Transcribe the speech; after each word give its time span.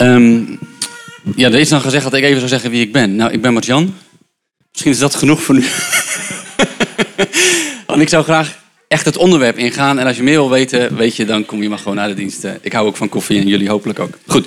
Ehm, 0.00 0.42
ja, 1.36 1.48
er 1.48 1.58
is 1.58 1.68
dan 1.68 1.80
gezegd 1.80 2.04
dat 2.04 2.14
ik 2.14 2.22
even 2.22 2.36
zou 2.36 2.48
zeggen 2.48 2.70
wie 2.70 2.80
ik 2.80 2.92
ben. 2.92 3.16
Nou, 3.16 3.32
ik 3.32 3.42
ben 3.42 3.52
Martjan. 3.52 3.94
Misschien 4.70 4.92
is 4.92 4.98
dat 4.98 5.14
genoeg 5.14 5.42
voor 5.42 5.54
nu. 5.54 5.64
Want 7.86 8.00
ik 8.00 8.08
zou 8.08 8.24
graag 8.24 8.58
echt 8.88 9.04
het 9.04 9.16
onderwerp 9.16 9.58
ingaan. 9.58 9.98
En 9.98 10.06
als 10.06 10.16
je 10.16 10.22
meer 10.22 10.34
wil 10.34 10.50
weten, 10.50 10.96
weet 10.96 11.16
je, 11.16 11.24
dan 11.24 11.44
kom 11.44 11.62
je 11.62 11.68
maar 11.68 11.78
gewoon 11.78 11.94
naar 11.94 12.08
de 12.08 12.14
dienst. 12.14 12.46
Ik 12.60 12.72
hou 12.72 12.86
ook 12.86 12.96
van 12.96 13.08
koffie 13.08 13.40
en 13.40 13.46
jullie 13.46 13.68
hopelijk 13.68 13.98
ook. 13.98 14.18
Goed. 14.26 14.46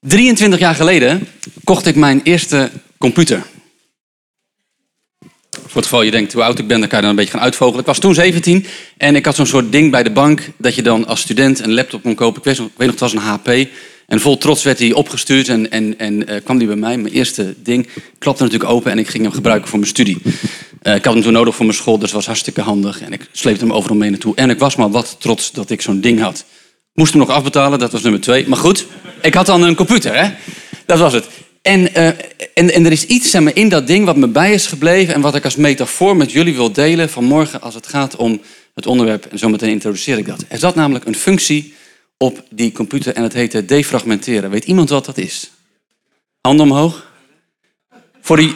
23 0.00 0.58
jaar 0.58 0.74
geleden 0.74 1.28
kocht 1.64 1.86
ik 1.86 1.96
mijn 1.96 2.20
eerste 2.22 2.70
computer. 2.98 3.42
Voor 5.50 5.82
het 5.82 5.84
geval 5.84 6.02
je 6.02 6.10
denkt 6.10 6.32
hoe 6.32 6.42
oud 6.42 6.58
ik 6.58 6.66
ben, 6.66 6.80
dan 6.80 6.88
kan 6.88 6.98
je 6.98 7.04
dan 7.04 7.10
een 7.10 7.20
beetje 7.20 7.32
gaan 7.32 7.46
uitvogelen. 7.46 7.80
Ik 7.80 7.86
was 7.86 7.98
toen 7.98 8.14
17 8.14 8.66
en 8.96 9.16
ik 9.16 9.24
had 9.24 9.34
zo'n 9.34 9.46
soort 9.46 9.72
ding 9.72 9.90
bij 9.90 10.02
de 10.02 10.12
bank 10.12 10.50
dat 10.56 10.74
je 10.74 10.82
dan 10.82 11.06
als 11.06 11.20
student 11.20 11.60
een 11.60 11.74
laptop 11.74 12.02
kon 12.02 12.14
kopen. 12.14 12.38
Ik 12.38 12.44
weet 12.44 12.58
nog, 12.58 12.90
het 12.90 13.00
was 13.00 13.12
een 13.12 13.18
HP. 13.18 13.68
En 14.06 14.20
vol 14.20 14.38
trots 14.38 14.62
werd 14.62 14.78
hij 14.78 14.92
opgestuurd 14.92 15.48
en, 15.48 15.70
en, 15.70 15.98
en 15.98 16.30
uh, 16.30 16.40
kwam 16.44 16.58
die 16.58 16.66
bij 16.66 16.76
mij, 16.76 16.98
mijn 16.98 17.14
eerste 17.14 17.54
ding. 17.62 17.88
Klapte 18.18 18.42
natuurlijk 18.42 18.70
open 18.70 18.90
en 18.90 18.98
ik 18.98 19.08
ging 19.08 19.22
hem 19.22 19.32
gebruiken 19.32 19.68
voor 19.68 19.78
mijn 19.78 19.90
studie. 19.90 20.18
Uh, 20.82 20.94
ik 20.94 21.04
had 21.04 21.14
hem 21.14 21.22
toen 21.22 21.32
nodig 21.32 21.54
voor 21.54 21.64
mijn 21.64 21.78
school, 21.78 21.98
dus 21.98 22.12
was 22.12 22.26
hartstikke 22.26 22.60
handig. 22.60 23.00
En 23.00 23.12
ik 23.12 23.28
sleepte 23.32 23.64
hem 23.64 23.72
overal 23.72 23.96
mee 23.96 24.10
naartoe. 24.10 24.34
En 24.34 24.50
ik 24.50 24.58
was 24.58 24.76
maar 24.76 24.90
wat 24.90 25.16
trots 25.18 25.52
dat 25.52 25.70
ik 25.70 25.80
zo'n 25.80 26.00
ding 26.00 26.20
had. 26.20 26.44
Moest 26.94 27.12
hem 27.12 27.20
nog 27.20 27.30
afbetalen, 27.30 27.78
dat 27.78 27.92
was 27.92 28.02
nummer 28.02 28.20
twee. 28.20 28.48
Maar 28.48 28.58
goed, 28.58 28.86
ik 29.22 29.34
had 29.34 29.46
dan 29.46 29.62
een 29.62 29.74
computer, 29.74 30.16
hè? 30.16 30.30
Dat 30.86 30.98
was 30.98 31.12
het. 31.12 31.26
En, 31.62 31.80
uh, 31.80 32.06
en, 32.54 32.74
en 32.74 32.84
er 32.84 32.92
is 32.92 33.06
iets 33.06 33.30
zeg 33.30 33.42
maar, 33.42 33.56
in 33.56 33.68
dat 33.68 33.86
ding 33.86 34.04
wat 34.04 34.16
me 34.16 34.28
bij 34.28 34.52
is 34.52 34.66
gebleven... 34.66 35.14
en 35.14 35.20
wat 35.20 35.34
ik 35.34 35.44
als 35.44 35.56
metafoor 35.56 36.16
met 36.16 36.32
jullie 36.32 36.54
wil 36.54 36.72
delen 36.72 37.10
vanmorgen... 37.10 37.60
als 37.60 37.74
het 37.74 37.86
gaat 37.86 38.16
om 38.16 38.40
het 38.74 38.86
onderwerp, 38.86 39.26
en 39.26 39.38
zometeen 39.38 39.70
introduceer 39.70 40.18
ik 40.18 40.26
dat. 40.26 40.44
Er 40.48 40.58
zat 40.58 40.74
namelijk 40.74 41.04
een 41.04 41.14
functie 41.14 41.74
op 42.18 42.42
die 42.50 42.72
computer 42.72 43.14
en 43.14 43.22
het 43.22 43.32
heette 43.32 43.64
defragmenteren. 43.64 44.50
Weet 44.50 44.64
iemand 44.64 44.88
wat 44.88 45.04
dat 45.04 45.18
is? 45.18 45.50
Handen 46.40 46.66
omhoog. 46.66 47.12
Voor 48.20 48.36
die... 48.36 48.54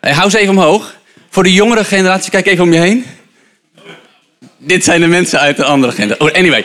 Hey, 0.00 0.12
hou 0.12 0.30
ze 0.30 0.38
even 0.38 0.56
omhoog. 0.56 0.96
Voor 1.30 1.42
de 1.42 1.52
jongere 1.52 1.84
generatie, 1.84 2.30
kijk 2.30 2.46
even 2.46 2.64
om 2.64 2.72
je 2.72 2.78
heen. 2.78 3.04
Dit 4.58 4.84
zijn 4.84 5.00
de 5.00 5.06
mensen 5.06 5.40
uit 5.40 5.56
de 5.56 5.64
andere 5.64 5.92
generatie. 5.92 6.26
Oh, 6.26 6.38
anyway. 6.38 6.64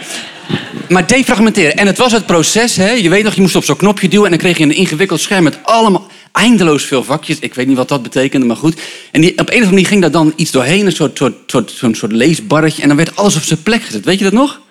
Maar 0.89 1.07
defragmenteren. 1.07 1.75
En 1.75 1.87
het 1.87 1.97
was 1.97 2.11
het 2.11 2.25
proces, 2.25 2.75
hè? 2.75 2.91
je 2.91 3.09
weet 3.09 3.23
nog, 3.23 3.33
je 3.33 3.41
moest 3.41 3.55
op 3.55 3.63
zo'n 3.63 3.75
knopje 3.75 4.07
duwen... 4.07 4.25
en 4.25 4.31
dan 4.31 4.39
kreeg 4.39 4.57
je 4.57 4.63
een 4.63 4.75
ingewikkeld 4.75 5.19
scherm 5.19 5.43
met 5.43 5.57
allemaal 5.63 6.07
eindeloos 6.31 6.83
veel 6.83 7.03
vakjes. 7.03 7.39
Ik 7.39 7.53
weet 7.53 7.67
niet 7.67 7.77
wat 7.77 7.89
dat 7.89 8.03
betekende, 8.03 8.45
maar 8.45 8.55
goed. 8.55 8.81
En 9.11 9.21
die, 9.21 9.31
op 9.31 9.37
een 9.37 9.45
of 9.45 9.51
andere 9.51 9.69
manier 9.69 9.87
ging 9.87 10.01
daar 10.01 10.11
dan 10.11 10.33
iets 10.35 10.51
doorheen, 10.51 10.85
een 10.85 10.91
soort, 10.91 11.17
soort, 11.17 11.71
soort, 11.71 11.97
soort 11.97 12.11
leesbarretje... 12.11 12.81
en 12.81 12.87
dan 12.87 12.97
werd 12.97 13.15
alles 13.15 13.35
op 13.35 13.43
zijn 13.43 13.63
plek 13.63 13.83
gezet. 13.83 14.05
Weet 14.05 14.17
je 14.17 14.23
dat 14.23 14.33
nog? 14.33 14.61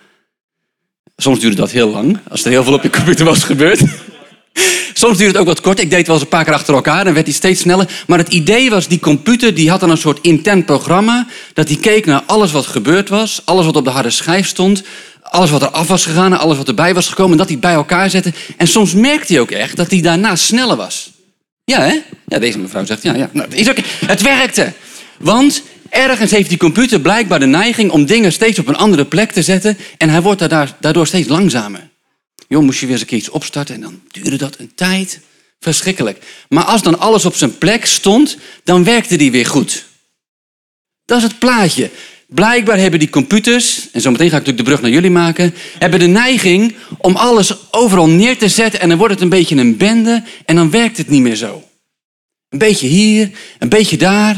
Soms 1.22 1.38
duurde 1.38 1.56
dat 1.56 1.70
heel 1.70 1.90
lang, 1.90 2.18
als 2.28 2.44
er 2.44 2.50
heel 2.50 2.64
veel 2.64 2.72
op 2.72 2.82
je 2.82 2.90
computer 2.90 3.24
was 3.24 3.42
gebeurd. 3.42 3.80
Soms 4.94 5.16
duurde 5.18 5.32
het 5.32 5.36
ook 5.36 5.46
wat 5.46 5.60
kort. 5.60 5.80
Ik 5.80 5.90
deed 5.90 6.06
wel 6.06 6.16
eens 6.16 6.24
een 6.24 6.30
paar 6.30 6.44
keer 6.44 6.54
achter 6.54 6.74
elkaar. 6.74 7.04
Dan 7.04 7.14
werd 7.14 7.26
hij 7.26 7.34
steeds 7.34 7.60
sneller. 7.60 7.88
Maar 8.06 8.18
het 8.18 8.32
idee 8.32 8.70
was, 8.70 8.88
die 8.88 8.98
computer 8.98 9.54
die 9.54 9.70
had 9.70 9.80
dan 9.80 9.90
een 9.90 9.96
soort 9.96 10.18
intent 10.22 10.66
programma. 10.66 11.26
Dat 11.54 11.66
die 11.66 11.78
keek 11.78 12.06
naar 12.06 12.22
alles 12.26 12.52
wat 12.52 12.66
gebeurd 12.66 13.08
was. 13.08 13.42
Alles 13.44 13.64
wat 13.64 13.76
op 13.76 13.84
de 13.84 13.90
harde 13.90 14.10
schijf 14.10 14.46
stond. 14.46 14.82
Alles 15.22 15.50
wat 15.50 15.62
er 15.62 15.70
af 15.70 15.88
was 15.88 16.04
gegaan. 16.04 16.32
En 16.32 16.38
alles 16.38 16.56
wat 16.56 16.68
erbij 16.68 16.94
was 16.94 17.08
gekomen. 17.08 17.32
En 17.32 17.38
dat 17.38 17.48
hij 17.48 17.58
bij 17.58 17.72
elkaar 17.72 18.10
zette. 18.10 18.32
En 18.56 18.66
soms 18.66 18.94
merkte 18.94 19.32
hij 19.32 19.42
ook 19.42 19.50
echt 19.50 19.76
dat 19.76 19.90
hij 19.90 20.00
daarna 20.00 20.36
sneller 20.36 20.76
was. 20.76 21.10
Ja, 21.64 21.80
hè? 21.80 21.94
Ja, 22.26 22.38
deze 22.38 22.58
mevrouw 22.58 22.84
zegt 22.84 23.02
ja. 23.02 23.14
ja. 23.14 23.30
Nou, 23.32 23.48
is 23.50 23.70
ook, 23.70 23.78
het 24.06 24.22
werkte. 24.22 24.72
Want 25.18 25.62
ergens 25.90 26.30
heeft 26.30 26.48
die 26.48 26.58
computer 26.58 27.00
blijkbaar 27.00 27.38
de 27.38 27.46
neiging 27.46 27.90
om 27.90 28.06
dingen 28.06 28.32
steeds 28.32 28.58
op 28.58 28.68
een 28.68 28.76
andere 28.76 29.04
plek 29.04 29.32
te 29.32 29.42
zetten. 29.42 29.78
En 29.98 30.08
hij 30.08 30.22
wordt 30.22 30.48
daardoor 30.80 31.06
steeds 31.06 31.28
langzamer. 31.28 31.88
Joh, 32.48 32.62
moest 32.62 32.80
je 32.80 32.86
weer 32.86 32.94
eens 32.94 33.02
een 33.02 33.08
keer 33.08 33.18
iets 33.18 33.28
opstarten 33.28 33.74
en 33.74 33.80
dan 33.80 34.00
duurde 34.10 34.36
dat 34.36 34.58
een 34.58 34.72
tijd. 34.74 35.20
Verschrikkelijk. 35.60 36.24
Maar 36.48 36.64
als 36.64 36.82
dan 36.82 36.98
alles 36.98 37.24
op 37.24 37.34
zijn 37.34 37.58
plek 37.58 37.86
stond, 37.86 38.36
dan 38.64 38.84
werkte 38.84 39.16
die 39.16 39.30
weer 39.30 39.46
goed. 39.46 39.84
Dat 41.04 41.18
is 41.18 41.24
het 41.24 41.38
plaatje. 41.38 41.90
Blijkbaar 42.26 42.78
hebben 42.78 42.98
die 42.98 43.10
computers, 43.10 43.88
en 43.92 44.00
zometeen 44.00 44.30
ga 44.30 44.36
ik 44.36 44.46
natuurlijk 44.46 44.58
de 44.58 44.72
brug 44.72 44.80
naar 44.80 44.90
jullie 44.90 45.10
maken, 45.10 45.54
hebben 45.78 45.98
de 45.98 46.06
neiging 46.06 46.74
om 46.98 47.16
alles 47.16 47.72
overal 47.72 48.08
neer 48.08 48.38
te 48.38 48.48
zetten 48.48 48.80
en 48.80 48.88
dan 48.88 48.98
wordt 48.98 49.14
het 49.14 49.22
een 49.22 49.28
beetje 49.28 49.56
een 49.56 49.76
bende 49.76 50.22
en 50.44 50.56
dan 50.56 50.70
werkt 50.70 50.96
het 50.96 51.08
niet 51.08 51.22
meer 51.22 51.36
zo. 51.36 51.64
Een 52.48 52.58
beetje 52.58 52.86
hier, 52.86 53.30
een 53.58 53.68
beetje 53.68 53.96
daar. 53.96 54.36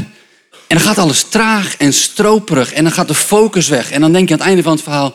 En 0.72 0.78
dan 0.78 0.86
gaat 0.86 0.98
alles 0.98 1.22
traag 1.22 1.76
en 1.76 1.92
stroperig 1.92 2.72
en 2.72 2.84
dan 2.84 2.92
gaat 2.92 3.08
de 3.08 3.14
focus 3.14 3.68
weg. 3.68 3.90
En 3.90 4.00
dan 4.00 4.12
denk 4.12 4.28
je 4.28 4.34
aan 4.34 4.40
het 4.40 4.48
einde 4.48 4.62
van 4.62 4.72
het 4.72 4.82
verhaal, 4.82 5.14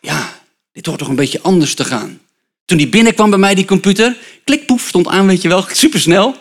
ja, 0.00 0.40
dit 0.72 0.86
hoort 0.86 0.98
toch 0.98 1.08
een 1.08 1.14
beetje 1.14 1.42
anders 1.42 1.74
te 1.74 1.84
gaan. 1.84 2.20
Toen 2.64 2.78
die 2.78 2.88
binnenkwam 2.88 3.30
bij 3.30 3.38
mij, 3.38 3.54
die 3.54 3.64
computer, 3.64 4.16
klik, 4.44 4.66
poef, 4.66 4.88
stond 4.88 5.06
aan, 5.06 5.26
weet 5.26 5.42
je 5.42 5.48
wel, 5.48 5.64
supersnel. 5.82 6.36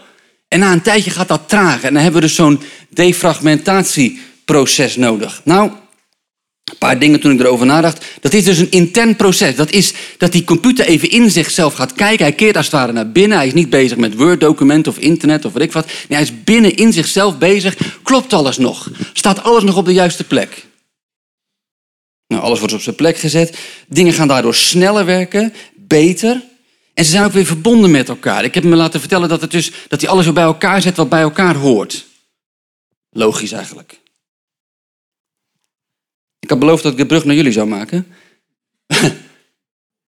En 0.47 0.59
na 0.59 0.72
een 0.72 0.81
tijdje 0.81 1.12
gaat 1.12 1.28
dat 1.28 1.50
traag. 1.50 1.84
En 1.84 1.94
dan 1.94 2.03
hebben 2.03 2.22
we 2.22 2.28
dus 2.28 2.35
zo'n 2.35 2.62
defragmentatieproces 2.90 4.96
nodig. 4.96 5.41
Nou, 5.44 5.72
een 6.72 6.78
paar 6.78 7.00
dingen 7.00 7.19
toen 7.19 7.31
ik 7.31 7.39
erover 7.39 7.66
nadacht. 7.66 8.05
Dat 8.22 8.33
is 8.33 8.44
dus 8.44 8.57
een 8.57 8.72
intent 8.72 9.17
proces. 9.17 9.55
Dat 9.55 9.72
is 9.72 9.94
dat 10.17 10.31
die 10.31 10.44
computer 10.44 10.85
even 10.85 11.09
in 11.09 11.31
zichzelf 11.31 11.73
gaat 11.73 11.94
kijken. 11.94 12.25
Hij 12.25 12.35
keert 12.35 12.55
als 12.57 12.66
het 12.66 12.75
ware 12.75 12.91
naar 12.91 13.11
binnen. 13.11 13.38
Hij 13.38 13.47
is 13.47 13.53
niet 13.53 13.69
bezig 13.69 13.97
met 13.97 14.16
Word-documenten 14.16 14.91
of 14.91 14.97
internet 14.97 15.45
of 15.45 15.53
weet 15.53 15.63
ik 15.63 15.72
wat. 15.72 15.85
Nee, 15.85 15.95
hij 16.07 16.22
is 16.22 16.44
binnen 16.44 16.75
in 16.75 16.94
zichzelf 16.94 17.38
bezig. 17.38 17.78
Klopt 18.03 18.33
alles 18.33 18.57
nog? 18.57 18.89
Staat 19.13 19.44
alles 19.44 19.63
nog 19.63 19.78
op 19.78 19.85
de 19.85 19.94
juiste 19.94 20.23
plek? 20.23 20.66
Nou, 22.28 22.41
alles 22.41 22.59
wordt 22.59 22.73
op 22.73 22.81
zijn 22.81 22.95
plek 22.95 23.17
gezet. 23.17 23.57
Dingen 23.88 24.13
gaan 24.13 24.28
daardoor 24.28 24.55
sneller 24.55 25.05
werken, 25.05 25.53
beter. 25.75 26.44
En 26.94 27.05
ze 27.05 27.11
zijn 27.11 27.25
ook 27.25 27.31
weer 27.31 27.45
verbonden 27.45 27.91
met 27.91 28.09
elkaar. 28.09 28.44
Ik 28.44 28.53
heb 28.53 28.63
me 28.63 28.75
laten 28.75 28.99
vertellen 28.99 29.29
dat, 29.29 29.41
het 29.41 29.51
dus, 29.51 29.72
dat 29.88 30.01
hij 30.01 30.09
alles 30.09 30.25
weer 30.25 30.34
bij 30.34 30.44
elkaar 30.44 30.81
zet 30.81 30.97
wat 30.97 31.09
bij 31.09 31.22
elkaar 31.22 31.55
hoort. 31.55 32.05
Logisch 33.09 33.51
eigenlijk. 33.51 33.99
Ik 36.47 36.53
had 36.53 36.62
beloofd 36.62 36.84
dat 36.84 36.91
ik 36.91 36.97
de 36.97 37.06
brug 37.06 37.25
naar 37.25 37.35
jullie 37.35 37.52
zou 37.52 37.68
maken. 37.68 38.08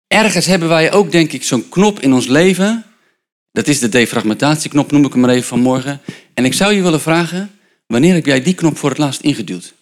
Ergens 0.06 0.46
hebben 0.46 0.68
wij 0.68 0.92
ook, 0.92 1.10
denk 1.10 1.32
ik, 1.32 1.42
zo'n 1.42 1.68
knop 1.68 2.00
in 2.00 2.12
ons 2.12 2.26
leven. 2.26 2.84
Dat 3.52 3.66
is 3.66 3.78
de 3.78 3.88
defragmentatieknop, 3.88 4.90
noem 4.90 5.04
ik 5.04 5.12
hem 5.12 5.20
maar 5.20 5.30
even 5.30 5.44
vanmorgen. 5.44 6.00
En 6.34 6.44
ik 6.44 6.54
zou 6.54 6.72
je 6.72 6.82
willen 6.82 7.00
vragen, 7.00 7.58
wanneer 7.86 8.14
heb 8.14 8.26
jij 8.26 8.42
die 8.42 8.54
knop 8.54 8.76
voor 8.76 8.88
het 8.88 8.98
laatst 8.98 9.20
ingeduwd? 9.20 9.74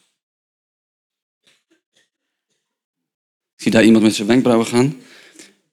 Ik 3.56 3.62
zie 3.62 3.71
daar 3.71 3.84
iemand 3.84 4.04
met 4.04 4.15
zijn 4.15 4.28
wenkbrauwen 4.28 4.66
gaan. 4.66 4.97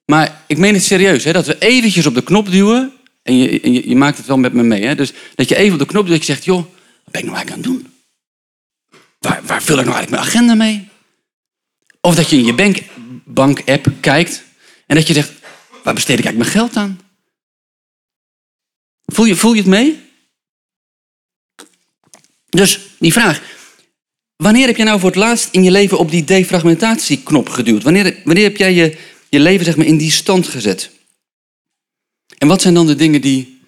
Maar 0.04 0.44
ik 0.46 0.58
meen 0.58 0.74
het 0.74 0.82
serieus, 0.82 1.24
hè, 1.24 1.32
dat 1.32 1.46
we 1.46 1.58
eventjes 1.58 2.06
op 2.06 2.14
de 2.14 2.22
knop 2.22 2.50
duwen. 2.50 2.92
En 3.22 3.36
je, 3.36 3.88
je, 3.88 3.96
maakt 3.96 4.16
het 4.16 4.26
wel 4.26 4.38
met 4.38 4.52
me 4.52 4.62
mee. 4.62 4.84
Hè? 4.84 4.94
Dus 4.94 5.12
dat 5.34 5.48
je 5.48 5.56
even 5.56 5.72
op 5.72 5.78
de 5.78 5.86
knop 5.86 6.06
duwt 6.06 6.16
dat 6.16 6.26
je 6.26 6.32
zegt, 6.32 6.44
joh, 6.44 6.64
wat 7.04 7.12
ben 7.12 7.20
ik 7.20 7.26
nou 7.26 7.38
aan 7.38 7.46
het 7.46 7.62
doen? 7.62 7.91
Waar, 9.22 9.42
waar 9.44 9.62
vul 9.62 9.78
ik 9.78 9.84
nou 9.84 9.96
eigenlijk 9.96 10.10
mijn 10.10 10.22
agenda 10.22 10.54
mee? 10.54 10.88
Of 12.00 12.14
dat 12.14 12.30
je 12.30 12.36
in 12.36 12.44
je 12.44 12.54
bank, 12.54 12.82
bank-app 13.24 13.92
kijkt 14.00 14.42
en 14.86 14.96
dat 14.96 15.06
je 15.06 15.14
zegt, 15.14 15.32
waar 15.82 15.94
besteed 15.94 16.18
ik 16.18 16.24
eigenlijk 16.24 16.54
mijn 16.54 16.66
geld 16.66 16.76
aan? 16.76 17.00
Voel 19.04 19.24
je, 19.24 19.36
voel 19.36 19.52
je 19.52 19.60
het 19.60 19.68
mee? 19.68 20.00
Dus 22.48 22.80
die 22.98 23.12
vraag, 23.12 23.40
Wanneer 24.42 24.66
heb 24.66 24.76
jij 24.76 24.84
nou 24.84 25.00
voor 25.00 25.08
het 25.08 25.18
laatst 25.18 25.48
in 25.50 25.62
je 25.62 25.70
leven 25.70 25.98
op 25.98 26.10
die 26.10 26.24
defragmentatieknop 26.24 27.48
geduwd? 27.48 27.82
Wanneer, 27.82 28.16
wanneer 28.24 28.44
heb 28.44 28.56
jij 28.56 28.74
je, 28.74 28.96
je 29.28 29.40
leven 29.40 29.64
zeg 29.64 29.76
maar, 29.76 29.86
in 29.86 29.96
die 29.96 30.10
stand 30.10 30.48
gezet? 30.48 30.90
En 32.38 32.48
wat 32.48 32.62
zijn 32.62 32.74
dan 32.74 32.86
de 32.86 32.94
dingen 32.94 33.20
die, 33.20 33.60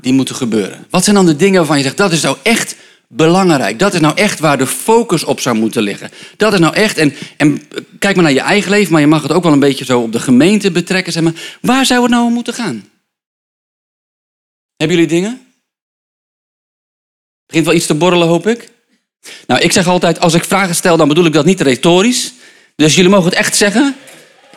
die 0.00 0.12
moeten 0.12 0.34
gebeuren? 0.34 0.86
Wat 0.90 1.04
zijn 1.04 1.16
dan 1.16 1.26
de 1.26 1.36
dingen 1.36 1.58
waarvan 1.58 1.76
je 1.76 1.82
zegt, 1.82 1.96
dat 1.96 2.12
is 2.12 2.22
nou 2.22 2.36
echt 2.42 2.76
belangrijk. 3.08 3.78
Dat 3.78 3.94
is 3.94 4.00
nou 4.00 4.16
echt 4.16 4.38
waar 4.38 4.58
de 4.58 4.66
focus 4.66 5.24
op 5.24 5.40
zou 5.40 5.56
moeten 5.56 5.82
liggen. 5.82 6.10
Dat 6.36 6.52
is 6.52 6.58
nou 6.58 6.74
echt, 6.74 6.98
en, 6.98 7.14
en 7.36 7.62
kijk 7.98 8.14
maar 8.14 8.24
naar 8.24 8.32
je 8.32 8.40
eigen 8.40 8.70
leven, 8.70 8.92
maar 8.92 9.00
je 9.00 9.06
mag 9.06 9.22
het 9.22 9.32
ook 9.32 9.42
wel 9.42 9.52
een 9.52 9.58
beetje 9.58 9.84
zo 9.84 10.00
op 10.00 10.12
de 10.12 10.20
gemeente 10.20 10.70
betrekken. 10.70 11.12
Zeg 11.12 11.22
maar. 11.22 11.56
Waar 11.60 11.86
zou 11.86 12.02
het 12.02 12.10
nou 12.10 12.24
om 12.24 12.32
moeten 12.32 12.54
gaan? 12.54 12.88
Hebben 14.76 14.96
jullie 14.96 15.12
dingen? 15.12 15.46
Begint 17.46 17.66
wel 17.66 17.74
iets 17.74 17.86
te 17.86 17.94
borrelen, 17.94 18.28
hoop 18.28 18.46
ik. 18.46 18.70
Nou, 19.46 19.60
ik 19.60 19.72
zeg 19.72 19.86
altijd, 19.86 20.20
als 20.20 20.34
ik 20.34 20.44
vragen 20.44 20.74
stel, 20.74 20.96
dan 20.96 21.08
bedoel 21.08 21.24
ik 21.24 21.32
dat 21.32 21.44
niet 21.44 21.60
retorisch. 21.60 22.32
Dus 22.76 22.94
jullie 22.94 23.10
mogen 23.10 23.28
het 23.28 23.38
echt 23.38 23.56
zeggen. 23.56 23.96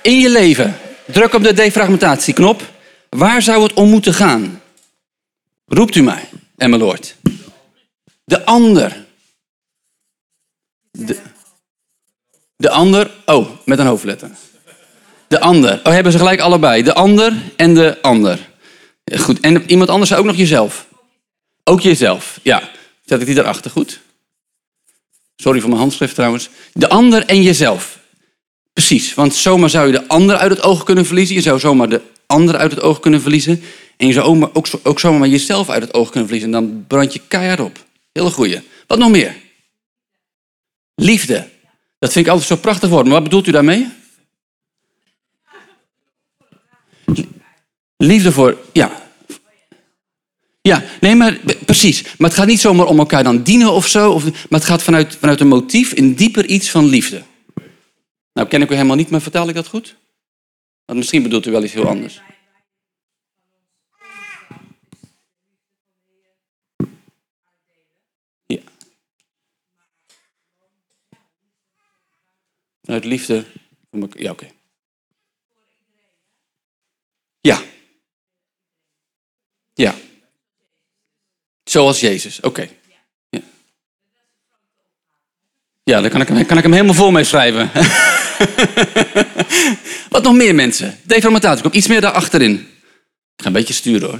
In 0.02 0.20
je 0.20 0.30
leven, 0.30 0.78
druk 1.06 1.34
op 1.34 1.44
de 1.44 1.54
defragmentatieknop. 1.54 2.72
Waar 3.10 3.42
zou 3.42 3.64
het 3.64 3.74
om 3.74 3.90
moeten 3.90 4.14
gaan? 4.14 4.62
Roept 5.66 5.96
u 5.96 6.02
mij, 6.02 6.30
Emmeloord. 6.58 7.16
De 8.24 8.46
ander. 8.46 9.06
De, 10.92 11.20
de 12.56 12.70
ander, 12.70 13.12
oh, 13.26 13.50
met 13.66 13.80
een 13.80 13.86
hoofdletter. 13.86 14.30
De 15.28 15.40
ander. 15.40 15.80
Oh, 15.84 15.94
hebben 15.94 16.12
ze 16.12 16.18
gelijk 16.18 16.40
allebei. 16.40 16.84
De 16.84 16.94
ander 16.94 17.34
en 17.56 17.74
de 17.74 18.02
ander. 18.02 18.50
Goed, 19.18 19.40
en 19.40 19.70
iemand 19.70 19.90
anders 19.90 20.10
zou 20.10 20.22
ook 20.22 20.28
nog 20.28 20.36
jezelf. 20.36 20.88
Ook 21.64 21.82
jezelf, 21.82 22.40
ja. 22.44 22.70
Zet 23.06 23.20
ik 23.20 23.26
die 23.26 23.36
daarachter, 23.36 23.72
goed? 23.72 24.00
Sorry 25.36 25.60
voor 25.60 25.70
mijn 25.70 25.82
handschrift 25.82 26.16
trouwens. 26.16 26.50
De 26.74 26.90
ander 26.90 27.26
en 27.26 27.42
jezelf. 27.42 28.00
Precies, 28.74 29.14
want 29.14 29.36
zomaar 29.36 29.70
zou 29.70 29.86
je 29.86 29.92
de 29.92 30.08
ander 30.08 30.38
uit 30.38 30.52
het 30.52 30.64
oog 30.64 30.84
kunnen 30.84 31.06
verliezen. 31.06 31.36
Je 31.36 31.42
zou 31.42 31.60
zomaar 31.60 31.90
de 31.90 32.02
anderen 32.26 32.62
uit 32.62 32.72
het 32.72 32.82
oog 32.82 33.00
kunnen 33.00 33.22
verliezen. 33.22 33.64
En 33.98 34.08
je 34.08 34.14
zou 34.14 34.50
ook, 34.54 34.70
ook, 34.84 35.00
zomaar 35.00 35.20
maar 35.20 35.28
jezelf 35.28 35.70
uit 35.70 35.82
het 35.82 35.94
oog 35.94 36.10
kunnen 36.10 36.30
verliezen. 36.30 36.54
En 36.54 36.66
dan 36.66 36.86
brand 36.88 37.14
je 37.14 37.22
keihard 37.28 37.60
op. 37.60 37.86
Hele 38.12 38.32
goeie. 38.32 38.62
Wat 38.88 38.98
nog 38.98 39.10
meer? 39.10 39.36
Liefde. 40.96 41.50
Dat 42.00 42.12
vind 42.12 42.26
ik 42.26 42.32
altijd 42.32 42.50
zo 42.50 42.56
prachtig 42.56 42.90
woord. 42.90 43.04
Maar 43.06 43.14
wat 43.14 43.24
bedoelt 43.24 43.48
u 43.48 43.52
daarmee? 43.52 43.90
Liefde 47.98 48.32
voor, 48.32 48.58
ja. 48.74 49.10
Ja, 50.62 50.84
nee, 51.00 51.16
maar 51.16 51.40
precies. 51.66 52.04
Maar 52.04 52.30
het 52.30 52.38
gaat 52.38 52.48
niet 52.48 52.60
zomaar 52.60 52.86
om 52.86 53.00
elkaar 53.00 53.24
dan 53.24 53.44
dienen 53.44 53.72
of 53.72 53.88
zo. 53.88 54.12
Of, 54.12 54.24
maar 54.24 54.60
het 54.60 54.66
gaat 54.66 54.84
vanuit, 54.84 55.16
vanuit 55.16 55.40
een 55.40 55.48
motief, 55.48 55.94
in 55.94 56.14
dieper 56.14 56.46
iets 56.46 56.70
van 56.70 56.86
liefde. 56.86 57.24
Nou, 58.34 58.48
ken 58.48 58.62
ik 58.62 58.70
u 58.70 58.74
helemaal 58.74 58.96
niet, 58.96 59.10
maar 59.10 59.22
vertel 59.22 59.50
ik 59.50 59.56
dat 59.56 59.68
goed? 59.68 59.96
Want 60.86 61.00
misschien 61.00 61.24
bedoelt 61.24 61.46
u 61.46 61.52
wel 61.52 61.64
iets 61.64 61.74
heel 61.74 61.88
anders. 61.88 62.22
Ja. 68.46 68.60
Vanuit 72.92 73.10
liefde. 73.10 73.46
Ja, 74.16 74.32
oké. 74.32 74.48
Ja. 77.42 77.62
Ja. 79.74 79.96
Zoals 81.64 82.00
Jezus, 82.00 82.40
oké. 82.40 82.70
Ja. 83.30 83.40
ja, 85.84 86.02
daar 86.02 86.10
kan 86.10 86.22
ik, 86.22 86.28
hem, 86.28 86.46
kan 86.46 86.58
ik 86.58 86.64
hem 86.64 86.72
helemaal 86.72 86.94
vol 86.94 87.12
mee 87.12 87.24
schrijven. 87.24 87.72
Wat 90.14 90.24
nog 90.24 90.34
meer 90.34 90.56
mensen? 90.56 91.00
Deformatatie, 91.04 91.64
kom 91.64 91.74
iets 91.74 91.88
meer 91.88 92.02
daarachterin. 92.02 92.54
Ik 93.36 93.42
ga 93.42 93.46
een 93.46 93.54
beetje 93.54 93.74
sturen 93.74 94.10
hoor. 94.10 94.20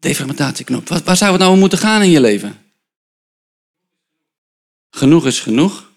Deformatatieknop. 0.00 0.88
Waar, 0.88 1.02
waar 1.04 1.16
zou 1.16 1.30
het 1.30 1.40
nou 1.40 1.52
om 1.52 1.58
moeten 1.58 1.78
gaan 1.78 2.02
in 2.02 2.10
je 2.10 2.20
leven? 2.20 2.65
Genoeg 4.96 5.26
is 5.26 5.40
genoeg. 5.40 5.90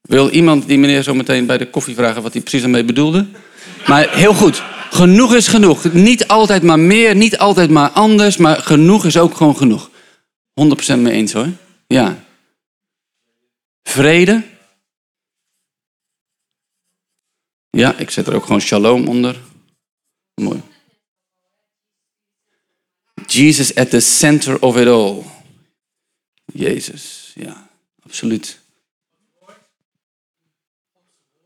Wil 0.00 0.30
iemand 0.30 0.66
die 0.66 0.78
meneer 0.78 1.02
zo 1.02 1.14
meteen 1.14 1.46
bij 1.46 1.58
de 1.58 1.70
koffie 1.70 1.94
vragen 1.94 2.22
wat 2.22 2.32
hij 2.32 2.42
precies 2.42 2.62
ermee 2.62 2.84
bedoelde? 2.84 3.26
Maar 3.86 4.14
heel 4.14 4.34
goed. 4.34 4.62
Genoeg 4.90 5.34
is 5.34 5.48
genoeg. 5.48 5.92
Niet 5.92 6.28
altijd 6.28 6.62
maar 6.62 6.78
meer, 6.78 7.14
niet 7.14 7.38
altijd 7.38 7.70
maar 7.70 7.90
anders, 7.90 8.36
maar 8.36 8.56
genoeg 8.56 9.04
is 9.04 9.16
ook 9.16 9.34
gewoon 9.34 9.56
genoeg. 9.56 9.90
100% 10.94 10.98
mee 10.98 11.12
eens 11.12 11.32
hoor. 11.32 11.48
Ja. 11.86 12.24
Vrede. 13.82 14.44
Ja, 17.70 17.96
ik 17.96 18.10
zet 18.10 18.26
er 18.26 18.34
ook 18.34 18.44
gewoon 18.44 18.60
shalom 18.60 19.08
onder. 19.08 19.40
Mooi. 20.34 20.62
Jesus 23.32 23.74
at 23.74 23.90
the 23.90 24.00
center 24.00 24.60
of 24.60 24.76
it 24.76 24.86
all. 24.86 25.22
Jezus, 26.52 27.32
ja, 27.34 27.68
absoluut. 28.02 28.58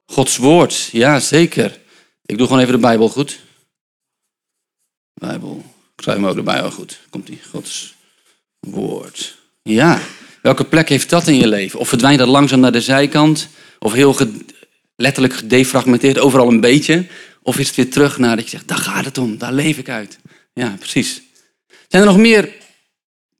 Gods 0.07 0.37
woord, 0.37 0.89
ja 0.93 1.21
zeker. 1.21 1.81
Ik 2.27 2.39
doe 2.39 2.47
gewoon 2.47 2.63
even 2.63 2.75
de 2.75 2.81
Bijbel 2.81 3.09
goed. 3.09 3.41
Bijbel. 5.15 5.65
Ik 5.97 6.03
schrijf 6.03 6.19
hem 6.19 6.27
ook 6.27 6.35
de 6.35 6.43
Bijbel 6.43 6.71
goed. 6.71 7.01
Komt 7.11 7.27
die 7.27 7.41
Gods 7.51 7.95
woord. 8.61 9.39
Ja. 9.63 10.01
Welke 10.43 10.65
plek 10.65 10.89
heeft 10.89 11.11
dat 11.11 11.27
in 11.27 11.37
je 11.37 11.49
leven? 11.49 11.79
Of 11.79 11.89
verdwijnt 11.89 12.19
dat 12.19 12.29
langzaam 12.29 12.61
naar 12.61 12.73
de 12.73 12.81
zijkant? 12.81 13.49
Of 13.79 13.93
heel 13.93 14.17
letterlijk 14.97 15.35
gedefragmenteerd, 15.35 16.19
overal 16.19 16.49
een 16.49 16.61
beetje? 16.61 17.07
Of 17.43 17.59
is 17.59 17.67
het 17.67 17.77
weer 17.77 17.91
terug 17.91 18.19
naar 18.19 18.37
dat 18.37 18.45
je 18.45 18.51
zegt, 18.51 18.69
daar 18.69 18.79
gaat 18.79 19.05
het 19.05 19.19
om, 19.19 19.39
daar 19.39 19.53
leef 19.53 19.79
ik 19.79 19.89
uit. 19.89 20.19
Ja, 20.53 20.77
precies. 20.79 21.23
Zijn 21.95 22.07
er 22.07 22.13
nog 22.13 22.23
meer 22.23 22.55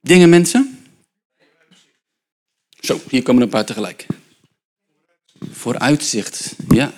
dingen, 0.01 0.29
mensen? 0.29 0.85
Zo, 2.79 3.01
hier 3.09 3.23
komen 3.23 3.41
een 3.41 3.49
paar 3.49 3.65
tegelijk. 3.65 4.05
Vooruitzicht, 5.39 6.55
ja. 6.69 6.93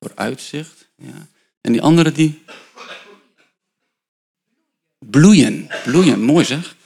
Vooruitzicht, 0.00 0.88
ja. 0.96 1.28
En 1.60 1.72
die 1.72 1.82
andere 1.82 2.12
die? 2.12 2.44
Bloeien, 4.98 5.70
bloeien, 5.84 6.20
mooi 6.20 6.44
zeg. 6.44 6.76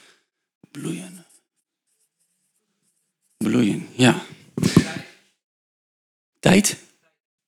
Bloeien. 0.70 1.26
Bloeien, 3.36 3.88
ja. 3.96 4.22
Tijd? 6.40 6.76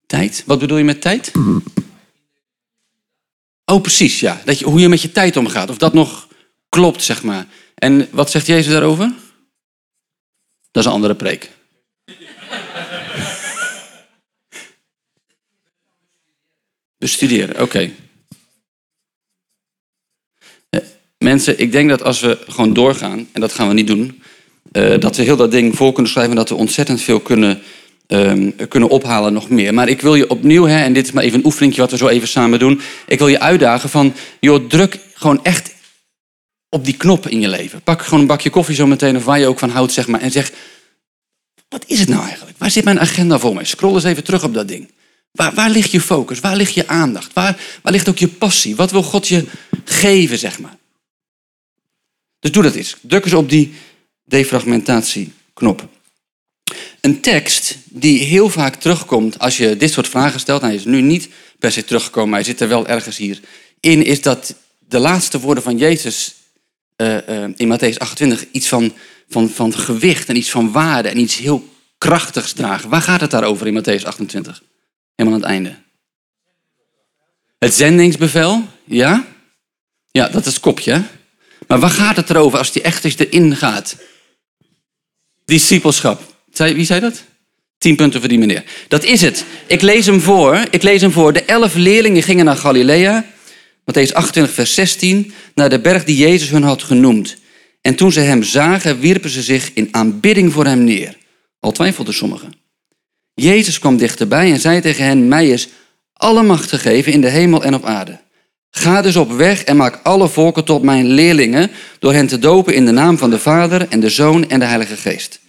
Tijd? 0.06 0.44
Wat 0.46 0.60
bedoel 0.60 0.78
je 0.78 0.84
met 0.84 1.02
tijd? 1.02 1.32
Oh, 3.66 3.82
precies, 3.82 4.20
ja. 4.20 4.42
Dat 4.46 4.60
je, 4.60 4.66
hoe 4.66 4.80
je 4.80 4.90
met 4.90 5.02
je 5.02 5.12
tijd 5.12 5.38
omgaat. 5.38 5.70
Of 5.70 5.78
dat 5.78 5.94
nog 5.94 6.28
klopt, 6.70 7.04
zeg 7.04 7.24
maar. 7.24 7.48
En 7.76 8.08
wat 8.12 8.32
zegt 8.32 8.46
Jezus 8.46 8.72
daarover? 8.72 9.14
Dat 10.72 10.84
is 10.84 10.90
een 10.90 10.96
andere 10.96 11.16
preek. 11.16 11.50
Bestuderen, 16.98 17.62
oké. 17.62 17.92
Eh, 20.70 20.80
mensen, 21.18 21.60
ik 21.60 21.72
denk 21.72 21.90
dat 21.90 22.04
als 22.04 22.20
we 22.20 22.44
gewoon 22.48 22.74
doorgaan, 22.74 23.28
en 23.32 23.42
dat 23.42 23.54
gaan 23.54 23.68
we 23.68 23.74
niet 23.74 23.88
doen, 23.88 24.24
uh, 24.72 25.00
dat 25.00 25.16
we 25.16 25.24
heel 25.24 25.38
dat 25.38 25.52
ding 25.52 25.76
voor 25.76 25.94
kunnen 25.94 26.12
schrijven 26.12 26.32
en 26.32 26.40
dat 26.40 26.50
we 26.50 26.56
ontzettend 26.56 27.02
veel 27.02 27.20
kunnen, 27.20 27.62
um, 28.08 28.56
kunnen 28.68 28.90
ophalen 28.90 29.34
nog 29.34 29.50
meer. 29.50 29.74
Maar 29.74 29.90
ik 29.90 30.02
wil 30.02 30.16
je 30.16 30.30
opnieuw, 30.30 30.66
hè, 30.66 30.84
en 30.84 30.94
dit 30.94 31.06
is 31.06 31.12
maar 31.12 31.24
even 31.24 31.40
een 31.40 31.46
oefeningje 31.46 31.82
wat 31.82 31.92
we 31.92 31.98
zo 31.98 32.08
even 32.08 32.28
samen 32.28 32.60
doen, 32.60 32.82
ik 33.08 33.20
wil 33.20 33.28
je 33.28 33.40
uitdagen 33.40 33.90
van, 33.90 34.14
joh, 34.40 34.68
druk 34.68 35.00
gewoon 35.14 35.44
echt 35.44 35.74
op 36.70 36.86
die 36.86 36.98
knop 36.98 37.28
in 37.28 37.42
je 37.42 37.50
leven. 37.50 37.82
Pak 37.82 38.02
gewoon 38.02 38.20
een 38.20 38.28
bakje 38.28 38.50
koffie 38.50 38.76
zo 38.76 38.88
meteen 38.88 39.18
of 39.18 39.26
waar 39.26 39.40
je 39.40 39.48
ook 39.48 39.60
van 39.60 39.70
houdt, 39.70 39.92
zeg 39.92 40.08
maar. 40.08 40.22
En 40.22 40.32
zeg, 40.32 40.52
wat 41.70 41.84
is 41.88 42.00
het 42.00 42.10
nou 42.10 42.26
eigenlijk? 42.26 42.58
Waar 42.58 42.72
zit 42.72 42.84
mijn 42.84 43.00
agenda 43.00 43.40
voor 43.40 43.54
mij? 43.54 43.66
Scroll 43.66 43.94
eens 43.94 44.04
even 44.04 44.24
terug 44.24 44.44
op 44.44 44.54
dat 44.54 44.68
ding. 44.68 44.92
Waar, 45.32 45.54
waar 45.54 45.70
ligt 45.70 45.92
je 45.92 46.02
focus? 46.02 46.40
Waar 46.40 46.56
ligt 46.56 46.74
je 46.74 46.88
aandacht? 46.88 47.34
Waar, 47.34 47.58
waar 47.82 47.92
ligt 47.92 48.10
ook 48.10 48.18
je 48.18 48.28
passie? 48.28 48.76
Wat 48.76 48.92
wil 48.92 49.04
God 49.04 49.28
je 49.28 49.46
geven, 49.84 50.38
zeg 50.38 50.60
maar? 50.60 50.78
Dus 52.40 52.52
doe 52.52 52.64
dat 52.64 52.76
eens. 52.76 52.96
Druk 53.02 53.24
eens 53.24 53.34
op 53.34 53.50
die 53.50 53.74
defragmentatieknop. 54.24 55.88
Een 57.02 57.22
tekst 57.22 57.78
die 57.90 58.24
heel 58.24 58.50
vaak 58.50 58.76
terugkomt 58.76 59.40
als 59.40 59.58
je 59.58 59.78
dit 59.78 59.92
soort 59.92 60.08
vragen 60.08 60.40
stelt. 60.40 60.62
Hij 60.62 60.76
is 60.76 60.86
nu 60.86 61.02
niet 61.02 61.30
per 61.60 61.72
se 61.72 61.86
teruggekomen, 61.86 62.30
maar 62.30 62.40
hij 62.40 62.48
zit 62.48 62.62
er 62.62 62.68
wel 62.68 62.88
ergens 62.88 63.18
hier 63.18 63.40
in. 63.80 64.06
Is 64.06 64.22
dat 64.22 64.56
de 64.80 65.00
laatste 65.00 65.40
woorden 65.40 65.64
van 65.64 65.78
Jezus 65.78 66.36
uh, 66.98 67.44
in 67.56 67.78
Matthäus 67.78 67.98
28 67.98 68.46
iets 68.52 68.68
van, 68.68 68.94
van, 69.30 69.50
van 69.50 69.74
gewicht 69.74 70.30
en 70.30 70.36
iets 70.36 70.50
van 70.50 70.72
waarde 70.72 71.10
en 71.10 71.18
iets 71.18 71.38
heel 71.38 71.70
krachtigs 71.98 72.54
dragen. 72.54 72.90
Waar 72.90 73.02
gaat 73.02 73.22
het 73.22 73.32
daarover 73.32 73.68
in 73.68 73.84
Matthäus 73.84 74.04
28? 74.04 74.62
Helemaal 75.16 75.40
aan 75.40 75.46
het 75.46 75.52
einde. 75.52 75.76
Het 77.60 77.74
zendingsbevel, 77.74 78.64
ja? 78.84 79.26
Ja, 80.12 80.28
dat 80.28 80.46
is 80.46 80.54
het 80.54 80.62
kopje. 80.62 81.04
Maar 81.68 81.80
waar 81.80 81.90
gaat 81.90 82.16
het 82.16 82.30
erover 82.30 82.58
als 82.58 82.72
die 82.72 82.82
echt 82.82 83.04
eens 83.04 83.18
erin 83.18 83.56
gaat? 83.56 83.96
Discipelschap. 85.46 86.35
Wie 86.58 86.86
zei 86.86 87.00
dat? 87.00 87.24
Tien 87.78 87.96
punten 87.96 88.20
voor 88.20 88.30
die 88.30 88.40
meneer. 88.40 88.64
Dat 88.88 89.04
is 89.04 89.22
het. 89.22 89.46
Ik 89.68 89.82
lees 89.82 90.06
hem 90.06 90.22
voor. 90.22 90.66
Ik 90.70 90.84
lees 90.84 91.02
hem 91.02 91.12
voor. 91.12 91.34
De 91.34 91.44
elf 91.44 91.76
leerlingen 91.76 92.24
gingen 92.24 92.46
naar 92.46 92.56
Galilea. 92.56 93.26
Matthäus 93.92 94.14
28, 94.14 94.54
vers 94.54 94.74
16, 94.74 95.34
naar 95.56 95.70
de 95.70 95.80
berg 95.80 96.04
die 96.04 96.18
Jezus 96.18 96.50
hun 96.50 96.64
had 96.64 96.84
genoemd. 96.84 97.38
En 97.82 97.96
toen 97.96 98.12
ze 98.12 98.20
hem 98.20 98.44
zagen, 98.44 99.00
wierpen 99.00 99.30
ze 99.30 99.42
zich 99.42 99.72
in 99.74 99.88
aanbidding 99.92 100.54
voor 100.54 100.66
hem 100.66 100.84
neer. 100.84 101.18
Al 101.60 101.72
twijfelden 101.72 102.14
sommigen. 102.14 102.54
Jezus 103.34 103.80
kwam 103.80 103.98
dichterbij 103.98 104.52
en 104.52 104.60
zei 104.60 104.82
tegen 104.82 105.06
hen, 105.06 105.28
mij 105.28 105.50
is 105.50 105.68
alle 106.14 106.44
macht 106.44 106.70
gegeven 106.70 107.12
in 107.12 107.22
de 107.22 107.30
hemel 107.30 107.64
en 107.64 107.74
op 107.74 107.86
aarde. 107.86 108.20
Ga 108.72 109.02
dus 109.02 109.16
op 109.16 109.32
weg 109.32 109.64
en 109.64 109.76
maak 109.76 110.00
alle 110.04 110.30
volken 110.30 110.64
tot 110.64 110.84
mijn 110.84 111.06
leerlingen, 111.06 111.72
door 112.00 112.14
hen 112.14 112.28
te 112.28 112.40
dopen 112.40 112.74
in 112.74 112.86
de 112.86 112.92
naam 112.92 113.18
van 113.18 113.30
de 113.30 113.40
Vader 113.40 113.88
en 113.90 114.00
de 114.00 114.10
Zoon 114.10 114.50
en 114.50 114.60
de 114.60 114.66
Heilige 114.66 114.96
Geest. 114.96 115.40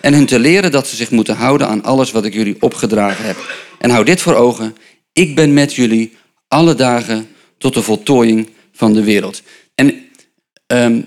En 0.00 0.14
hun 0.14 0.26
te 0.26 0.38
leren 0.38 0.70
dat 0.70 0.86
ze 0.86 0.96
zich 0.96 1.10
moeten 1.10 1.36
houden 1.36 1.68
aan 1.68 1.82
alles 1.82 2.10
wat 2.10 2.24
ik 2.24 2.32
jullie 2.32 2.56
opgedragen 2.60 3.24
heb. 3.24 3.36
En 3.78 3.90
hou 3.90 4.04
dit 4.04 4.20
voor 4.20 4.34
ogen, 4.34 4.76
ik 5.12 5.34
ben 5.34 5.52
met 5.52 5.74
jullie 5.74 6.16
alle 6.48 6.74
dagen 6.74 7.28
tot 7.58 7.74
de 7.74 7.82
voltooiing 7.82 8.48
van 8.72 8.92
de 8.92 9.04
wereld. 9.04 9.42
En 9.74 10.04
um, 10.66 11.06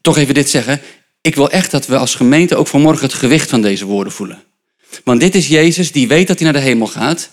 toch 0.00 0.16
even 0.16 0.34
dit 0.34 0.50
zeggen. 0.50 0.80
Ik 1.20 1.34
wil 1.34 1.50
echt 1.50 1.70
dat 1.70 1.86
we 1.86 1.96
als 1.96 2.14
gemeente 2.14 2.56
ook 2.56 2.66
vanmorgen 2.66 3.04
het 3.04 3.14
gewicht 3.14 3.50
van 3.50 3.62
deze 3.62 3.84
woorden 3.84 4.12
voelen. 4.12 4.42
Want 5.04 5.20
dit 5.20 5.34
is 5.34 5.48
Jezus 5.48 5.92
die 5.92 6.08
weet 6.08 6.26
dat 6.26 6.38
hij 6.38 6.50
naar 6.50 6.60
de 6.60 6.68
hemel 6.68 6.86
gaat. 6.86 7.30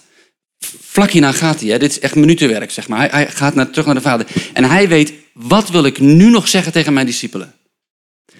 Vlak 0.82 1.12
hierna 1.12 1.32
gaat 1.32 1.60
hij. 1.60 1.70
Hè? 1.70 1.80
Dit 1.80 1.92
is 1.92 2.00
echt 2.00 2.16
minutenwerk, 2.16 2.72
zeg 2.72 2.88
maar. 2.88 3.00
Hij, 3.00 3.10
hij 3.12 3.28
gaat 3.28 3.56
naar, 3.56 3.70
terug 3.70 3.86
naar 3.86 3.96
de 3.96 4.02
Vader. 4.02 4.28
En 4.54 4.64
hij 4.64 4.88
weet, 4.88 5.14
wat 5.34 5.70
wil 5.70 5.86
ik 5.86 6.00
nu 6.00 6.30
nog 6.30 6.48
zeggen 6.48 6.72
tegen 6.72 6.94
mijn 6.94 7.06
discipelen? 7.06 7.54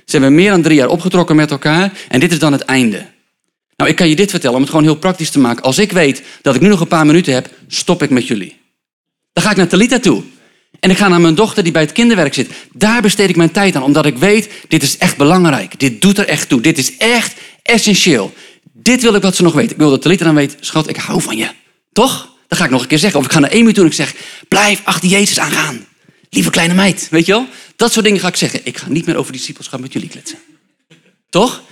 Ze 0.06 0.12
hebben 0.18 0.36
meer 0.36 0.52
dan 0.52 0.62
drie 0.62 0.78
jaar 0.78 0.88
opgetrokken 0.88 1.36
met 1.36 1.52
elkaar 1.52 1.92
en 2.08 2.20
dit 2.20 2.32
is 2.32 2.40
dan 2.40 2.52
het 2.52 2.62
einde. 2.62 3.06
Nou, 3.76 3.90
ik 3.90 3.96
kan 3.96 4.10
je 4.10 4.16
dit 4.16 4.30
vertellen 4.30 4.56
om 4.56 4.62
het 4.62 4.70
gewoon 4.70 4.86
heel 4.86 4.96
praktisch 4.96 5.30
te 5.30 5.40
maken. 5.40 5.64
Als 5.64 5.78
ik 5.78 5.92
weet 5.92 6.24
dat 6.42 6.56
ik 6.56 6.62
nu 6.62 6.68
nog 6.68 6.80
een 6.80 6.88
paar 6.88 7.06
minuten 7.06 7.34
heb, 7.34 7.50
stop 7.68 8.04
ik 8.04 8.10
met 8.10 8.28
jullie. 8.28 8.58
Dan 9.34 9.44
ga 9.44 9.52
ik 9.52 9.58
naar 9.58 9.68
Talita 9.68 10.00
toe. 10.00 10.24
En 10.80 10.90
ik 10.90 10.98
ga 10.98 11.08
naar 11.08 11.22
mijn 11.22 11.36
dochter 11.36 11.64
die 11.64 11.72
bij 11.72 11.82
het 11.82 11.92
kinderwerk 11.92 12.34
zit. 12.34 12.50
Daar 12.74 13.02
besteed 13.02 13.30
ik 13.30 13.36
mijn 13.36 13.52
tijd 13.52 13.76
aan, 13.76 13.84
omdat 13.84 14.06
ik 14.06 14.18
weet, 14.18 14.50
dit 14.68 14.84
is 14.84 14.98
echt 14.98 15.18
belangrijk. 15.18 15.80
Dit 15.80 16.02
doet 16.02 16.18
er 16.18 16.28
echt 16.28 16.50
toe. 16.50 16.62
Dit 16.62 16.78
is 16.78 16.98
echt 16.98 17.34
essentieel. 17.64 18.34
Dit 18.74 19.02
wil 19.02 19.16
ik 19.16 19.22
wat 19.22 19.36
ze 19.36 19.44
nog 19.44 19.54
weet. 19.54 19.72
Ik 19.72 19.78
wil 19.78 19.90
dat 19.90 20.02
Talita 20.02 20.26
dan 20.26 20.36
weet, 20.36 20.58
schat, 20.60 20.90
ik 20.90 20.96
hou 20.96 21.22
van 21.22 21.38
je. 21.38 21.50
Toch? 21.92 22.30
Dan 22.48 22.58
ga 22.58 22.66
ik 22.66 22.72
nog 22.72 22.82
een 22.82 22.88
keer 22.88 23.00
zeggen. 23.00 23.20
Of 23.20 23.26
ik 23.26 23.32
ga 23.32 23.40
naar 23.40 23.52
Amy 23.52 23.74
toe 23.74 23.84
en 23.84 23.90
ik 23.90 23.96
zeg, 23.96 24.14
blijf 24.48 24.82
achter 24.84 25.10
Jezus 25.10 25.40
aangaan. 25.40 25.86
Lieve 26.30 26.50
kleine 26.50 26.74
meid, 26.74 27.08
weet 27.10 27.26
je 27.26 27.32
wel? 27.32 27.48
Dat 27.82 27.92
soort 27.92 28.06
dingen 28.06 28.20
ga 28.20 28.28
ik 28.28 28.36
zeggen. 28.36 28.66
Ik 28.66 28.78
ga 28.78 28.90
niet 28.90 29.06
meer 29.06 29.16
over 29.16 29.32
discipelschap 29.32 29.80
met 29.80 29.94
jullie 29.94 30.10
kletsen. 30.10 30.40
Toch? 31.30 31.64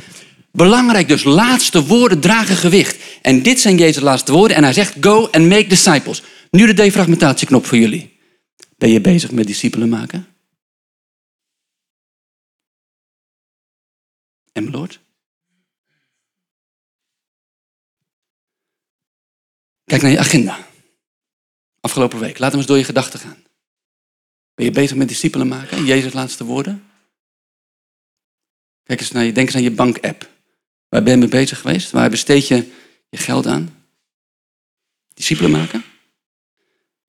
Belangrijk 0.52 1.08
dus, 1.08 1.24
laatste 1.24 1.86
woorden 1.86 2.20
dragen 2.20 2.56
gewicht. 2.56 3.20
En 3.22 3.44
dit 3.44 3.60
zijn 3.60 3.78
Jezus' 3.78 4.02
laatste 4.02 4.32
woorden. 4.32 4.58
En 4.58 4.64
hij 4.64 4.74
zegt, 4.74 4.96
go 5.02 5.28
and 5.32 5.48
make 5.48 5.68
disciples. 5.68 6.24
Nu 6.52 6.66
de 6.66 6.74
defragmentatieknop 6.74 7.66
voor 7.66 7.78
jullie. 7.78 8.20
Ben 8.78 8.90
je 8.90 9.02
bezig 9.02 9.32
met 9.32 9.48
discipelen 9.48 9.90
maken? 9.90 10.28
En 14.52 14.72
Lord? 14.72 15.00
Kijk 19.86 20.02
naar 20.02 20.12
je 20.12 20.20
agenda. 20.20 20.68
Afgelopen 21.80 22.20
week. 22.20 22.40
Laat 22.40 22.50
hem 22.50 22.60
eens 22.60 22.70
door 22.70 22.78
je 22.78 22.84
gedachten 22.84 23.20
gaan. 23.20 23.48
Ben 24.60 24.68
je 24.68 24.74
bezig 24.74 24.98
met 24.98 25.08
discipelen 25.08 25.48
maken? 25.48 25.86
Jezus' 25.86 26.14
laatste 26.14 26.44
woorden? 26.44 26.84
Kijk 28.84 29.00
eens 29.00 29.12
naar 29.12 29.24
je, 29.24 29.32
denk 29.32 29.48
eens 29.48 29.56
aan 29.56 29.64
je 29.64 29.72
bank-app. 29.72 30.30
Waar 30.90 31.04
ben 31.04 31.14
je 31.14 31.20
mee 31.20 31.28
bezig 31.28 31.60
geweest? 31.60 31.92
Waar 31.92 32.10
besteed 32.10 32.48
je 32.48 32.72
je 33.10 33.18
geld 33.18 33.48
aan? 33.48 33.76
Discipelen 35.14 35.52
maken? 35.52 35.84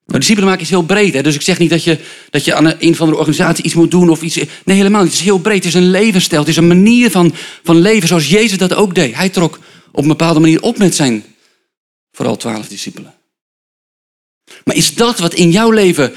Nou, 0.07 0.19
discipelen 0.19 0.49
maken 0.49 0.65
is 0.65 0.71
heel 0.71 0.83
breed. 0.83 1.15
Hè? 1.15 1.23
Dus 1.23 1.35
ik 1.35 1.43
zeg 1.43 1.59
niet 1.59 1.71
dat 1.71 1.85
je, 1.85 1.99
dat 2.31 2.45
je 2.45 2.55
aan 2.55 2.67
een, 2.67 2.91
of 2.91 3.01
andere 3.01 3.19
organisatie 3.19 3.65
iets 3.65 3.75
moet 3.75 3.91
doen 3.91 4.11
of 4.11 4.23
iets. 4.23 4.37
Nee, 4.65 4.77
helemaal 4.77 5.03
niet. 5.03 5.11
Het 5.11 5.21
is 5.21 5.27
heel 5.27 5.41
breed. 5.41 5.65
Het 5.65 5.75
is 5.75 5.81
een 5.81 5.91
levensstijl. 5.91 6.41
Het 6.41 6.51
is 6.51 6.57
een 6.57 6.67
manier 6.67 7.11
van, 7.11 7.35
van 7.63 7.77
leven 7.77 8.09
zoals 8.09 8.29
Jezus 8.29 8.59
dat 8.59 8.75
ook 8.75 8.95
deed. 8.95 9.15
Hij 9.15 9.29
trok 9.29 9.59
op 9.93 10.03
een 10.03 10.09
bepaalde 10.09 10.41
manier 10.41 10.63
op 10.63 10.79
met 10.79 10.95
zijn 10.95 11.25
vooral 12.13 12.37
twaalf 12.37 12.69
discipelen. 12.69 13.15
Maar 14.65 14.77
is 14.77 14.95
dat 14.95 15.19
wat 15.19 15.35
in 15.35 15.51
jouw 15.51 15.71
leven, 15.71 16.15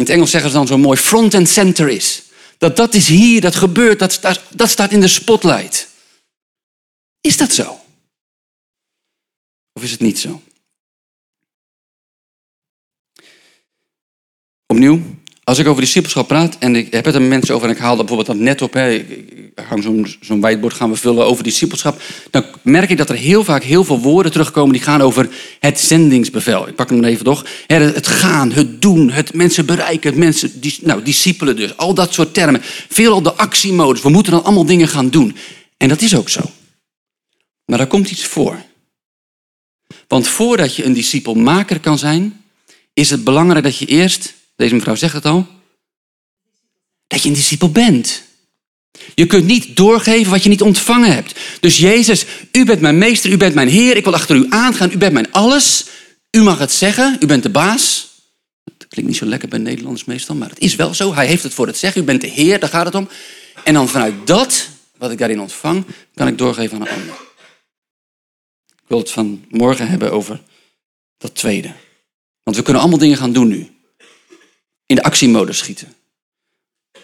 in 0.00 0.06
het 0.06 0.14
Engels 0.14 0.30
zeggen 0.30 0.50
ze 0.50 0.56
dan 0.56 0.66
zo 0.66 0.78
mooi, 0.78 0.98
front 0.98 1.34
and 1.34 1.48
center 1.48 1.88
is? 1.88 2.22
Dat 2.58 2.76
dat 2.76 2.94
is 2.94 3.08
hier, 3.08 3.40
dat 3.40 3.54
gebeurt, 3.54 3.98
dat 3.98 4.12
staat, 4.12 4.42
dat 4.54 4.68
staat 4.68 4.92
in 4.92 5.00
de 5.00 5.08
spotlight. 5.08 5.88
Is 7.20 7.36
dat 7.36 7.52
zo? 7.52 7.80
Of 9.72 9.82
is 9.82 9.90
het 9.90 10.00
niet 10.00 10.18
zo? 10.18 10.42
Opnieuw, 14.66 15.02
als 15.50 15.58
ik 15.58 15.66
over 15.66 15.82
discipelschap 15.82 16.28
praat 16.28 16.56
en 16.58 16.76
ik 16.76 16.92
heb 16.92 17.04
het 17.04 17.14
er 17.14 17.20
met 17.20 17.30
mensen 17.30 17.54
over 17.54 17.68
en 17.68 17.74
ik 17.74 17.80
haal 17.80 17.96
bijvoorbeeld 17.96 18.26
dat 18.26 18.36
net 18.36 18.62
op, 18.62 18.72
hè, 18.72 19.04
hang 19.68 19.82
zo'n 19.82 20.16
zo'n 20.20 20.40
whiteboard 20.40 20.74
gaan 20.74 20.90
we 20.90 20.96
vullen 20.96 21.26
over 21.26 21.44
discipelschap, 21.44 22.02
dan 22.30 22.44
merk 22.62 22.90
ik 22.90 22.96
dat 22.96 23.08
er 23.08 23.16
heel 23.16 23.44
vaak 23.44 23.62
heel 23.62 23.84
veel 23.84 24.00
woorden 24.00 24.32
terugkomen 24.32 24.72
die 24.72 24.82
gaan 24.82 25.00
over 25.00 25.28
het 25.60 25.80
zendingsbevel. 25.80 26.68
Ik 26.68 26.74
pak 26.74 26.90
hem 26.90 27.04
even 27.04 27.24
toch. 27.24 27.46
Het 27.66 28.06
gaan, 28.06 28.52
het 28.52 28.82
doen, 28.82 29.10
het 29.10 29.34
mensen 29.34 29.66
bereiken, 29.66 30.10
het 30.10 30.18
mensen, 30.18 30.52
nou, 30.82 31.02
discipelen 31.02 31.56
dus, 31.56 31.76
al 31.76 31.94
dat 31.94 32.12
soort 32.12 32.34
termen. 32.34 32.60
Veel 32.88 33.14
op 33.14 33.24
de 33.24 33.34
actiemodus, 33.34 34.02
we 34.02 34.10
moeten 34.10 34.32
dan 34.32 34.44
allemaal 34.44 34.66
dingen 34.66 34.88
gaan 34.88 35.10
doen. 35.10 35.36
En 35.76 35.88
dat 35.88 36.00
is 36.00 36.16
ook 36.16 36.28
zo. 36.28 36.40
Maar 37.64 37.78
daar 37.78 37.86
komt 37.86 38.10
iets 38.10 38.24
voor. 38.24 38.62
Want 40.08 40.28
voordat 40.28 40.76
je 40.76 40.84
een 40.84 40.92
discipelmaker 40.92 41.80
kan 41.80 41.98
zijn, 41.98 42.42
is 42.94 43.10
het 43.10 43.24
belangrijk 43.24 43.64
dat 43.64 43.76
je 43.76 43.86
eerst 43.86 44.38
deze 44.60 44.74
mevrouw 44.74 44.94
zegt 44.94 45.14
het 45.14 45.24
al. 45.24 45.46
Dat 47.06 47.22
je 47.22 47.28
een 47.28 47.34
discipel 47.34 47.70
bent. 47.70 48.22
Je 49.14 49.26
kunt 49.26 49.44
niet 49.44 49.76
doorgeven 49.76 50.30
wat 50.30 50.42
je 50.42 50.48
niet 50.48 50.62
ontvangen 50.62 51.14
hebt. 51.14 51.40
Dus 51.60 51.78
Jezus, 51.78 52.26
u 52.52 52.64
bent 52.64 52.80
mijn 52.80 52.98
meester, 52.98 53.30
u 53.30 53.36
bent 53.36 53.54
mijn 53.54 53.68
Heer, 53.68 53.96
ik 53.96 54.04
wil 54.04 54.14
achter 54.14 54.36
u 54.36 54.46
aangaan, 54.48 54.92
u 54.92 54.98
bent 54.98 55.12
mijn 55.12 55.32
alles. 55.32 55.86
U 56.30 56.42
mag 56.42 56.58
het 56.58 56.72
zeggen, 56.72 57.16
u 57.20 57.26
bent 57.26 57.42
de 57.42 57.50
baas. 57.50 58.08
Dat 58.64 58.88
klinkt 58.88 59.10
niet 59.10 59.20
zo 59.20 59.26
lekker 59.26 59.48
bij 59.48 59.58
Nederlanders 59.58 60.04
meestal, 60.04 60.34
maar 60.34 60.48
het 60.48 60.58
is 60.58 60.74
wel 60.74 60.94
zo. 60.94 61.14
Hij 61.14 61.26
heeft 61.26 61.42
het 61.42 61.54
voor 61.54 61.66
het 61.66 61.78
zeggen, 61.78 62.02
u 62.02 62.04
bent 62.04 62.20
de 62.20 62.26
Heer, 62.26 62.60
daar 62.60 62.68
gaat 62.68 62.86
het 62.86 62.94
om. 62.94 63.08
En 63.64 63.74
dan 63.74 63.88
vanuit 63.88 64.26
dat, 64.26 64.68
wat 64.96 65.10
ik 65.10 65.18
daarin 65.18 65.40
ontvang, 65.40 65.84
kan 66.14 66.26
ik 66.26 66.38
doorgeven 66.38 66.76
aan 66.76 66.86
een 66.86 66.92
ander. 66.92 67.14
Ik 68.68 68.86
wil 68.86 68.98
het 68.98 69.10
van 69.10 69.44
morgen 69.48 69.88
hebben 69.88 70.12
over 70.12 70.40
dat 71.18 71.34
tweede. 71.34 71.72
Want 72.42 72.56
we 72.56 72.62
kunnen 72.62 72.82
allemaal 72.82 73.00
dingen 73.00 73.16
gaan 73.16 73.32
doen 73.32 73.48
nu 73.48 73.68
in 74.90 74.96
de 74.96 75.02
actiemodus 75.02 75.58
schieten. 75.58 75.94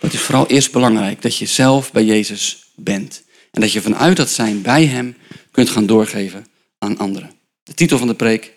het 0.00 0.12
is 0.12 0.20
vooral 0.20 0.46
eerst 0.46 0.72
belangrijk 0.72 1.22
dat 1.22 1.36
je 1.36 1.46
zelf 1.46 1.92
bij 1.92 2.04
Jezus 2.04 2.66
bent. 2.74 3.22
En 3.50 3.60
dat 3.60 3.72
je 3.72 3.82
vanuit 3.82 4.16
dat 4.16 4.30
zijn 4.30 4.62
bij 4.62 4.86
Hem 4.86 5.16
kunt 5.50 5.70
gaan 5.70 5.86
doorgeven 5.86 6.46
aan 6.78 6.98
anderen. 6.98 7.30
De 7.62 7.74
titel 7.74 7.98
van 7.98 8.06
de 8.06 8.14
preek, 8.14 8.52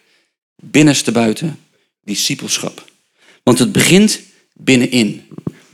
binnenste 0.55 1.12
buiten, 1.12 1.59
discipelschap. 2.03 2.91
Want 3.43 3.59
het 3.59 3.71
begint 3.71 4.19
binnenin. 4.53 5.27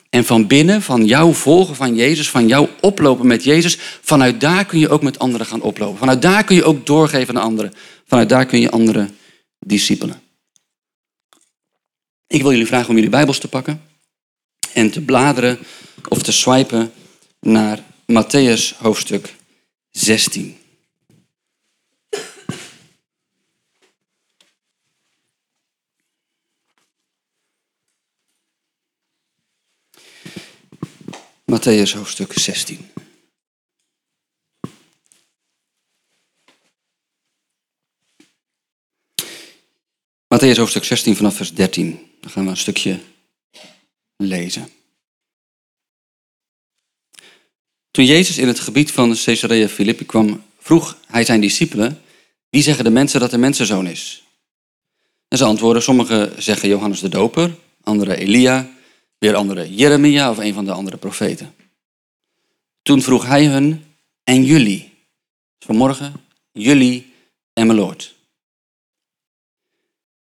En 0.10 0.26
van 0.26 0.48
binnen, 0.48 0.82
van 0.82 1.06
jouw 1.06 1.34
volgen 1.34 1.76
van 1.76 1.96
Jezus, 1.96 2.30
van 2.30 2.48
jouw 2.48 2.70
oplopen 2.82 3.28
met 3.28 3.44
Jezus, 3.44 3.78
vanuit 4.02 4.42
daar 4.42 4.66
kun 4.66 4.80
je 4.80 4.90
ook 4.90 5.04
met 5.04 5.20
anderen 5.20 5.48
gaan 5.48 5.62
oplopen. 5.62 5.98
Vanuit 5.98 6.22
daar 6.22 6.44
kun 6.44 6.56
je 6.56 6.64
ook 6.64 6.86
doorgeven 6.86 7.38
aan 7.38 7.44
anderen. 7.44 7.74
Vanuit 8.06 8.30
daar 8.30 8.46
kun 8.46 8.60
je 8.60 8.72
anderen 8.72 9.18
discipelen. 9.60 10.24
Ik 12.36 12.42
wil 12.42 12.52
jullie 12.52 12.68
vragen 12.68 12.90
om 12.90 12.96
jullie 12.96 13.10
Bijbels 13.10 13.40
te 13.40 13.48
pakken 13.48 13.82
en 14.74 14.92
te 14.92 15.02
bladeren 15.02 15.60
of 16.10 16.24
te 16.24 16.32
swipen 16.32 16.94
naar 17.40 17.84
Matthäus 18.12 18.78
hoofdstuk 18.78 19.36
16. 19.92 20.58
Matthäus 31.52 31.94
hoofdstuk 31.94 32.34
16. 32.34 32.90
Matthäus 40.28 40.58
hoofdstuk 40.58 40.84
16 40.84 41.16
vanaf 41.16 41.36
vers 41.36 41.54
13. 41.54 42.14
Dan 42.26 42.34
gaan 42.34 42.44
we 42.44 42.50
een 42.50 42.58
stukje 42.58 43.00
lezen. 44.18 44.70
Toen 47.92 48.06
Jezus 48.06 48.38
in 48.38 48.48
het 48.48 48.60
gebied 48.60 48.92
van 48.92 49.18
Caesarea 49.24 49.68
Philippi 49.68 50.06
kwam, 50.06 50.44
vroeg 50.60 50.98
hij 51.08 51.26
zijn 51.26 51.42
discipelen, 51.42 52.02
wie 52.50 52.62
zeggen 52.62 52.84
de 52.84 52.90
mensen 52.90 53.20
dat 53.20 53.32
de 53.32 53.38
mensenzoon 53.38 53.88
is? 53.88 54.24
En 55.28 55.38
ze 55.38 55.44
antwoorden, 55.44 55.84
sommigen 55.84 56.44
zeggen 56.44 56.70
Johannes 56.70 57.00
de 57.00 57.10
Doper, 57.10 57.56
anderen 57.84 58.18
Elia, 58.18 58.70
weer 59.18 59.36
anderen 59.36 59.76
Jeremia 59.76 60.30
of 60.30 60.38
een 60.38 60.54
van 60.54 60.66
de 60.66 60.72
andere 60.72 60.98
profeten. 60.98 61.56
Toen 62.82 63.02
vroeg 63.02 63.26
hij 63.26 63.46
hun, 63.46 63.86
en 64.24 64.44
jullie? 64.44 64.94
Vanmorgen, 65.60 66.14
jullie 66.52 67.14
en 67.54 67.68
mijn 67.68 67.80
Lord. 67.80 68.16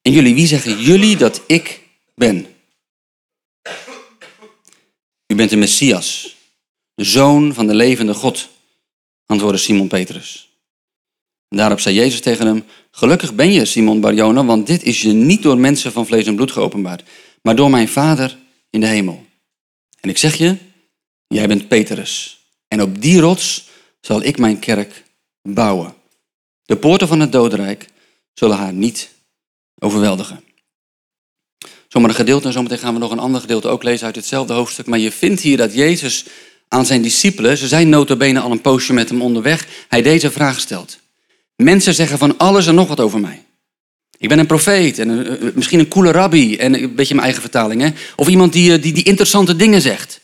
En 0.02 0.12
jullie, 0.12 0.36
wie 0.36 0.48
zeggen 0.48 0.82
jullie 0.82 1.18
dat 1.18 1.42
ik 1.48 1.84
ben? 2.16 2.48
U 5.28 5.36
bent 5.36 5.50
de 5.50 5.56
Messias, 5.56 6.36
de 6.94 7.04
zoon 7.04 7.54
van 7.54 7.68
de 7.68 7.76
levende 7.76 8.14
God, 8.14 8.50
antwoordde 9.26 9.60
Simon 9.60 9.88
Petrus. 9.88 10.50
Daarop 11.50 11.80
zei 11.80 11.96
Jezus 11.96 12.22
tegen 12.22 12.46
hem, 12.46 12.66
gelukkig 12.92 13.36
ben 13.36 13.52
je 13.52 13.66
Simon 13.66 14.00
Barjona, 14.00 14.46
want 14.46 14.68
dit 14.68 14.84
is 14.84 15.02
je 15.02 15.12
niet 15.12 15.44
door 15.44 15.58
mensen 15.58 15.92
van 15.92 16.06
vlees 16.06 16.26
en 16.26 16.36
bloed 16.36 16.52
geopenbaard, 16.52 17.04
maar 17.42 17.56
door 17.56 17.70
mijn 17.70 17.88
Vader 17.88 18.38
in 18.70 18.80
de 18.80 18.88
hemel. 18.88 19.26
En 20.00 20.10
ik 20.10 20.18
zeg 20.18 20.36
je, 20.36 20.58
jij 21.28 21.48
bent 21.48 21.68
Petrus. 21.68 22.40
En 22.68 22.82
op 22.82 23.02
die 23.02 23.20
rots 23.20 23.70
zal 24.02 24.24
ik 24.24 24.38
mijn 24.38 24.60
kerk 24.60 25.04
bouwen. 25.42 25.96
De 26.66 26.78
poorten 26.78 27.08
van 27.08 27.20
het 27.20 27.32
dodenrijk 27.32 27.88
zullen 28.34 28.58
haar 28.58 28.74
niet 28.74 29.10
overweldigen. 29.80 30.44
Zomaar 31.88 32.10
een 32.10 32.15
gedeelte 32.15 32.48
en 32.48 32.54
zometeen 32.54 32.77
gaan 32.77 32.94
we 32.94 33.00
nog 33.00 33.12
een 33.12 33.20
ander 33.20 33.42
gedeelte 33.42 33.68
ook 33.68 33.84
lezen 33.84 34.06
uit 34.06 34.15
hetzelfde 34.15 34.54
hoofdstuk. 34.54 34.86
Maar 34.86 35.00
je 35.00 35.12
vindt 35.12 35.42
hier 35.42 35.58
dat 35.58 35.74
Jezus 35.74 36.25
aan 36.68 36.86
zijn 36.86 37.01
discipelen, 37.01 37.58
ze 37.58 37.68
zijn 37.68 37.89
notabene 37.89 38.39
al 38.39 38.51
een 38.51 38.62
poosje 38.62 38.94
met 38.94 39.10
hem 39.10 39.22
onderweg, 39.22 39.68
hij 39.88 40.01
deze 40.01 40.32
vraag 40.32 40.60
stelt. 40.60 40.98
Mensen 41.56 41.94
zeggen 41.94 42.18
van 42.18 42.38
alles 42.38 42.68
en 42.68 42.75
nog 42.75 42.88
wat 42.88 43.00
over 43.00 43.20
mij. 43.20 43.46
Ik 44.18 44.30
ben 44.30 44.39
een 44.39 44.46
profeet 44.46 45.00
en 45.00 45.38
misschien 45.56 45.80
een 45.80 45.88
coole 45.88 46.12
rabbi 46.12 46.58
en 46.58 46.84
een 46.84 46.96
beetje 46.96 47.13
mijn 47.13 47.25
eigen 47.25 47.44
vertaling. 47.44 47.82
Hè? 47.82 47.89
Of 48.15 48.27
iemand 48.27 48.54
die, 48.54 48.74
eh, 48.74 48.82
die, 48.82 48.94
die 48.94 49.04
interessante 49.04 49.56
dingen 49.56 49.82
zegt. 49.82 50.20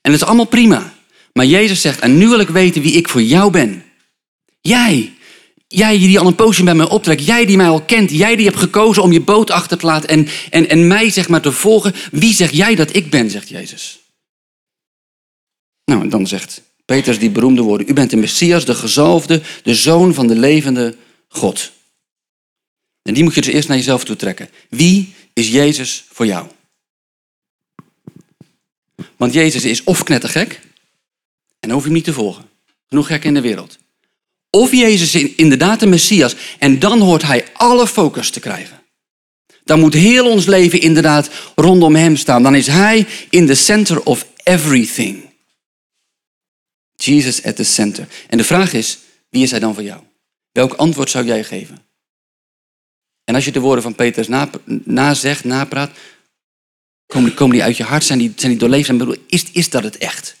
En 0.00 0.10
dat 0.10 0.20
is 0.20 0.26
allemaal 0.26 0.44
prima. 0.44 0.94
Maar 1.32 1.46
Jezus 1.46 1.80
zegt, 1.80 2.00
en 2.00 2.18
nu 2.18 2.28
wil 2.28 2.40
ik 2.40 2.48
weten 2.48 2.82
wie 2.82 2.92
ik 2.92 3.08
voor 3.08 3.22
jou 3.22 3.50
ben. 3.50 3.82
Jij, 4.60 5.14
jij 5.66 5.98
die 5.98 6.18
al 6.18 6.26
een 6.26 6.34
poosje 6.34 6.64
bij 6.64 6.74
mij 6.74 6.88
optrekt, 6.88 7.26
jij 7.26 7.46
die 7.46 7.56
mij 7.56 7.68
al 7.68 7.82
kent, 7.82 8.10
jij 8.10 8.36
die 8.36 8.46
hebt 8.46 8.58
gekozen 8.58 9.02
om 9.02 9.12
je 9.12 9.20
boot 9.20 9.50
achter 9.50 9.78
te 9.78 9.86
laten 9.86 10.08
en, 10.08 10.28
en, 10.50 10.68
en 10.68 10.86
mij 10.86 11.10
zeg 11.10 11.28
maar 11.28 11.40
te 11.40 11.52
volgen. 11.52 11.94
Wie 12.10 12.34
zeg 12.34 12.50
jij 12.50 12.74
dat 12.74 12.96
ik 12.96 13.10
ben, 13.10 13.30
zegt 13.30 13.48
Jezus. 13.48 14.00
Nou, 15.84 16.02
en 16.02 16.08
dan 16.08 16.26
zegt 16.26 16.62
Petrus 16.84 17.18
die 17.18 17.30
beroemde 17.30 17.62
woorden, 17.62 17.88
u 17.88 17.92
bent 17.92 18.10
de 18.10 18.16
Messias, 18.16 18.64
de 18.64 18.74
gezalfde, 18.74 19.42
de 19.62 19.74
zoon 19.74 20.14
van 20.14 20.26
de 20.26 20.36
levende 20.36 20.96
God. 21.28 21.72
En 23.02 23.14
die 23.14 23.22
moet 23.22 23.34
je 23.34 23.40
dus 23.40 23.52
eerst 23.52 23.68
naar 23.68 23.76
jezelf 23.76 24.04
toe 24.04 24.16
trekken. 24.16 24.50
Wie 24.68 25.14
is 25.32 25.48
Jezus 25.48 26.04
voor 26.12 26.26
jou? 26.26 26.48
Want 29.16 29.32
Jezus 29.32 29.64
is 29.64 29.84
of 29.84 30.02
knettergek, 30.02 30.60
en 31.60 31.70
hoef 31.70 31.80
je 31.80 31.86
hem 31.86 31.96
niet 31.96 32.04
te 32.04 32.12
volgen. 32.12 32.48
Genoeg 32.88 33.06
gek 33.06 33.24
in 33.24 33.34
de 33.34 33.40
wereld. 33.40 33.78
Of 34.56 34.72
Jezus 34.72 35.14
is 35.14 35.34
inderdaad 35.34 35.80
de 35.80 35.86
Messias, 35.86 36.36
en 36.58 36.78
dan 36.78 37.00
hoort 37.00 37.22
hij 37.22 37.44
alle 37.52 37.86
focus 37.86 38.30
te 38.30 38.40
krijgen. 38.40 38.82
Dan 39.64 39.80
moet 39.80 39.94
heel 39.94 40.30
ons 40.30 40.46
leven 40.46 40.80
inderdaad 40.80 41.30
rondom 41.54 41.94
hem 41.94 42.16
staan. 42.16 42.42
Dan 42.42 42.54
is 42.54 42.66
hij 42.66 43.06
in 43.30 43.46
the 43.46 43.54
center 43.54 44.02
of 44.02 44.26
everything. 44.42 45.30
Jesus 46.94 47.42
at 47.42 47.56
the 47.56 47.64
center. 47.64 48.08
En 48.28 48.38
de 48.38 48.44
vraag 48.44 48.72
is, 48.72 48.98
wie 49.30 49.42
is 49.42 49.50
hij 49.50 49.60
dan 49.60 49.74
voor 49.74 49.82
jou? 49.82 50.02
Welk 50.52 50.72
antwoord 50.72 51.10
zou 51.10 51.24
jij 51.24 51.44
geven? 51.44 51.86
En 53.24 53.34
als 53.34 53.44
je 53.44 53.52
de 53.52 53.60
woorden 53.60 53.82
van 53.82 53.94
Petrus 53.94 54.28
nazegt, 54.84 55.44
na 55.44 55.56
napraat, 55.56 55.90
komen, 57.06 57.34
komen 57.34 57.54
die 57.54 57.64
uit 57.64 57.76
je 57.76 57.84
hart, 57.84 58.04
zijn 58.04 58.18
die, 58.18 58.32
zijn 58.36 58.50
die 58.50 58.60
doorleefd? 58.60 58.92
Is, 59.26 59.44
is 59.52 59.70
dat 59.70 59.82
het 59.82 59.96
echt? 59.98 60.36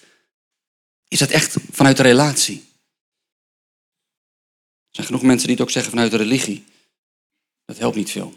Is 1.08 1.18
dat 1.18 1.30
echt 1.30 1.56
vanuit 1.70 1.96
de 1.96 2.02
relatie? 2.02 2.64
Er 4.96 5.02
zijn 5.02 5.06
genoeg 5.06 5.22
mensen 5.22 5.46
die 5.46 5.56
het 5.56 5.64
ook 5.64 5.70
zeggen 5.70 5.90
vanuit 5.92 6.10
de 6.10 6.16
religie. 6.16 6.64
Dat 7.64 7.78
helpt 7.78 7.96
niet 7.96 8.10
veel. 8.10 8.34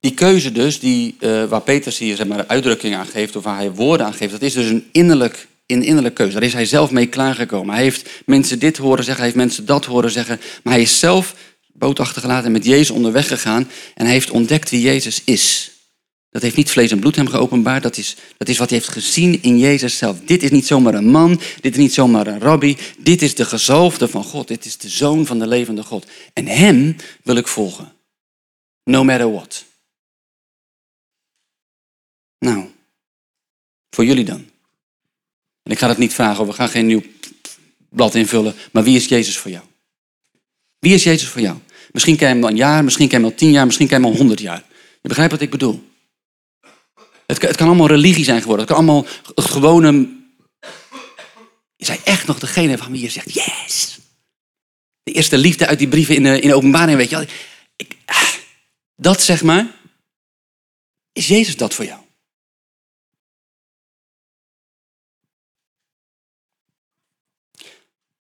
Die 0.00 0.14
keuze 0.14 0.52
dus, 0.52 0.80
die, 0.80 1.16
uh, 1.20 1.44
waar 1.44 1.60
Petrus 1.60 1.98
hier 1.98 2.16
zeg 2.16 2.26
maar, 2.26 2.46
uitdrukking 2.46 2.94
aan 2.94 3.06
geeft, 3.06 3.36
of 3.36 3.44
waar 3.44 3.56
hij 3.56 3.72
woorden 3.72 4.06
aan 4.06 4.14
geeft, 4.14 4.32
dat 4.32 4.42
is 4.42 4.52
dus 4.52 4.70
een 4.70 4.88
innerlijk, 4.92 5.48
een 5.66 5.82
innerlijke 5.82 6.16
keuze. 6.16 6.32
Daar 6.32 6.42
is 6.42 6.52
hij 6.52 6.66
zelf 6.66 6.90
mee 6.90 7.06
klaargekomen. 7.06 7.74
Hij 7.74 7.82
heeft 7.82 8.10
mensen 8.26 8.58
dit 8.58 8.76
horen 8.76 9.04
zeggen, 9.04 9.22
hij 9.22 9.24
heeft 9.24 9.44
mensen 9.44 9.66
dat 9.66 9.84
horen 9.84 10.10
zeggen, 10.10 10.40
maar 10.62 10.72
hij 10.72 10.82
is 10.82 10.98
zelf 10.98 11.34
boot 11.72 12.00
achtergelaten 12.00 12.46
en 12.46 12.52
met 12.52 12.64
Jezus 12.64 12.90
onderweg 12.90 13.28
gegaan 13.28 13.70
en 13.94 14.04
hij 14.04 14.14
heeft 14.14 14.30
ontdekt 14.30 14.70
wie 14.70 14.80
Jezus 14.80 15.22
is. 15.24 15.75
Dat 16.36 16.44
heeft 16.44 16.56
niet 16.56 16.70
vlees 16.70 16.90
en 16.90 17.00
bloed 17.00 17.16
hem 17.16 17.28
geopenbaard, 17.28 17.82
dat 17.82 17.96
is, 17.96 18.16
dat 18.36 18.48
is 18.48 18.58
wat 18.58 18.70
hij 18.70 18.78
heeft 18.78 18.90
gezien 18.90 19.42
in 19.42 19.58
Jezus 19.58 19.96
zelf. 19.96 20.20
Dit 20.20 20.42
is 20.42 20.50
niet 20.50 20.66
zomaar 20.66 20.94
een 20.94 21.08
man, 21.08 21.40
dit 21.60 21.72
is 21.72 21.78
niet 21.78 21.94
zomaar 21.94 22.26
een 22.26 22.40
rabbi, 22.40 22.76
dit 22.98 23.22
is 23.22 23.34
de 23.34 23.44
gezalfde 23.44 24.08
van 24.08 24.24
God, 24.24 24.48
dit 24.48 24.64
is 24.64 24.76
de 24.76 24.88
zoon 24.88 25.26
van 25.26 25.38
de 25.38 25.46
levende 25.46 25.82
God. 25.82 26.06
En 26.32 26.46
hem 26.46 26.96
wil 27.22 27.36
ik 27.36 27.48
volgen, 27.48 27.92
no 28.84 29.04
matter 29.04 29.32
what. 29.32 29.64
Nou, 32.38 32.64
voor 33.90 34.04
jullie 34.04 34.24
dan. 34.24 34.46
En 35.62 35.72
ik 35.72 35.78
ga 35.78 35.88
het 35.88 35.98
niet 35.98 36.14
vragen, 36.14 36.46
we 36.46 36.52
gaan 36.52 36.68
geen 36.68 36.86
nieuw 36.86 37.02
blad 37.88 38.14
invullen, 38.14 38.54
maar 38.72 38.82
wie 38.82 38.96
is 38.96 39.06
Jezus 39.06 39.38
voor 39.38 39.50
jou? 39.50 39.64
Wie 40.78 40.94
is 40.94 41.02
Jezus 41.02 41.28
voor 41.28 41.40
jou? 41.40 41.58
Misschien 41.92 42.16
ken 42.16 42.28
je 42.28 42.34
hem 42.34 42.44
al 42.44 42.50
een 42.50 42.56
jaar, 42.56 42.84
misschien 42.84 43.08
ken 43.08 43.18
je 43.18 43.24
hem 43.24 43.32
al 43.32 43.38
tien 43.38 43.50
jaar, 43.50 43.66
misschien 43.66 43.88
ken 43.88 43.98
je 43.98 44.04
hem 44.04 44.12
al 44.12 44.18
honderd 44.18 44.40
jaar. 44.40 44.64
Je 45.02 45.08
begrijpt 45.08 45.32
wat 45.32 45.40
ik 45.40 45.50
bedoel. 45.50 45.94
Het, 47.26 47.56
kan 47.56 47.66
allemaal 47.66 47.86
religie 47.86 48.24
zijn 48.24 48.40
geworden. 48.40 48.66
Het 48.66 48.74
kan 48.74 48.84
allemaal 48.84 49.06
het 49.34 49.44
gewone... 49.44 50.14
Is 51.76 51.88
hij 51.88 52.00
echt 52.04 52.26
nog 52.26 52.38
degene 52.38 52.78
van 52.78 52.92
wie 52.92 53.00
je 53.00 53.08
zegt, 53.08 53.34
yes! 53.34 53.98
De 55.02 55.12
eerste 55.12 55.38
liefde 55.38 55.66
uit 55.66 55.78
die 55.78 55.88
brieven 55.88 56.14
in 56.14 56.22
de, 56.22 56.40
in 56.40 56.54
openbaring, 56.54 56.96
weet 56.96 57.10
je 57.10 57.16
wel. 57.16 57.26
Ik, 57.76 57.96
ah, 58.04 58.32
dat 58.96 59.22
zeg 59.22 59.42
maar, 59.42 59.74
is 61.12 61.28
Jezus 61.28 61.56
dat 61.56 61.74
voor 61.74 61.84
jou? 61.84 62.00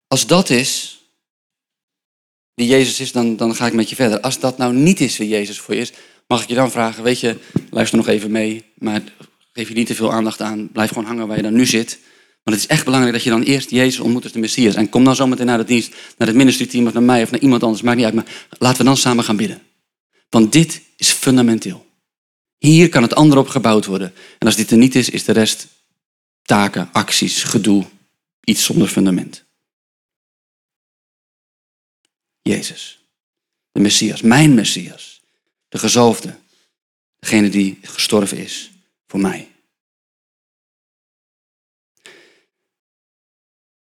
Als 0.07 0.27
dat 0.27 0.49
is 0.49 1.01
wie 2.53 2.67
Jezus 2.67 2.99
is, 2.99 3.11
dan, 3.11 3.35
dan 3.35 3.55
ga 3.55 3.65
ik 3.65 3.73
met 3.73 3.89
je 3.89 3.95
verder. 3.95 4.19
Als 4.19 4.39
dat 4.39 4.57
nou 4.57 4.73
niet 4.73 4.99
is 4.99 5.17
wie 5.17 5.27
Jezus 5.27 5.59
voor 5.59 5.75
je 5.75 5.81
is, 5.81 5.91
mag 6.27 6.41
ik 6.41 6.49
je 6.49 6.55
dan 6.55 6.71
vragen, 6.71 7.03
weet 7.03 7.19
je, 7.19 7.37
luister 7.69 7.97
nog 7.97 8.07
even 8.07 8.31
mee, 8.31 8.63
maar 8.77 9.01
geef 9.53 9.67
je 9.67 9.73
niet 9.73 9.87
te 9.87 9.95
veel 9.95 10.13
aandacht 10.13 10.41
aan. 10.41 10.69
Blijf 10.71 10.89
gewoon 10.89 11.05
hangen 11.05 11.27
waar 11.27 11.37
je 11.37 11.43
dan 11.43 11.53
nu 11.53 11.65
zit. 11.65 11.99
Want 12.43 12.55
het 12.57 12.65
is 12.65 12.67
echt 12.67 12.85
belangrijk 12.85 13.13
dat 13.13 13.23
je 13.23 13.29
dan 13.29 13.41
eerst 13.41 13.69
Jezus 13.69 13.99
ontmoet 13.99 14.23
als 14.23 14.31
de 14.31 14.39
Messias. 14.39 14.75
En 14.75 14.89
kom 14.89 15.03
dan 15.03 15.15
zometeen 15.15 15.45
naar 15.45 15.57
de 15.57 15.63
dienst, 15.63 15.95
naar 16.17 16.27
het 16.27 16.37
ministerieteam 16.37 16.87
of 16.87 16.93
naar 16.93 17.03
mij 17.03 17.23
of 17.23 17.31
naar 17.31 17.39
iemand 17.39 17.63
anders. 17.63 17.81
Maakt 17.81 17.97
niet 17.97 18.05
uit, 18.05 18.13
maar 18.13 18.47
laten 18.49 18.77
we 18.77 18.83
dan 18.83 18.97
samen 18.97 19.23
gaan 19.23 19.35
bidden. 19.35 19.61
Want 20.29 20.51
dit 20.51 20.81
is 20.97 21.09
fundamenteel. 21.09 21.85
Hier 22.57 22.89
kan 22.89 23.01
het 23.01 23.15
ander 23.15 23.37
op 23.37 23.47
gebouwd 23.47 23.85
worden. 23.85 24.13
En 24.39 24.47
als 24.47 24.55
dit 24.55 24.71
er 24.71 24.77
niet 24.77 24.95
is, 24.95 25.09
is 25.09 25.23
de 25.23 25.31
rest 25.31 25.67
taken, 26.41 26.89
acties, 26.91 27.43
gedoe, 27.43 27.85
iets 28.43 28.63
zonder 28.63 28.87
fundament. 28.87 29.43
Jezus. 32.41 32.99
De 33.71 33.79
Messias, 33.79 34.21
mijn 34.21 34.53
Messias. 34.53 35.12
De 35.73 35.79
gezalfde. 35.79 36.35
Degene 37.19 37.49
die 37.49 37.79
gestorven 37.81 38.37
is 38.37 38.71
voor 39.07 39.19
mij. 39.19 39.51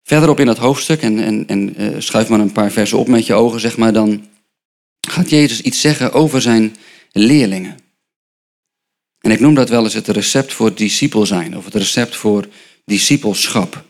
Verderop 0.04 0.39
in 0.39 0.46
dat 0.46 0.58
hoofdstuk, 0.58 1.02
en, 1.02 1.19
en, 1.19 1.48
en 1.48 1.82
uh, 1.82 2.00
schuif 2.00 2.30
maar 2.30 2.39
een 2.39 2.52
paar 2.52 2.72
versen 2.72 2.98
op 2.98 3.08
met 3.08 3.26
je 3.26 3.34
ogen, 3.34 3.60
zeg 3.60 3.78
maar, 3.78 3.93
dan 3.93 4.30
gaat 5.08 5.30
Jezus 5.30 5.62
iets 5.62 5.82
zeggen 5.82 6.13
over 6.13 6.41
zijn 6.41 6.76
leerlingen. 7.12 7.78
En 9.19 9.32
ik 9.32 9.39
noem 9.39 9.56
dat 9.56 9.69
wel 9.69 9.84
eens 9.84 9.93
het 9.93 10.08
recept 10.08 10.54
voor 10.54 10.76
discipel 10.76 11.26
zijn, 11.26 11.58
of 11.58 11.65
het 11.65 11.76
recept 11.76 12.15
voor 12.15 12.48
discipelschap. 12.86 13.86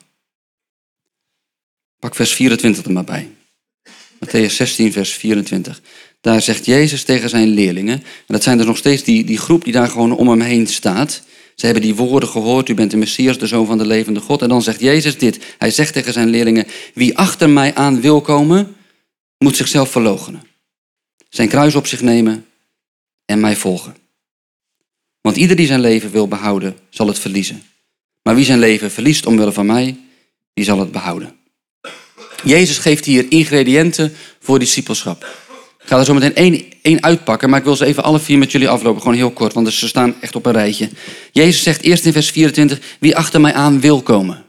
Pak 1.99 2.15
vers 2.15 2.33
24 2.33 2.85
er 2.85 2.91
maar 2.91 3.03
bij. 3.03 3.31
Matthäus 4.23 4.55
16, 4.55 4.91
vers 4.91 5.13
24. 5.13 5.81
Daar 6.21 6.41
zegt 6.41 6.65
Jezus 6.65 7.03
tegen 7.03 7.29
zijn 7.29 7.47
leerlingen, 7.47 7.95
en 7.95 8.03
dat 8.27 8.43
zijn 8.43 8.59
er 8.59 8.65
nog 8.65 8.77
steeds 8.77 9.03
die, 9.03 9.23
die 9.23 9.37
groep 9.37 9.63
die 9.63 9.73
daar 9.73 9.89
gewoon 9.89 10.11
om 10.11 10.29
hem 10.29 10.41
heen 10.41 10.67
staat. 10.67 11.21
Ze 11.55 11.65
hebben 11.65 11.83
die 11.83 11.95
woorden 11.95 12.29
gehoord, 12.29 12.69
u 12.69 12.73
bent 12.73 12.91
de 12.91 12.97
Messias, 12.97 13.37
de 13.37 13.47
Zoon 13.47 13.65
van 13.65 13.77
de 13.77 13.85
levende 13.85 14.19
God. 14.19 14.41
En 14.41 14.49
dan 14.49 14.61
zegt 14.61 14.79
Jezus 14.79 15.17
dit, 15.17 15.39
hij 15.57 15.71
zegt 15.71 15.93
tegen 15.93 16.13
zijn 16.13 16.29
leerlingen, 16.29 16.67
wie 16.93 17.17
achter 17.17 17.49
mij 17.49 17.75
aan 17.75 18.01
wil 18.01 18.21
komen, 18.21 18.75
moet 19.37 19.55
zichzelf 19.55 19.91
verloochenen. 19.91 20.43
Zijn 21.29 21.47
kruis 21.47 21.75
op 21.75 21.87
zich 21.87 22.01
nemen 22.01 22.45
en 23.25 23.39
mij 23.39 23.55
volgen. 23.55 23.95
Want 25.21 25.35
ieder 25.35 25.55
die 25.55 25.67
zijn 25.67 25.81
leven 25.81 26.11
wil 26.11 26.27
behouden, 26.27 26.77
zal 26.89 27.07
het 27.07 27.19
verliezen. 27.19 27.63
Maar 28.21 28.35
wie 28.35 28.45
zijn 28.45 28.59
leven 28.59 28.91
verliest 28.91 29.25
omwille 29.25 29.51
van 29.51 29.65
mij, 29.65 29.97
die 30.53 30.65
zal 30.65 30.79
het 30.79 30.91
behouden. 30.91 31.35
Jezus 32.43 32.77
geeft 32.77 33.05
hier 33.05 33.25
ingrediënten 33.29 34.13
voor 34.39 34.59
discipelschap. 34.59 35.25
Ik 35.81 35.89
ga 35.89 35.97
er 35.97 36.05
zo 36.05 36.13
meteen 36.13 36.35
één, 36.35 36.65
één 36.81 37.03
uitpakken, 37.03 37.49
maar 37.49 37.59
ik 37.59 37.65
wil 37.65 37.75
ze 37.75 37.85
even 37.85 38.03
alle 38.03 38.19
vier 38.19 38.37
met 38.37 38.51
jullie 38.51 38.69
aflopen. 38.69 39.01
Gewoon 39.01 39.17
heel 39.17 39.31
kort, 39.31 39.53
want 39.53 39.73
ze 39.73 39.87
staan 39.87 40.15
echt 40.21 40.35
op 40.35 40.45
een 40.45 40.51
rijtje. 40.51 40.89
Jezus 41.31 41.63
zegt 41.63 41.81
eerst 41.81 42.05
in 42.05 42.11
vers 42.11 42.29
24, 42.29 42.79
wie 42.99 43.15
achter 43.15 43.41
mij 43.41 43.53
aan 43.53 43.79
wil 43.79 44.01
komen. 44.01 44.43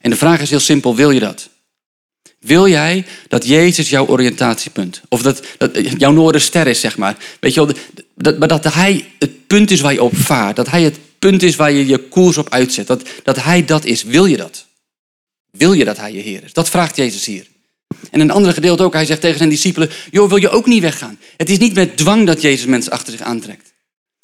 En 0.00 0.10
de 0.10 0.16
vraag 0.16 0.40
is 0.40 0.50
heel 0.50 0.60
simpel, 0.60 0.94
wil 0.94 1.10
je 1.10 1.20
dat? 1.20 1.48
Wil 2.40 2.68
jij 2.68 3.04
dat 3.28 3.46
Jezus 3.46 3.90
jouw 3.90 4.06
oriëntatiepunt, 4.06 5.00
of 5.08 5.22
dat, 5.22 5.42
dat 5.58 5.70
jouw 5.98 6.12
noorderster 6.12 6.66
is, 6.66 6.80
zeg 6.80 6.96
maar. 6.96 7.16
Weet 7.40 7.54
je 7.54 7.64
wel, 7.64 7.74
dat, 8.14 8.38
maar 8.38 8.48
dat 8.48 8.74
hij 8.74 9.04
het 9.18 9.46
punt 9.46 9.70
is 9.70 9.80
waar 9.80 9.92
je 9.92 10.02
op 10.02 10.16
vaart. 10.16 10.56
Dat 10.56 10.70
hij 10.70 10.82
het 10.82 10.98
punt 11.18 11.42
is 11.42 11.56
waar 11.56 11.72
je 11.72 11.86
je 11.86 11.98
koers 11.98 12.38
op 12.38 12.50
uitzet. 12.50 12.86
Dat, 12.86 13.02
dat 13.22 13.42
hij 13.42 13.64
dat 13.64 13.84
is. 13.84 14.02
Wil 14.02 14.26
je 14.26 14.36
dat? 14.36 14.66
Wil 15.56 15.72
je 15.72 15.84
dat 15.84 15.96
hij 15.96 16.12
je 16.12 16.20
Heer 16.20 16.44
is? 16.44 16.52
Dat 16.52 16.70
vraagt 16.70 16.96
Jezus 16.96 17.24
hier. 17.24 17.46
En 18.10 18.20
een 18.20 18.30
andere 18.30 18.54
gedeelte 18.54 18.82
ook, 18.82 18.92
hij 18.92 19.06
zegt 19.06 19.20
tegen 19.20 19.38
zijn 19.38 19.48
discipelen, 19.48 19.90
joh, 20.10 20.28
wil 20.28 20.36
je 20.36 20.50
ook 20.50 20.66
niet 20.66 20.82
weggaan? 20.82 21.18
Het 21.36 21.50
is 21.50 21.58
niet 21.58 21.74
met 21.74 21.96
dwang 21.96 22.26
dat 22.26 22.40
Jezus 22.40 22.66
mensen 22.66 22.92
achter 22.92 23.12
zich 23.12 23.22
aantrekt. 23.22 23.72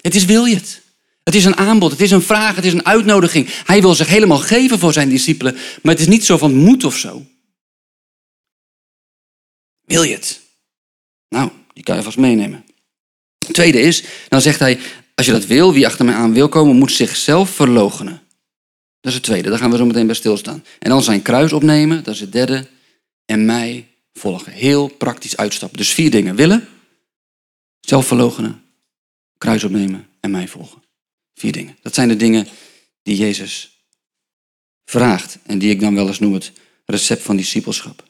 Het 0.00 0.14
is 0.14 0.24
wil 0.24 0.44
je 0.44 0.54
het. 0.54 0.80
Het 1.24 1.34
is 1.34 1.44
een 1.44 1.56
aanbod, 1.56 1.90
het 1.90 2.00
is 2.00 2.10
een 2.10 2.22
vraag, 2.22 2.56
het 2.56 2.64
is 2.64 2.72
een 2.72 2.86
uitnodiging. 2.86 3.46
Hij 3.64 3.80
wil 3.80 3.94
zich 3.94 4.08
helemaal 4.08 4.38
geven 4.38 4.78
voor 4.78 4.92
zijn 4.92 5.08
discipelen, 5.08 5.54
maar 5.82 5.92
het 5.92 6.00
is 6.00 6.08
niet 6.08 6.24
zo 6.24 6.36
van 6.36 6.54
moed 6.54 6.84
of 6.84 6.96
zo. 6.96 7.26
Wil 9.84 10.02
je 10.02 10.14
het? 10.14 10.40
Nou, 11.28 11.50
die 11.72 11.84
kan 11.84 11.96
je 11.96 12.02
vast 12.02 12.16
meenemen. 12.16 12.64
Het 13.38 13.54
tweede 13.54 13.80
is, 13.80 14.04
dan 14.28 14.40
zegt 14.40 14.58
hij, 14.58 14.78
als 15.14 15.26
je 15.26 15.32
dat 15.32 15.46
wil, 15.46 15.72
wie 15.72 15.86
achter 15.86 16.04
mij 16.04 16.14
aan 16.14 16.32
wil 16.32 16.48
komen, 16.48 16.76
moet 16.76 16.92
zichzelf 16.92 17.50
verloochenen. 17.50 18.22
Dat 19.00 19.12
is 19.12 19.14
het 19.14 19.22
tweede, 19.22 19.48
daar 19.48 19.58
gaan 19.58 19.70
we 19.70 19.76
zo 19.76 19.86
meteen 19.86 20.06
bij 20.06 20.14
stilstaan. 20.14 20.64
En 20.78 20.90
dan 20.90 21.02
zijn 21.02 21.22
kruis 21.22 21.52
opnemen, 21.52 22.04
dat 22.04 22.14
is 22.14 22.20
het 22.20 22.32
derde. 22.32 22.66
En 23.24 23.44
mij 23.44 23.88
volgen. 24.12 24.52
Heel 24.52 24.88
praktisch 24.88 25.36
uitstappen. 25.36 25.78
Dus 25.78 25.90
vier 25.92 26.10
dingen. 26.10 26.36
Willen, 26.36 26.68
zelf 27.80 28.06
verloochenen, 28.06 28.62
kruis 29.38 29.64
opnemen 29.64 30.08
en 30.20 30.30
mij 30.30 30.48
volgen. 30.48 30.82
Vier 31.34 31.52
dingen. 31.52 31.76
Dat 31.82 31.94
zijn 31.94 32.08
de 32.08 32.16
dingen 32.16 32.46
die 33.02 33.16
Jezus 33.16 33.84
vraagt. 34.84 35.38
En 35.42 35.58
die 35.58 35.70
ik 35.70 35.80
dan 35.80 35.94
wel 35.94 36.06
eens 36.06 36.18
noem 36.18 36.32
het 36.32 36.52
recept 36.84 37.22
van 37.22 37.36
discipelschap. 37.36 38.08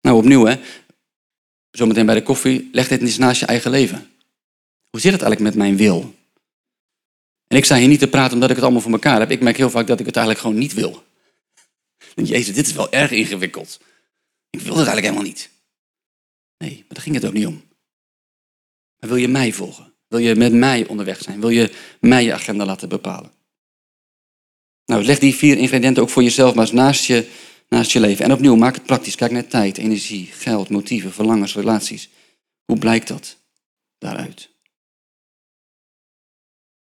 Nou, 0.00 0.16
opnieuw 0.16 0.44
hè. 0.44 0.60
Zometeen 1.70 2.06
bij 2.06 2.14
de 2.14 2.22
koffie. 2.22 2.68
Leg 2.72 2.88
dit 2.88 3.00
eens 3.00 3.18
naast 3.18 3.40
je 3.40 3.46
eigen 3.46 3.70
leven. 3.70 4.10
Hoe 4.90 5.00
zit 5.00 5.12
het 5.12 5.22
eigenlijk 5.22 5.40
met 5.40 5.64
mijn 5.64 5.76
wil? 5.76 6.14
En 7.48 7.56
ik 7.56 7.64
sta 7.64 7.76
hier 7.76 7.88
niet 7.88 7.98
te 7.98 8.08
praten 8.08 8.34
omdat 8.34 8.48
ik 8.48 8.54
het 8.54 8.64
allemaal 8.64 8.82
voor 8.82 8.92
elkaar 8.92 9.20
heb. 9.20 9.30
Ik 9.30 9.40
merk 9.40 9.56
heel 9.56 9.70
vaak 9.70 9.86
dat 9.86 10.00
ik 10.00 10.06
het 10.06 10.16
eigenlijk 10.16 10.46
gewoon 10.46 10.60
niet 10.60 10.74
wil. 10.74 11.04
Jezus, 12.14 12.54
dit 12.54 12.66
is 12.66 12.72
wel 12.72 12.92
erg 12.92 13.10
ingewikkeld. 13.10 13.80
Ik 14.50 14.60
wil 14.60 14.76
het 14.76 14.86
eigenlijk 14.86 15.06
helemaal 15.06 15.32
niet. 15.32 15.50
Nee, 16.58 16.76
maar 16.76 16.88
daar 16.88 17.02
ging 17.02 17.14
het 17.14 17.26
ook 17.26 17.32
niet 17.32 17.46
om. 17.46 17.62
Maar 18.98 19.08
wil 19.08 19.18
je 19.18 19.28
mij 19.28 19.52
volgen? 19.52 19.92
Wil 20.08 20.18
je 20.18 20.34
met 20.34 20.52
mij 20.52 20.86
onderweg 20.86 21.22
zijn? 21.22 21.40
Wil 21.40 21.48
je 21.48 21.72
mij 22.00 22.24
je 22.24 22.34
agenda 22.34 22.64
laten 22.64 22.88
bepalen? 22.88 23.32
Nou, 24.86 25.04
leg 25.04 25.18
die 25.18 25.34
vier 25.34 25.58
ingrediënten 25.58 26.02
ook 26.02 26.10
voor 26.10 26.22
jezelf 26.22 26.54
maar 26.54 26.74
naast 26.74 27.04
je, 27.04 27.28
naast 27.68 27.90
je 27.90 28.00
leven. 28.00 28.24
En 28.24 28.32
opnieuw, 28.32 28.56
maak 28.56 28.74
het 28.74 28.84
praktisch. 28.86 29.14
Kijk 29.14 29.30
naar 29.30 29.46
tijd, 29.46 29.78
energie, 29.78 30.26
geld, 30.32 30.68
motieven, 30.68 31.12
verlangens, 31.12 31.54
relaties. 31.54 32.08
Hoe 32.64 32.78
blijkt 32.78 33.08
dat 33.08 33.36
daaruit? 33.98 34.48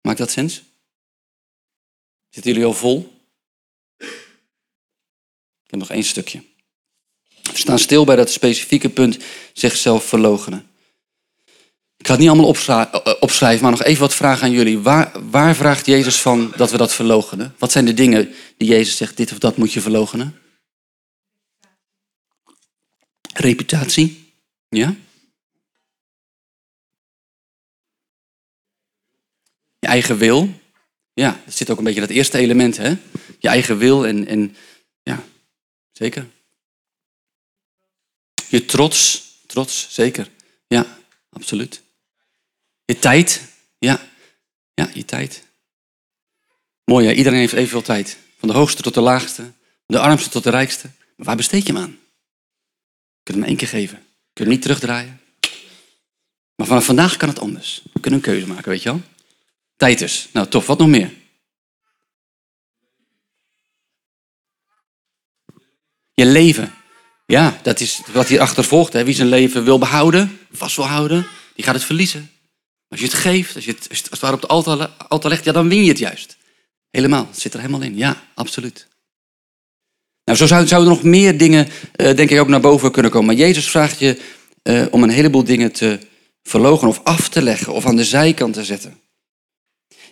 Maakt 0.07 0.19
dat 0.19 0.31
sens? 0.31 0.63
Zitten 2.29 2.51
jullie 2.51 2.67
al 2.67 2.73
vol? 2.73 3.21
Ik 5.63 5.69
heb 5.69 5.79
nog 5.79 5.89
één 5.89 6.03
stukje. 6.03 6.43
We 7.41 7.57
staan 7.57 7.79
stil 7.79 8.05
bij 8.05 8.15
dat 8.15 8.31
specifieke 8.31 8.89
punt 8.89 9.17
zichzelf 9.53 10.05
verlogenen. 10.05 10.69
Ik 11.97 12.05
ga 12.07 12.11
het 12.11 12.19
niet 12.19 12.29
allemaal 12.29 12.55
eh, 12.67 13.13
opschrijven, 13.19 13.61
maar 13.61 13.71
nog 13.71 13.83
even 13.83 14.01
wat 14.01 14.15
vragen 14.15 14.43
aan 14.43 14.51
jullie. 14.51 14.79
Waar, 14.79 15.29
waar 15.29 15.55
vraagt 15.55 15.85
Jezus 15.85 16.21
van 16.21 16.53
dat 16.55 16.71
we 16.71 16.77
dat 16.77 16.93
verlogenen? 16.93 17.55
Wat 17.57 17.71
zijn 17.71 17.85
de 17.85 17.93
dingen 17.93 18.33
die 18.57 18.67
Jezus 18.67 18.97
zegt, 18.97 19.17
dit 19.17 19.31
of 19.31 19.37
dat 19.37 19.57
moet 19.57 19.73
je 19.73 19.81
verlogenen? 19.81 20.39
Reputatie, 23.33 24.33
ja? 24.69 24.95
Je 29.79 29.87
eigen 29.87 30.17
wil. 30.17 30.49
Ja, 31.13 31.41
dat 31.45 31.53
zit 31.53 31.69
ook 31.69 31.77
een 31.77 31.83
beetje 31.83 31.99
dat 31.99 32.09
eerste 32.09 32.37
element, 32.37 32.77
hè? 32.77 32.95
Je 33.39 33.47
eigen 33.47 33.77
wil 33.77 34.07
en, 34.07 34.27
en 34.27 34.55
ja, 35.03 35.23
zeker. 35.91 36.27
Je 38.49 38.65
trots, 38.65 39.23
trots, 39.45 39.87
zeker. 39.89 40.29
Ja, 40.67 40.97
absoluut. 41.29 41.81
Je 42.85 42.99
tijd, 42.99 43.41
ja. 43.77 44.07
Ja, 44.73 44.89
je 44.93 45.05
tijd. 45.05 45.43
Mooi, 46.83 47.07
ja. 47.07 47.13
iedereen 47.13 47.39
heeft 47.39 47.53
evenveel 47.53 47.81
tijd. 47.81 48.17
Van 48.37 48.47
de 48.47 48.53
hoogste 48.53 48.81
tot 48.81 48.93
de 48.93 49.01
laagste, 49.01 49.41
van 49.41 49.53
de 49.95 49.99
armste 49.99 50.29
tot 50.29 50.43
de 50.43 50.49
rijkste. 50.49 50.89
Maar 51.15 51.25
waar 51.25 51.35
besteed 51.35 51.67
je 51.67 51.73
hem 51.73 51.81
aan? 51.81 51.99
Je 53.17 53.23
kunt 53.23 53.37
hem 53.37 53.47
één 53.47 53.57
keer 53.57 53.67
geven. 53.67 53.97
Je 53.97 54.33
kunt 54.33 54.47
hem 54.47 54.49
niet 54.49 54.61
terugdraaien. 54.61 55.21
Maar 56.55 56.67
vanaf 56.67 56.85
vandaag 56.85 57.17
kan 57.17 57.29
het 57.29 57.39
anders. 57.39 57.81
We 57.93 57.99
kunnen 57.99 58.19
een 58.19 58.25
keuze 58.25 58.47
maken, 58.47 58.69
weet 58.69 58.83
je 58.83 58.89
wel. 58.89 59.01
Tijd 59.77 59.99
dus. 59.99 60.29
Nou, 60.33 60.47
tof. 60.47 60.65
Wat 60.65 60.77
nog 60.77 60.87
meer? 60.87 61.13
Je 66.13 66.25
leven. 66.25 66.73
Ja, 67.25 67.59
dat 67.63 67.79
is 67.79 68.01
wat 68.11 68.27
hierachter 68.27 68.63
volgt. 68.63 68.93
Hè. 68.93 69.03
Wie 69.03 69.15
zijn 69.15 69.27
leven 69.27 69.63
wil 69.63 69.77
behouden, 69.77 70.39
vast 70.51 70.75
wil 70.75 70.87
houden, 70.87 71.27
die 71.55 71.65
gaat 71.65 71.75
het 71.75 71.83
verliezen. 71.83 72.31
Als 72.89 72.99
je 72.99 73.05
het 73.05 73.15
geeft, 73.15 73.55
als 73.55 73.65
je 73.65 73.71
het, 73.71 73.89
als 73.89 74.01
het 74.09 74.19
waar 74.19 74.33
op 74.33 74.41
het 74.41 74.49
altaar, 75.09 75.29
legt, 75.29 75.43
ja, 75.43 75.51
dan 75.51 75.69
win 75.69 75.83
je 75.83 75.89
het 75.89 75.97
juist. 75.97 76.37
Helemaal, 76.89 77.27
het 77.29 77.39
zit 77.39 77.53
er 77.53 77.59
helemaal 77.59 77.81
in. 77.81 77.97
Ja, 77.97 78.23
absoluut. 78.33 78.87
Nou, 80.23 80.37
zo 80.37 80.45
zouden, 80.45 80.77
er 80.77 80.83
nog 80.83 81.03
meer 81.03 81.37
dingen, 81.37 81.67
uh, 81.67 82.15
denk 82.15 82.29
ik, 82.29 82.39
ook 82.39 82.47
naar 82.47 82.59
boven 82.59 82.91
kunnen 82.91 83.11
komen. 83.11 83.27
Maar 83.27 83.45
Jezus 83.45 83.69
vraagt 83.69 83.99
je 83.99 84.21
uh, 84.63 84.85
om 84.91 85.03
een 85.03 85.09
heleboel 85.09 85.43
dingen 85.43 85.71
te 85.71 85.99
verlogen 86.43 86.87
of 86.87 87.01
af 87.03 87.29
te 87.29 87.41
leggen 87.41 87.73
of 87.73 87.85
aan 87.85 87.95
de 87.95 88.05
zijkant 88.05 88.53
te 88.53 88.63
zetten. 88.63 88.99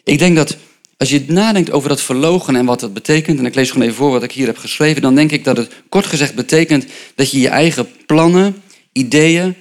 Ik 0.06 0.20
denk 0.20 0.36
dat 0.36 0.58
als 0.98 1.10
je 1.10 1.24
nadenkt 1.28 1.72
over 1.72 1.90
dat 1.90 2.02
verlogen 2.02 2.56
en 2.56 2.66
wat 2.66 2.80
dat 2.80 2.94
betekent, 2.94 3.40
en 3.40 3.46
ik 3.46 3.56
lees 3.56 3.72
gewoon 3.72 3.88
even 3.88 3.98
voor 3.98 4.12
wat 4.12 4.24
ik 4.24 4.32
hier 4.32 4.46
heb 4.46 4.58
geschreven, 4.58 5.02
dan 5.02 5.16
denk 5.16 5.32
ik 5.32 5.44
dat 5.44 5.58
het 5.58 5.72
kort 5.90 6.06
gezegd 6.06 6.36
betekent 6.36 6.86
dat 7.16 7.32
je 7.32 7.40
je 7.40 7.48
eigen 7.48 7.88
plannen, 8.06 8.64
ideeën 8.92 9.56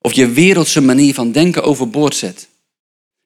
of 0.00 0.12
je 0.12 0.30
wereldse 0.30 0.80
manier 0.80 1.14
van 1.14 1.32
denken 1.32 1.62
overboord 1.62 2.14
zet. 2.14 2.48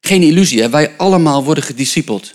Geen 0.01 0.23
illusie, 0.23 0.69
wij 0.69 0.97
allemaal 0.97 1.45
worden 1.45 1.65
gediscipeld. 1.65 2.35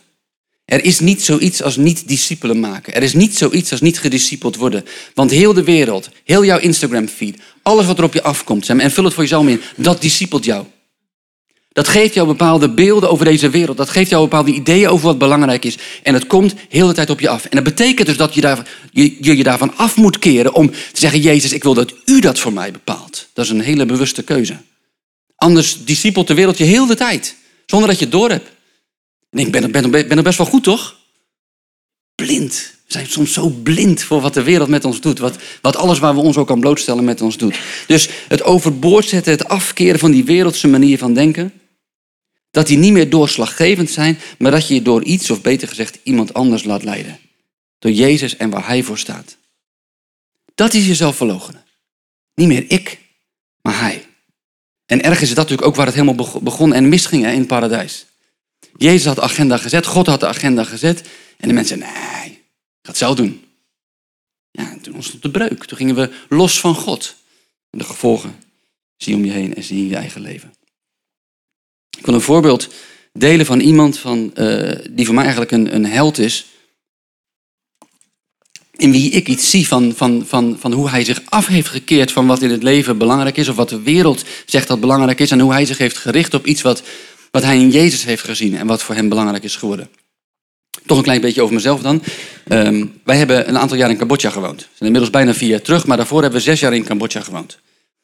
Er 0.66 0.84
is 0.84 1.00
niet 1.00 1.22
zoiets 1.22 1.64
als 1.64 1.78
niet 1.78 2.08
discipelen 2.08 2.60
maken. 2.60 2.94
Er 2.94 3.04
is 3.04 3.14
niet 3.14 3.38
zoiets 3.38 3.72
als 3.72 3.82
niet 3.82 4.00
gediscipeld 4.00 4.56
worden. 4.56 4.86
Want 5.14 5.32
heel 5.32 5.54
de 5.54 5.64
wereld, 5.64 6.10
heel 6.24 6.46
jouw 6.46 6.60
Instagram 6.60 7.08
feed, 7.08 7.38
alles 7.62 7.86
wat 7.86 7.98
er 7.98 8.04
op 8.04 8.14
je 8.14 8.24
afkomt, 8.24 8.70
en 8.70 8.92
vul 8.92 9.04
het 9.04 9.14
voor 9.14 9.24
jezelf 9.24 9.48
in, 9.48 9.62
dat 9.76 10.02
discipelt 10.02 10.46
jou. 10.46 10.66
Dat 11.80 11.88
geeft 11.88 12.14
jou 12.14 12.28
bepaalde 12.28 12.70
beelden 12.70 13.10
over 13.10 13.26
deze 13.26 13.50
wereld. 13.50 13.78
Dat 13.78 13.90
geeft 13.90 14.10
jou 14.10 14.24
bepaalde 14.24 14.52
ideeën 14.52 14.90
over 14.90 15.06
wat 15.06 15.18
belangrijk 15.18 15.66
is. 15.66 15.78
En 16.04 16.14
het 16.14 16.28
komt 16.28 16.54
heel 16.70 16.88
de 16.88 16.94
tijd 16.94 17.10
op 17.10 17.20
je 17.20 17.30
af. 17.30 17.46
En 17.46 17.56
dat 17.56 17.64
betekent 17.64 18.08
dus 18.08 18.18
dat 18.18 18.34
je, 18.34 18.42
daar, 18.42 18.68
je, 18.92 19.36
je 19.36 19.44
daarvan 19.44 19.78
af 19.78 19.96
moet 19.96 20.20
keren 20.20 20.54
om 20.54 20.72
te 20.72 20.78
zeggen, 20.94 21.20
Jezus, 21.20 21.54
ik 21.54 21.64
wil 21.64 21.74
dat 21.74 21.94
u 22.06 22.20
dat 22.20 22.40
voor 22.40 22.54
mij 22.54 22.72
bepaalt. 22.72 23.28
Dat 23.34 23.46
is 23.46 23.52
een 23.52 23.62
hele 23.62 23.86
bewuste 23.86 24.24
keuze. 24.24 24.58
Anders 25.36 25.86
discipelt 25.86 26.28
de 26.28 26.34
wereld 26.34 26.58
je 26.58 26.64
heel 26.64 26.86
de 26.86 26.96
tijd. 26.96 27.36
Zonder 27.66 27.90
dat 27.90 28.00
je 28.00 28.06
het 28.06 28.14
door 28.14 28.30
hebt. 28.30 28.50
En 29.30 29.40
ik 29.40 29.52
ben, 29.52 29.72
ben, 29.72 29.92
ben 29.92 30.18
er 30.18 30.24
best 30.24 30.38
wel 30.38 30.48
goed, 30.48 30.64
toch? 30.64 30.96
Blind. 32.16 32.74
We 32.86 32.94
zijn 32.94 33.08
soms 33.08 33.34
zo 33.34 33.50
blind 33.50 34.04
voor 34.04 34.22
wat 34.22 34.34
de 34.34 34.44
wereld 34.44 34.70
met 34.70 34.86
ons 34.86 35.02
doet. 35.02 35.20
Wat, 35.20 35.36
wat 35.62 35.76
alles 35.76 36.00
waar 36.00 36.16
we 36.16 36.22
ons 36.22 36.38
ook 36.38 36.52
aan 36.52 36.60
blootstellen 36.60 37.04
met 37.04 37.22
ons 37.22 37.38
doet. 37.38 37.60
Dus 37.88 38.10
het 38.28 38.44
overboord 38.44 39.08
zetten, 39.08 39.32
het 39.32 39.48
afkeren 39.48 40.00
van 40.00 40.12
die 40.12 40.24
wereldse 40.24 40.68
manier 40.68 40.98
van 40.98 41.14
denken. 41.14 41.54
Dat 42.52 42.68
die 42.68 42.78
niet 42.78 42.94
meer 42.94 43.10
doorslaggevend 43.10 43.90
zijn, 43.90 44.20
maar 44.38 44.52
dat 44.52 44.68
je 44.68 44.74
je 44.74 44.82
door 44.82 45.04
iets, 45.04 45.30
of 45.30 45.42
beter 45.42 45.68
gezegd 45.68 46.00
iemand 46.04 46.34
anders 46.34 46.64
laat 46.64 46.84
leiden. 46.84 47.20
Door 47.80 47.92
Jezus 47.92 48.38
en 48.38 48.50
waar 48.50 48.68
Hij 48.68 48.84
voor 48.84 48.98
staat. 48.98 49.38
Dat 50.56 50.74
is 50.74 50.88
jezelf 50.88 51.16
verloochenen. 51.16 51.64
Niet 52.34 52.48
meer 52.48 52.66
ik, 52.68 53.00
maar 53.62 53.80
Hij. 53.80 54.06
En 54.86 55.02
ergens 55.02 55.22
is 55.22 55.28
dat 55.28 55.38
natuurlijk 55.38 55.68
ook 55.68 55.76
waar 55.76 55.86
het 55.86 55.96
helemaal 55.96 56.42
begon 56.42 56.74
en 56.74 56.90
misging 56.90 57.26
in 57.26 57.38
het 57.40 57.48
paradijs. 57.48 58.06
Jezus 58.78 59.06
had 59.06 59.16
de 59.16 59.22
agenda 59.22 59.58
gezet, 59.58 59.86
God 59.86 60.08
had 60.08 60.20
de 60.20 60.28
agenda 60.28 60.64
gezet. 60.64 61.02
En 61.38 61.48
de 61.48 61.54
mensen 61.54 61.80
nee, 61.80 62.32
ik 62.32 62.42
ga 62.82 62.94
zelf 62.94 63.16
doen. 63.16 63.44
Ja, 64.52 64.72
en 64.72 64.82
toen 64.82 64.96
ontstond 64.96 65.22
de 65.22 65.32
breuk. 65.32 65.66
Toen 65.66 65.78
gingen 65.78 65.96
we 65.96 66.10
los 66.30 66.60
van 66.60 66.76
God. 66.76 67.16
En 67.70 67.78
de 67.78 67.84
gevolgen 67.84 68.36
zie 68.98 69.14
je 69.14 69.20
om 69.20 69.26
je 69.26 69.32
heen 69.32 69.56
en 69.56 69.64
zie 69.64 69.78
je 69.78 69.84
in 69.84 69.90
je 69.90 69.96
eigen 69.96 70.22
leven. 70.22 70.54
Ik 72.00 72.06
wil 72.06 72.14
een 72.14 72.22
voorbeeld 72.22 72.68
delen 73.14 73.46
van 73.46 73.60
iemand 73.60 73.98
van, 73.98 74.32
uh, 74.36 74.72
die 74.90 75.06
voor 75.06 75.14
mij 75.14 75.24
eigenlijk 75.24 75.52
een, 75.52 75.76
een 75.76 75.86
held 75.86 76.18
is. 76.18 76.46
In 78.76 78.92
wie 78.92 79.12
ik 79.12 79.28
iets 79.28 79.50
zie 79.50 79.68
van, 79.68 79.94
van, 79.96 80.24
van, 80.28 80.58
van 80.60 80.72
hoe 80.74 80.90
hij 80.90 81.04
zich 81.04 81.22
af 81.26 81.48
heeft 81.48 81.68
gekeerd 81.68 82.12
van 82.12 82.28
wat 82.28 82.42
in 82.42 82.50
het 82.50 82.64
leven 82.64 82.98
belangrijk 82.98 83.38
is. 83.38 83.48
Of 83.48 83.56
wat 83.56 83.70
de 83.70 83.82
wereld 83.82 84.24
zegt 84.46 84.68
dat 84.68 84.80
belangrijk 84.80 85.20
is. 85.20 85.32
En 85.32 85.40
hoe 85.40 85.52
hij 85.52 85.66
zich 85.66 85.78
heeft 85.78 85.98
gericht 85.98 86.34
op 86.34 86.46
iets 86.46 86.62
wat, 86.62 86.84
wat 87.32 87.44
hij 87.44 87.58
in 87.58 87.70
Jezus 87.70 88.04
heeft 88.04 88.24
gezien. 88.24 88.58
En 88.58 88.68
wat 88.68 88.84
voor 88.84 88.96
hem 88.96 89.10
belangrijk 89.10 89.44
is 89.44 89.56
geworden. 89.56 89.90
Toch 90.86 90.98
een 90.98 91.04
klein 91.04 91.22
beetje 91.22 91.42
over 91.42 91.56
mezelf 91.56 91.82
dan. 91.82 92.04
Um, 92.48 92.94
wij 93.04 93.18
hebben 93.18 93.50
een 93.50 93.58
aantal 93.58 93.78
jaar 93.78 93.90
in 93.90 93.98
Cambodja 93.98 94.30
gewoond. 94.30 94.60
We 94.60 94.66
zijn 94.68 94.86
inmiddels 94.86 95.10
bijna 95.10 95.34
vier 95.34 95.50
jaar 95.50 95.62
terug. 95.62 95.86
Maar 95.86 95.98
daarvoor 95.98 96.22
hebben 96.22 96.40
we 96.40 96.46
zes 96.46 96.60
jaar 96.60 96.74
in 96.74 96.84
Cambodja 96.84 97.22
gewoond. 97.22 97.60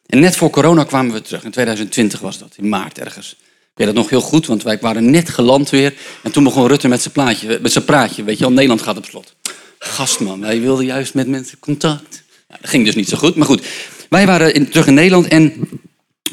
En 0.06 0.20
net 0.20 0.36
voor 0.36 0.50
corona 0.50 0.84
kwamen 0.84 1.14
we 1.14 1.22
terug. 1.22 1.44
In 1.44 1.52
2020 1.52 2.20
was 2.20 2.38
dat, 2.38 2.54
in 2.58 2.70
maart 2.70 3.00
ergens. 3.00 3.36
Ik 3.76 3.86
weet 3.86 3.96
dat 3.96 4.04
nog 4.04 4.10
heel 4.10 4.22
goed, 4.22 4.46
want 4.46 4.64
wij 4.64 4.78
waren 4.82 5.10
net 5.10 5.30
geland 5.30 5.70
weer. 5.70 5.94
En 6.24 6.32
toen 6.32 6.44
begon 6.44 6.68
Rutte 6.68 6.88
met 6.88 7.02
zijn, 7.02 7.14
plaatje, 7.14 7.60
met 7.62 7.72
zijn 7.72 7.86
praatje. 7.86 8.24
Weet 8.24 8.38
je 8.38 8.44
wel, 8.44 8.54
Nederland 8.54 8.82
gaat 8.82 8.98
op 8.98 9.06
slot. 9.06 9.36
Gastman, 9.80 10.42
wij 10.42 10.62
wilden 10.62 10.86
juist 10.86 11.14
met 11.14 11.28
mensen 11.28 11.60
contact. 11.60 12.24
Ja, 12.50 12.58
dat 12.62 12.70
ging 12.70 12.86
dus 12.86 12.96
niet 12.96 13.10
zo 13.10 13.18
goed. 13.18 13.36
Maar 13.36 13.48
goed, 13.48 13.66
wij 14.10 14.26
waren 14.26 14.70
terug 14.70 14.88
in 14.88 14.94
Nederland 14.94 15.28
en... 15.28 15.70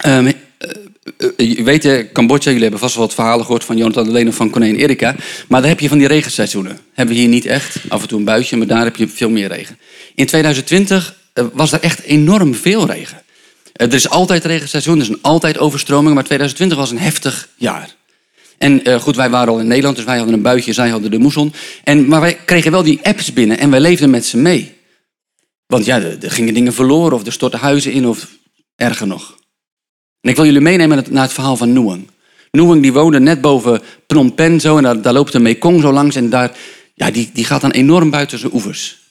Um, 0.07 0.33
je 1.37 1.63
weet, 1.63 2.13
Cambodja, 2.13 2.47
jullie 2.47 2.63
hebben 2.63 2.81
vast 2.81 2.95
wel 2.95 3.07
wat 3.07 3.15
verhalen 3.15 3.45
gehoord 3.45 3.65
van 3.65 3.77
Jonathan 3.77 4.05
de 4.05 4.11
Lene 4.11 4.33
van 4.33 4.51
Konijn 4.51 4.77
Erika. 4.77 5.15
Maar 5.49 5.61
daar 5.61 5.71
heb 5.71 5.81
je 5.81 5.89
van 5.89 5.99
die 5.99 6.07
regenseizoenen. 6.07 6.79
Hebben 6.93 7.15
we 7.15 7.21
hier 7.21 7.31
niet 7.31 7.47
echt. 7.47 7.77
Af 7.89 8.03
en 8.03 8.09
toe 8.09 8.19
een 8.19 8.25
buitje, 8.25 8.57
maar 8.57 8.67
daar 8.67 8.85
heb 8.85 8.97
je 8.97 9.09
veel 9.09 9.31
meer 9.31 9.49
regen. 9.49 9.79
In 10.15 10.27
2020 10.27 11.17
was 11.53 11.73
er 11.73 11.81
echt 11.81 12.03
enorm 12.03 12.55
veel 12.55 12.87
regen. 12.87 13.22
Eh, 13.73 13.87
er 13.87 13.95
is 13.95 14.09
altijd 14.09 14.45
regenseizoen, 14.45 15.01
er 15.01 15.11
is 15.11 15.23
altijd 15.23 15.59
overstroming, 15.59 16.15
maar 16.15 16.25
2020 16.25 16.79
was 16.79 16.91
een 16.91 16.99
heftig 16.99 17.49
jaar. 17.57 17.95
En 18.59 18.89
uh, 18.89 19.01
goed, 19.01 19.17
wij 19.17 19.31
waren 19.31 19.53
al 19.53 19.61
in 19.61 19.67
Nederland, 19.67 19.97
dus 19.97 20.05
wij 20.05 20.17
hadden 20.17 20.35
een 20.35 20.43
buitje, 20.43 20.73
zij 20.73 20.89
hadden 20.89 21.11
de 21.11 21.19
moesson. 21.19 21.53
En, 21.85 22.09
maar 22.09 22.21
wij 22.21 22.35
kregen 22.35 22.71
wel 22.71 22.83
die 22.83 23.01
apps 23.03 23.33
binnen 23.33 23.59
en 23.59 23.71
wij 23.71 23.81
leefden 23.81 24.11
met 24.11 24.25
ze 24.25 24.37
mee. 24.37 24.77
Want 25.67 25.85
ja, 25.85 26.01
er, 26.01 26.31
gingen 26.31 26.55
dingen 26.55 26.73
verloren 26.73 27.13
of 27.13 27.27
er 27.27 27.33
stortten 27.33 27.61
huizen 27.61 27.93
in 27.93 28.07
of 28.07 28.29
erger 28.77 29.07
nog. 29.07 29.37
En 30.21 30.31
ik 30.31 30.37
wil 30.37 30.45
jullie 30.45 30.61
meenemen 30.61 31.05
naar 31.11 31.23
het 31.23 31.33
verhaal 31.33 31.57
van 31.57 31.73
Noang. 31.73 32.11
Noeng 32.51 32.83
die 32.83 32.93
woonde 32.93 33.21
net 33.21 33.41
boven 33.41 33.83
Phnom 34.07 34.35
Penh 34.35 34.61
zo 34.61 34.77
en 34.77 34.83
daar, 34.83 35.03
daar 35.03 35.13
loopt 35.13 35.33
de 35.33 35.39
Mekong 35.39 35.81
zo 35.81 35.93
langs 35.93 36.17
en 36.17 36.31
daar, 36.31 36.57
ja, 36.95 37.11
die, 37.11 37.31
die 37.33 37.45
gaat 37.45 37.61
dan 37.61 37.71
enorm 37.71 38.11
buiten 38.11 38.39
zijn 38.39 38.55
oevers. 38.55 39.02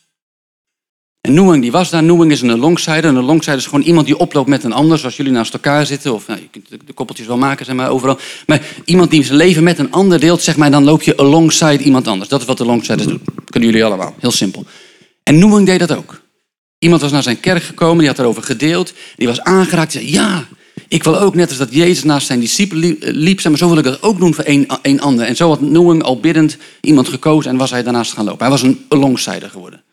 En 1.21 1.33
Noeng 1.33 1.61
die 1.61 1.71
was 1.71 1.89
daar. 1.89 2.03
Noeng 2.03 2.31
is 2.31 2.41
een 2.41 2.59
longsider. 2.59 3.05
Een 3.05 3.23
longsider 3.23 3.59
is 3.59 3.65
gewoon 3.65 3.81
iemand 3.81 4.05
die 4.05 4.17
oploopt 4.17 4.49
met 4.49 4.63
een 4.63 4.73
ander, 4.73 4.97
zoals 4.97 5.17
jullie 5.17 5.31
naast 5.31 5.53
elkaar 5.53 5.85
zitten. 5.85 6.13
Of 6.13 6.27
nou, 6.27 6.39
je 6.39 6.47
kunt 6.47 6.69
de 6.87 6.93
koppeltjes 6.93 7.27
wel 7.27 7.37
maken, 7.37 7.65
zeg 7.65 7.75
maar, 7.75 7.89
overal. 7.89 8.17
Maar 8.45 8.61
iemand 8.85 9.11
die 9.11 9.23
zijn 9.23 9.37
leven 9.37 9.63
met 9.63 9.79
een 9.79 9.91
ander 9.91 10.19
deelt, 10.19 10.41
zeg 10.41 10.57
maar, 10.57 10.71
dan 10.71 10.83
loop 10.83 11.01
je 11.01 11.17
alongside 11.17 11.83
iemand 11.83 12.07
anders. 12.07 12.29
Dat 12.29 12.41
is 12.41 12.47
wat 12.47 12.57
de 12.57 12.65
longsiders 12.65 13.07
doen. 13.07 13.21
kunnen 13.49 13.69
jullie 13.69 13.85
allemaal. 13.85 14.15
Heel 14.19 14.31
simpel. 14.31 14.65
En 15.23 15.39
Noeng 15.39 15.65
deed 15.65 15.79
dat 15.79 15.95
ook. 15.95 16.21
Iemand 16.79 17.01
was 17.01 17.11
naar 17.11 17.23
zijn 17.23 17.39
kerk 17.39 17.63
gekomen, 17.63 17.97
die 17.97 18.07
had 18.07 18.19
erover 18.19 18.43
gedeeld. 18.43 18.93
Die 19.15 19.27
was 19.27 19.41
aangeraakt. 19.41 19.91
Die 19.91 20.01
zei, 20.01 20.13
ja, 20.13 20.47
ik 20.87 21.03
wil 21.03 21.19
ook 21.19 21.35
net 21.35 21.49
als 21.49 21.57
dat 21.57 21.73
Jezus 21.73 22.03
naast 22.03 22.27
zijn 22.27 22.39
discipelen 22.39 22.97
liep, 22.99 23.39
zeg 23.39 23.51
maar, 23.51 23.59
zo 23.59 23.67
wil 23.67 23.77
ik 23.77 23.83
dat 23.83 24.03
ook 24.03 24.19
doen 24.19 24.33
voor 24.33 24.43
een, 24.81 25.01
ander. 25.01 25.25
En 25.25 25.35
zo 25.35 25.47
had 25.47 25.61
Noeng 25.61 26.03
al 26.03 26.19
biddend 26.19 26.57
iemand 26.81 27.07
gekozen 27.07 27.51
en 27.51 27.57
was 27.57 27.69
hij 27.71 27.83
daarnaast 27.83 28.13
gaan 28.13 28.25
lopen. 28.25 28.39
Hij 28.39 28.49
was 28.49 28.61
een 28.61 28.85
longsider 28.89 29.49
geworden. 29.49 29.83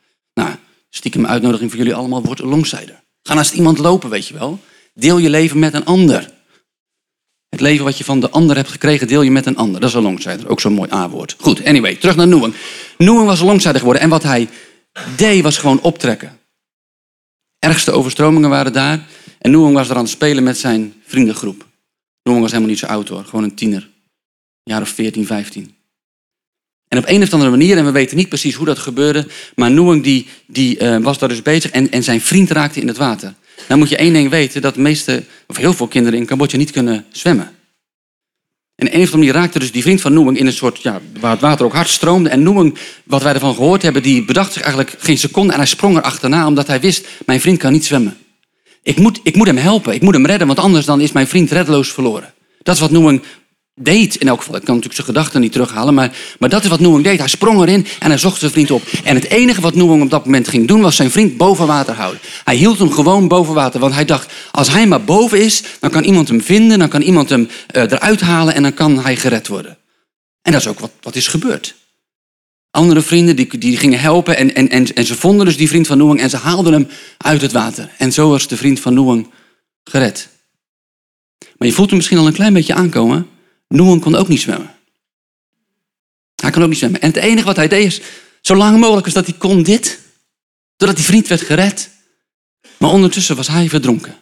Stiekem 0.90 1.26
uitnodiging 1.26 1.70
voor 1.70 1.78
jullie 1.78 1.94
allemaal, 1.94 2.22
word 2.22 2.38
longsider. 2.38 3.02
Ga 3.22 3.34
naast 3.34 3.52
iemand 3.52 3.78
lopen, 3.78 4.10
weet 4.10 4.26
je 4.26 4.34
wel. 4.34 4.60
Deel 4.94 5.18
je 5.18 5.30
leven 5.30 5.58
met 5.58 5.74
een 5.74 5.84
ander. 5.84 6.36
Het 7.48 7.60
leven 7.60 7.84
wat 7.84 7.98
je 7.98 8.04
van 8.04 8.20
de 8.20 8.30
ander 8.30 8.56
hebt 8.56 8.68
gekregen, 8.68 9.06
deel 9.06 9.22
je 9.22 9.30
met 9.30 9.46
een 9.46 9.56
ander. 9.56 9.80
Dat 9.80 9.88
is 9.88 9.94
een 9.94 10.02
longsider, 10.02 10.48
ook 10.48 10.60
zo'n 10.60 10.72
mooi 10.72 10.92
A-woord. 10.92 11.36
Goed, 11.38 11.64
anyway, 11.64 11.96
terug 11.96 12.16
naar 12.16 12.28
Noeng. 12.28 12.54
Noeng 12.98 13.26
was 13.26 13.40
longsider 13.40 13.78
geworden 13.78 14.02
en 14.02 14.08
wat 14.08 14.22
hij 14.22 14.48
deed 15.16 15.42
was 15.42 15.58
gewoon 15.58 15.80
optrekken. 15.80 16.38
Ergste 17.58 17.90
overstromingen 17.90 18.50
waren 18.50 18.72
daar. 18.72 19.06
En 19.38 19.50
Noeng 19.50 19.74
was 19.74 19.88
er 19.88 19.96
aan 19.96 20.02
het 20.02 20.10
spelen 20.10 20.42
met 20.42 20.58
zijn 20.58 20.94
vriendengroep. 21.06 21.66
Noeng 22.22 22.40
was 22.40 22.50
helemaal 22.50 22.70
niet 22.70 22.78
zo 22.78 22.86
oud 22.86 23.08
hoor, 23.08 23.24
gewoon 23.24 23.44
een 23.44 23.54
tiener. 23.54 23.82
Een 23.82 24.72
jaar 24.72 24.82
of 24.82 24.88
14, 24.88 25.26
15. 25.26 25.77
En 26.88 26.98
op 26.98 27.04
een 27.06 27.22
of 27.22 27.32
andere 27.32 27.50
manier, 27.50 27.76
en 27.76 27.84
we 27.84 27.90
weten 27.90 28.16
niet 28.16 28.28
precies 28.28 28.54
hoe 28.54 28.66
dat 28.66 28.78
gebeurde, 28.78 29.26
maar 29.54 29.70
Noeng 29.70 30.02
die, 30.02 30.26
die 30.46 30.82
uh, 30.82 30.96
was 30.96 31.18
daar 31.18 31.28
dus 31.28 31.42
bezig 31.42 31.70
en, 31.70 31.90
en 31.90 32.02
zijn 32.02 32.20
vriend 32.20 32.50
raakte 32.50 32.80
in 32.80 32.88
het 32.88 32.96
water. 32.96 33.34
Nou 33.68 33.80
moet 33.80 33.88
je 33.88 33.96
één 33.96 34.12
ding 34.12 34.30
weten, 34.30 34.62
dat 34.62 34.74
de 34.74 34.80
meeste, 34.80 35.24
of 35.46 35.56
heel 35.56 35.72
veel 35.72 35.86
kinderen 35.86 36.18
in 36.18 36.26
Cambodja 36.26 36.58
niet 36.58 36.70
kunnen 36.70 37.04
zwemmen. 37.12 37.50
En 38.74 38.86
een 38.86 38.92
of 38.92 38.98
andere 38.98 39.16
manier 39.16 39.32
raakte 39.32 39.58
dus 39.58 39.72
die 39.72 39.82
vriend 39.82 40.00
van 40.00 40.12
Noeng 40.12 40.38
in 40.38 40.46
een 40.46 40.52
soort, 40.52 40.82
ja, 40.82 41.00
waar 41.20 41.30
het 41.30 41.40
water 41.40 41.64
ook 41.64 41.72
hard 41.72 41.88
stroomde. 41.88 42.28
En 42.28 42.42
Noeng, 42.42 42.78
wat 43.04 43.22
wij 43.22 43.32
ervan 43.32 43.54
gehoord 43.54 43.82
hebben, 43.82 44.02
die 44.02 44.24
bedacht 44.24 44.52
zich 44.52 44.62
eigenlijk 44.62 44.94
geen 44.98 45.18
seconde 45.18 45.52
en 45.52 45.58
hij 45.58 45.66
sprong 45.66 45.96
er 45.96 46.02
achterna, 46.02 46.46
omdat 46.46 46.66
hij 46.66 46.80
wist, 46.80 47.06
mijn 47.26 47.40
vriend 47.40 47.58
kan 47.58 47.72
niet 47.72 47.84
zwemmen. 47.84 48.16
Ik 48.82 48.98
moet, 48.98 49.20
ik 49.22 49.36
moet 49.36 49.46
hem 49.46 49.56
helpen, 49.56 49.94
ik 49.94 50.02
moet 50.02 50.14
hem 50.14 50.26
redden, 50.26 50.46
want 50.46 50.58
anders 50.58 50.86
dan 50.86 51.00
is 51.00 51.12
mijn 51.12 51.26
vriend 51.26 51.50
reddeloos 51.50 51.92
verloren. 51.92 52.34
Dat 52.62 52.74
is 52.74 52.80
wat 52.80 52.90
Noeng 52.90 53.22
deed 53.78 54.14
in 54.16 54.28
elk 54.28 54.38
geval. 54.38 54.54
Ik 54.54 54.64
kan 54.64 54.74
natuurlijk 54.74 55.04
zijn 55.04 55.16
gedachten 55.16 55.40
niet 55.40 55.52
terughalen, 55.52 55.94
maar, 55.94 56.16
maar 56.38 56.48
dat 56.48 56.62
is 56.64 56.70
wat 56.70 56.80
Noeng 56.80 57.04
deed. 57.04 57.18
Hij 57.18 57.28
sprong 57.28 57.60
erin 57.60 57.86
en 57.98 58.08
hij 58.08 58.18
zocht 58.18 58.38
zijn 58.38 58.50
vriend 58.50 58.70
op. 58.70 58.82
En 59.04 59.14
het 59.14 59.30
enige 59.30 59.60
wat 59.60 59.74
Noeng 59.74 60.02
op 60.02 60.10
dat 60.10 60.24
moment 60.24 60.48
ging 60.48 60.68
doen, 60.68 60.80
was 60.80 60.96
zijn 60.96 61.10
vriend 61.10 61.36
boven 61.36 61.66
water 61.66 61.94
houden. 61.94 62.20
Hij 62.44 62.56
hield 62.56 62.78
hem 62.78 62.92
gewoon 62.92 63.28
boven 63.28 63.54
water, 63.54 63.80
want 63.80 63.94
hij 63.94 64.04
dacht, 64.04 64.32
als 64.50 64.70
hij 64.70 64.86
maar 64.86 65.04
boven 65.04 65.40
is, 65.40 65.62
dan 65.80 65.90
kan 65.90 66.04
iemand 66.04 66.28
hem 66.28 66.42
vinden, 66.42 66.78
dan 66.78 66.88
kan 66.88 67.02
iemand 67.02 67.28
hem 67.28 67.48
uh, 67.76 67.82
eruit 67.82 68.20
halen 68.20 68.54
en 68.54 68.62
dan 68.62 68.74
kan 68.74 68.98
hij 69.02 69.16
gered 69.16 69.48
worden. 69.48 69.78
En 70.42 70.52
dat 70.52 70.60
is 70.60 70.68
ook 70.68 70.80
wat, 70.80 70.92
wat 71.00 71.16
is 71.16 71.26
gebeurd. 71.26 71.74
Andere 72.70 73.02
vrienden 73.02 73.36
die, 73.36 73.58
die 73.58 73.76
gingen 73.76 74.00
helpen 74.00 74.36
en, 74.36 74.54
en, 74.54 74.68
en, 74.68 74.94
en 74.94 75.04
ze 75.04 75.14
vonden 75.14 75.46
dus 75.46 75.56
die 75.56 75.68
vriend 75.68 75.86
van 75.86 75.98
Noeng 75.98 76.20
en 76.20 76.30
ze 76.30 76.36
haalden 76.36 76.72
hem 76.72 76.88
uit 77.18 77.40
het 77.40 77.52
water. 77.52 77.90
En 77.98 78.12
zo 78.12 78.28
was 78.28 78.48
de 78.48 78.56
vriend 78.56 78.80
van 78.80 78.94
Noeng 78.94 79.30
gered. 79.84 80.28
Maar 81.58 81.68
je 81.68 81.74
voelt 81.74 81.88
hem 81.88 81.96
misschien 81.96 82.18
al 82.18 82.26
een 82.26 82.32
klein 82.32 82.52
beetje 82.52 82.74
aankomen. 82.74 83.28
Noen 83.68 84.00
kon 84.00 84.14
ook 84.14 84.28
niet 84.28 84.40
zwemmen. 84.40 84.74
Hij 86.34 86.50
kon 86.50 86.62
ook 86.62 86.68
niet 86.68 86.78
zwemmen. 86.78 87.00
En 87.00 87.08
het 87.08 87.16
enige 87.16 87.46
wat 87.46 87.56
hij 87.56 87.68
deed 87.68 87.86
is, 87.86 88.00
zo 88.40 88.54
lang 88.54 88.80
mogelijk 88.80 89.06
is 89.06 89.12
dat 89.12 89.26
hij 89.26 89.34
kon 89.38 89.62
dit. 89.62 90.00
Doordat 90.76 90.96
die 90.96 91.06
vriend 91.06 91.28
werd 91.28 91.40
gered. 91.40 91.90
Maar 92.76 92.90
ondertussen 92.90 93.36
was 93.36 93.48
hij 93.48 93.68
verdronken. 93.68 94.16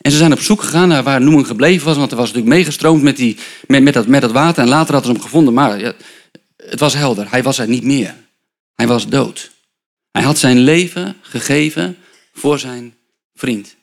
En 0.00 0.10
ze 0.10 0.16
zijn 0.16 0.32
op 0.32 0.40
zoek 0.40 0.62
gegaan 0.62 0.88
naar 0.88 1.02
waar 1.02 1.20
Noen 1.20 1.46
gebleven 1.46 1.86
was. 1.86 1.96
Want 1.96 2.10
hij 2.10 2.18
was 2.18 2.28
natuurlijk 2.28 2.56
meegestroomd 2.56 3.02
met, 3.02 3.16
die, 3.16 3.36
met, 3.66 3.82
met, 3.82 3.94
dat, 3.94 4.06
met 4.06 4.20
dat 4.20 4.32
water. 4.32 4.62
En 4.62 4.68
later 4.68 4.94
hadden 4.94 5.10
ze 5.10 5.16
hem 5.16 5.26
gevonden. 5.26 5.54
Maar 5.54 5.80
ja, 5.80 5.94
het 6.56 6.80
was 6.80 6.94
helder. 6.94 7.30
Hij 7.30 7.42
was 7.42 7.58
er 7.58 7.68
niet 7.68 7.84
meer. 7.84 8.14
Hij 8.74 8.86
was 8.86 9.08
dood. 9.08 9.50
Hij 10.10 10.22
had 10.22 10.38
zijn 10.38 10.58
leven 10.58 11.16
gegeven 11.20 11.96
voor 12.32 12.58
zijn 12.58 12.94
vriend. 13.34 13.76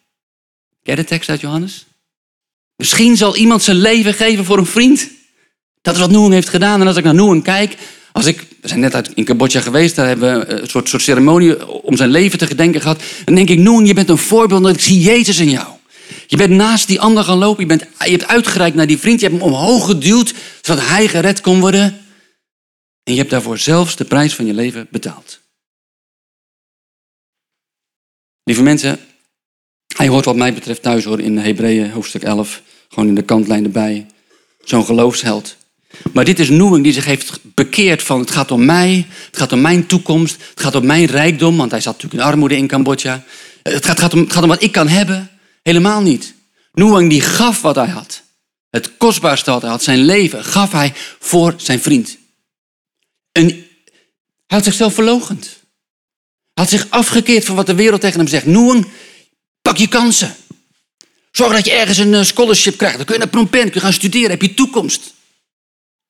Ken 0.83 0.95
de 0.95 1.03
tekst 1.03 1.29
uit 1.29 1.41
Johannes? 1.41 1.85
Misschien 2.75 3.17
zal 3.17 3.35
iemand 3.35 3.63
zijn 3.63 3.77
leven 3.77 4.13
geven 4.13 4.45
voor 4.45 4.57
een 4.57 4.65
vriend. 4.65 5.09
Dat 5.81 5.93
is 5.93 5.99
wat 5.99 6.11
Noeng 6.11 6.33
heeft 6.33 6.49
gedaan. 6.49 6.81
En 6.81 6.87
als 6.87 6.97
ik 6.97 7.03
naar 7.03 7.13
Noeng 7.13 7.43
kijk, 7.43 7.77
als 8.11 8.25
ik, 8.25 8.47
we 8.61 8.67
zijn 8.67 8.79
net 8.79 8.95
uit 8.95 9.11
in 9.13 9.25
Cambodja 9.25 9.61
geweest, 9.61 9.95
daar 9.95 10.07
hebben 10.07 10.39
we 10.39 10.61
een 10.61 10.69
soort, 10.69 10.89
soort 10.89 11.01
ceremonie 11.01 11.67
om 11.83 11.95
zijn 11.95 12.09
leven 12.09 12.37
te 12.37 12.47
gedenken 12.47 12.81
gehad. 12.81 13.03
Dan 13.25 13.35
denk 13.35 13.49
ik, 13.49 13.59
Noeng, 13.59 13.87
je 13.87 13.93
bent 13.93 14.09
een 14.09 14.17
voorbeeld, 14.17 14.67
ik 14.67 14.81
zie 14.81 14.99
Jezus 14.99 15.39
in 15.39 15.49
jou. 15.49 15.67
Je 16.27 16.37
bent 16.37 16.49
naast 16.49 16.87
die 16.87 16.99
ander 16.99 17.23
gaan 17.23 17.37
lopen, 17.37 17.61
je, 17.61 17.67
bent, 17.67 17.85
je 17.99 18.11
hebt 18.11 18.27
uitgereikt 18.27 18.75
naar 18.75 18.87
die 18.87 18.97
vriend, 18.97 19.19
je 19.19 19.27
hebt 19.27 19.41
hem 19.41 19.51
omhoog 19.51 19.85
geduwd, 19.85 20.33
zodat 20.61 20.87
hij 20.87 21.07
gered 21.07 21.41
kon 21.41 21.59
worden. 21.59 21.83
En 23.03 23.13
je 23.13 23.19
hebt 23.19 23.29
daarvoor 23.29 23.57
zelfs 23.57 23.95
de 23.95 24.05
prijs 24.05 24.35
van 24.35 24.45
je 24.45 24.53
leven 24.53 24.87
betaald. 24.91 25.39
Lieve 28.43 28.63
mensen, 28.63 28.99
hij 29.95 30.07
hoort 30.07 30.25
wat 30.25 30.35
mij 30.35 30.53
betreft 30.53 30.81
thuis 30.81 31.03
hoor 31.03 31.19
in 31.19 31.37
Hebreeën 31.37 31.91
hoofdstuk 31.91 32.23
11. 32.23 32.61
Gewoon 32.95 33.09
in 33.09 33.15
de 33.15 33.21
kantlijn 33.21 33.63
erbij. 33.63 34.05
Zo'n 34.63 34.85
geloofsheld. 34.85 35.55
Maar 36.13 36.25
dit 36.25 36.39
is 36.39 36.49
Noeng 36.49 36.83
die 36.83 36.93
zich 36.93 37.05
heeft 37.05 37.39
bekeerd 37.43 38.03
van 38.03 38.19
het 38.19 38.31
gaat 38.31 38.51
om 38.51 38.65
mij, 38.65 39.07
het 39.25 39.37
gaat 39.37 39.51
om 39.51 39.61
mijn 39.61 39.85
toekomst, 39.85 40.37
het 40.49 40.59
gaat 40.59 40.75
om 40.75 40.85
mijn 40.85 41.05
rijkdom, 41.05 41.57
want 41.57 41.71
hij 41.71 41.81
zat 41.81 41.93
natuurlijk 41.93 42.21
in 42.23 42.29
armoede 42.29 42.57
in 42.57 42.67
Cambodja. 42.67 43.23
Het 43.63 43.85
gaat, 43.85 43.99
gaat, 43.99 44.13
om, 44.13 44.29
gaat 44.29 44.43
om 44.43 44.49
wat 44.49 44.63
ik 44.63 44.71
kan 44.71 44.87
hebben. 44.87 45.29
Helemaal 45.63 46.01
niet. 46.01 46.33
Noeng 46.73 47.09
die 47.09 47.21
gaf 47.21 47.61
wat 47.61 47.75
hij 47.75 47.87
had. 47.87 48.21
Het 48.69 48.97
kostbaarste 48.97 49.51
wat 49.51 49.61
hij 49.61 49.71
had, 49.71 49.83
zijn 49.83 49.99
leven, 49.99 50.43
gaf 50.43 50.71
hij 50.71 50.93
voor 51.19 51.53
zijn 51.57 51.79
vriend. 51.79 52.17
En 53.31 53.45
hij 54.45 54.57
had 54.57 54.63
zichzelf 54.63 54.93
verlogend. 54.93 55.43
Hij 56.53 56.63
had 56.63 56.69
zich 56.69 56.87
afgekeerd 56.89 57.45
van 57.45 57.55
wat 57.55 57.65
de 57.65 57.75
wereld 57.75 58.01
tegen 58.01 58.19
hem 58.19 58.27
zegt. 58.27 58.45
Noeng, 58.45 58.87
Pak 59.61 59.77
je 59.77 59.87
kansen. 59.87 60.35
Zorg 61.35 61.53
dat 61.53 61.65
je 61.65 61.71
ergens 61.71 61.97
een 61.97 62.13
eh, 62.13 62.23
scholarship 62.23 62.77
krijgt. 62.77 62.97
Dan 62.97 63.05
kun 63.05 63.15
je 63.15 63.21
naar 63.21 63.29
Phnom 63.29 63.49
Penh, 63.49 63.63
kun 63.63 63.73
je 63.73 63.79
gaan 63.79 63.93
studeren, 63.93 64.29
heb 64.29 64.41
je 64.41 64.53
toekomst. 64.53 65.13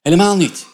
Helemaal 0.02 0.36
niet. 0.36 0.66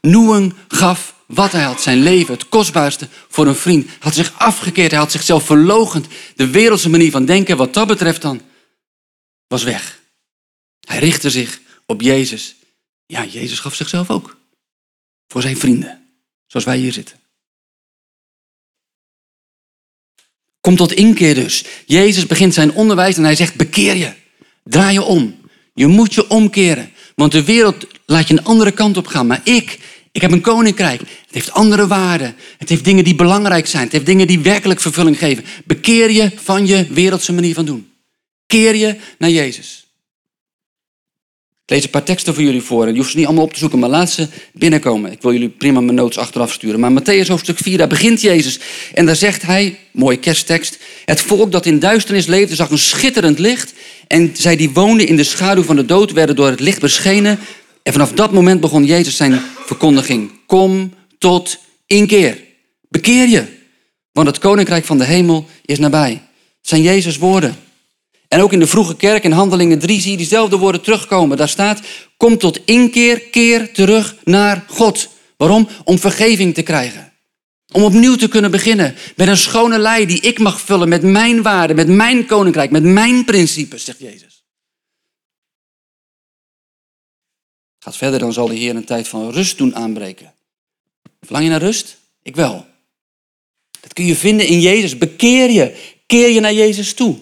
Noeng 0.00 0.54
gaf 0.68 1.14
wat 1.26 1.52
hij 1.52 1.62
had, 1.62 1.82
zijn 1.82 2.02
leven, 2.02 2.34
het 2.34 2.48
kostbaarste 2.48 3.08
voor 3.28 3.46
een 3.46 3.54
vriend. 3.54 3.86
Hij 3.86 3.96
had 3.98 4.14
zich 4.14 4.38
afgekeerd, 4.38 4.90
hij 4.90 5.00
had 5.00 5.10
zichzelf 5.10 5.44
verlogend. 5.44 6.06
De 6.36 6.50
wereldse 6.50 6.88
manier 6.88 7.10
van 7.10 7.24
denken, 7.24 7.56
wat 7.56 7.74
dat 7.74 7.86
betreft 7.86 8.22
dan, 8.22 8.42
was 9.46 9.62
weg. 9.62 10.00
Hij 10.86 10.98
richtte 10.98 11.30
zich 11.30 11.60
op 11.86 12.00
Jezus. 12.00 12.54
Ja, 13.06 13.24
Jezus 13.24 13.58
gaf 13.58 13.74
zichzelf 13.74 14.10
ook. 14.10 14.36
Voor 15.28 15.42
zijn 15.42 15.56
vrienden, 15.56 16.08
zoals 16.46 16.66
wij 16.66 16.78
hier 16.78 16.92
zitten. 16.92 17.20
Kom 20.60 20.76
tot 20.76 20.92
inkeer 20.92 21.34
dus. 21.34 21.64
Jezus 21.86 22.26
begint 22.26 22.54
zijn 22.54 22.72
onderwijs 22.72 23.16
en 23.16 23.24
hij 23.24 23.36
zegt, 23.36 23.54
bekeer 23.54 23.96
je. 23.96 24.12
Draai 24.64 24.92
je 24.92 25.02
om. 25.02 25.36
Je 25.74 25.86
moet 25.86 26.14
je 26.14 26.28
omkeren. 26.28 26.90
Want 27.14 27.32
de 27.32 27.44
wereld 27.44 27.86
laat 28.06 28.28
je 28.28 28.34
een 28.34 28.44
andere 28.44 28.70
kant 28.70 28.96
op 28.96 29.06
gaan. 29.06 29.26
Maar 29.26 29.40
ik, 29.44 29.78
ik 30.12 30.20
heb 30.20 30.32
een 30.32 30.40
koninkrijk. 30.40 31.00
Het 31.00 31.08
heeft 31.30 31.52
andere 31.52 31.86
waarden. 31.86 32.34
Het 32.58 32.68
heeft 32.68 32.84
dingen 32.84 33.04
die 33.04 33.14
belangrijk 33.14 33.66
zijn. 33.66 33.82
Het 33.82 33.92
heeft 33.92 34.06
dingen 34.06 34.26
die 34.26 34.40
werkelijk 34.40 34.80
vervulling 34.80 35.18
geven. 35.18 35.44
Bekeer 35.64 36.10
je 36.10 36.32
van 36.34 36.66
je 36.66 36.86
wereldse 36.90 37.32
manier 37.32 37.54
van 37.54 37.64
doen. 37.64 37.90
Keer 38.46 38.76
je 38.76 38.96
naar 39.18 39.30
Jezus. 39.30 39.87
Lees 41.70 41.84
een 41.84 41.90
paar 41.90 42.02
teksten 42.02 42.34
voor 42.34 42.42
jullie 42.42 42.62
voor. 42.62 42.88
Je 42.88 42.96
hoeft 42.96 43.10
ze 43.10 43.16
niet 43.16 43.26
allemaal 43.26 43.44
op 43.44 43.52
te 43.52 43.58
zoeken, 43.58 43.78
maar 43.78 43.88
laat 43.88 44.10
ze 44.10 44.28
binnenkomen. 44.52 45.12
Ik 45.12 45.22
wil 45.22 45.32
jullie 45.32 45.48
prima 45.48 45.80
mijn 45.80 45.96
notes 45.96 46.18
achteraf 46.18 46.52
sturen. 46.52 46.80
Maar 46.80 47.02
Matthäus 47.02 47.26
hoofdstuk 47.26 47.58
4, 47.58 47.78
daar 47.78 47.88
begint 47.88 48.20
Jezus. 48.20 48.58
En 48.94 49.06
daar 49.06 49.16
zegt 49.16 49.42
hij, 49.42 49.78
mooie 49.92 50.18
kersttekst. 50.18 50.78
Het 51.04 51.20
volk 51.20 51.52
dat 51.52 51.66
in 51.66 51.78
duisternis 51.78 52.26
leefde 52.26 52.54
zag 52.54 52.70
een 52.70 52.78
schitterend 52.78 53.38
licht. 53.38 53.74
En 54.06 54.30
zij 54.32 54.56
die 54.56 54.70
woonden 54.70 55.06
in 55.06 55.16
de 55.16 55.24
schaduw 55.24 55.62
van 55.62 55.76
de 55.76 55.84
dood 55.84 56.12
werden 56.12 56.36
door 56.36 56.46
het 56.46 56.60
licht 56.60 56.80
beschenen. 56.80 57.38
En 57.82 57.92
vanaf 57.92 58.12
dat 58.12 58.32
moment 58.32 58.60
begon 58.60 58.84
Jezus 58.84 59.16
zijn 59.16 59.40
verkondiging. 59.66 60.30
Kom 60.46 60.92
tot 61.18 61.58
inkeer. 61.86 62.38
Bekeer 62.88 63.28
je. 63.28 63.44
Want 64.12 64.26
het 64.26 64.38
koninkrijk 64.38 64.84
van 64.84 64.98
de 64.98 65.04
hemel 65.04 65.46
is 65.64 65.78
nabij. 65.78 66.10
Het 66.10 66.68
zijn 66.68 66.82
Jezus' 66.82 67.18
woorden. 67.18 67.56
En 68.28 68.40
ook 68.40 68.52
in 68.52 68.58
de 68.58 68.66
vroege 68.66 68.96
kerk 68.96 69.24
in 69.24 69.32
Handelingen 69.32 69.78
3 69.78 70.00
zie 70.00 70.10
je 70.10 70.16
diezelfde 70.16 70.56
woorden 70.56 70.82
terugkomen. 70.82 71.36
Daar 71.36 71.48
staat, 71.48 71.80
kom 72.16 72.38
tot 72.38 72.64
inkeer, 72.64 73.20
keer 73.20 73.72
terug 73.72 74.16
naar 74.24 74.64
God. 74.68 75.08
Waarom? 75.36 75.68
Om 75.84 75.98
vergeving 75.98 76.54
te 76.54 76.62
krijgen. 76.62 77.12
Om 77.72 77.82
opnieuw 77.82 78.16
te 78.16 78.28
kunnen 78.28 78.50
beginnen 78.50 78.94
met 79.16 79.28
een 79.28 79.36
schone 79.36 79.78
lei 79.78 80.06
die 80.06 80.20
ik 80.20 80.38
mag 80.38 80.60
vullen 80.60 80.88
met 80.88 81.02
mijn 81.02 81.42
waarden, 81.42 81.76
met 81.76 81.88
mijn 81.88 82.26
koninkrijk, 82.26 82.70
met 82.70 82.82
mijn 82.82 83.24
principes, 83.24 83.84
zegt 83.84 83.98
Jezus. 83.98 84.44
Gaat 87.78 87.96
verder, 87.96 88.18
dan 88.18 88.32
zal 88.32 88.48
de 88.48 88.54
Heer 88.54 88.76
een 88.76 88.84
tijd 88.84 89.08
van 89.08 89.30
rust 89.30 89.58
doen 89.58 89.74
aanbreken. 89.74 90.34
Verlang 91.20 91.44
je 91.44 91.50
naar 91.50 91.62
rust? 91.62 91.98
Ik 92.22 92.36
wel. 92.36 92.66
Dat 93.80 93.92
kun 93.92 94.04
je 94.04 94.16
vinden 94.16 94.46
in 94.46 94.60
Jezus. 94.60 94.98
Bekeer 94.98 95.50
je. 95.50 95.94
Keer 96.06 96.30
je 96.30 96.40
naar 96.40 96.52
Jezus 96.54 96.94
toe. 96.94 97.18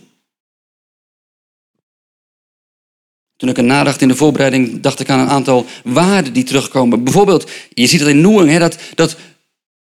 Toen 3.37 3.49
ik 3.49 3.57
er 3.57 3.65
nadacht 3.65 4.03
in 4.03 4.09
de 4.09 4.17
voorbereiding, 4.17 4.81
dacht 4.81 5.01
ik 5.01 5.11
aan 5.11 5.21
een 5.21 5.29
aantal 5.29 5.67
waarden 5.85 6.33
die 6.33 6.45
terugkomen. 6.45 7.05
Bijvoorbeeld, 7.05 7.51
je 7.75 7.87
ziet 7.87 8.01
dat 8.01 8.09
in 8.09 8.21
Noeng, 8.21 8.59
dat, 8.59 8.79
dat 8.95 9.17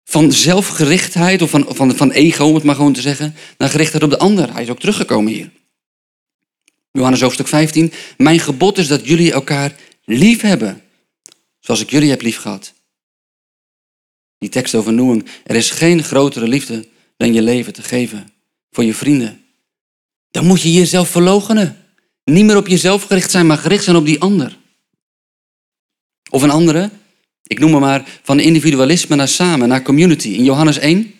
van 0.04 0.32
zelfgerichtheid 0.32 1.42
of 1.42 1.50
van, 1.50 1.66
van, 1.70 1.96
van 1.96 2.12
ego, 2.12 2.46
om 2.46 2.56
het 2.56 2.64
maar 2.64 2.76
gewoon 2.76 2.94
te 2.94 3.02
zeggen, 3.02 3.36
naar 3.58 3.70
gerichtheid 3.70 4.04
op 4.04 4.10
de 4.10 4.18
ander. 4.18 4.54
Hij 4.54 4.64
is 4.64 4.70
ook 4.70 4.80
teruggekomen 4.80 5.34
hier. 5.34 5.52
Johannes 6.92 7.22
hoofdstuk 7.22 7.48
15. 7.48 7.92
Mijn 8.18 8.40
gebod 8.40 8.78
is 8.78 8.88
dat 8.88 9.08
jullie 9.08 9.32
elkaar 9.32 9.76
lief 10.06 10.42
hebben, 10.42 10.82
zoals 11.60 11.82
ik 11.82 11.90
jullie 11.90 12.10
heb 12.10 12.22
lief 12.22 12.38
gehad. 12.38 12.74
Die 14.38 14.50
tekst 14.50 14.76
over 14.76 14.94
Noem. 14.94 15.24
Er 15.44 15.56
is 15.56 15.72
geen 15.72 16.04
grotere 16.04 16.48
liefde 16.48 16.88
dan 17.18 17.34
je 17.34 17.42
leven 17.42 17.74
te 17.74 17.82
geven 17.82 18.34
voor 18.72 18.84
je 18.84 18.94
vrienden. 18.94 19.44
Dan 20.32 20.46
moet 20.46 20.62
je 20.62 20.74
jezelf 20.74 21.10
verloochenen. 21.10 21.85
Niet 22.26 22.46
meer 22.46 22.58
op 22.58 22.68
jezelf 22.68 23.04
gericht 23.04 23.32
zijn, 23.32 23.48
maar 23.48 23.58
gericht 23.58 23.84
zijn 23.84 23.96
op 23.96 24.06
die 24.06 24.20
ander. 24.20 24.58
Of 26.30 26.42
een 26.42 26.50
andere, 26.50 26.90
ik 27.44 27.60
noem 27.60 27.80
maar 27.80 28.20
van 28.24 28.40
individualisme 28.40 29.16
naar 29.16 29.28
samen, 29.28 29.68
naar 29.68 29.82
community. 29.82 30.28
In 30.28 30.44
Johannes 30.44 30.78
1, 30.78 31.14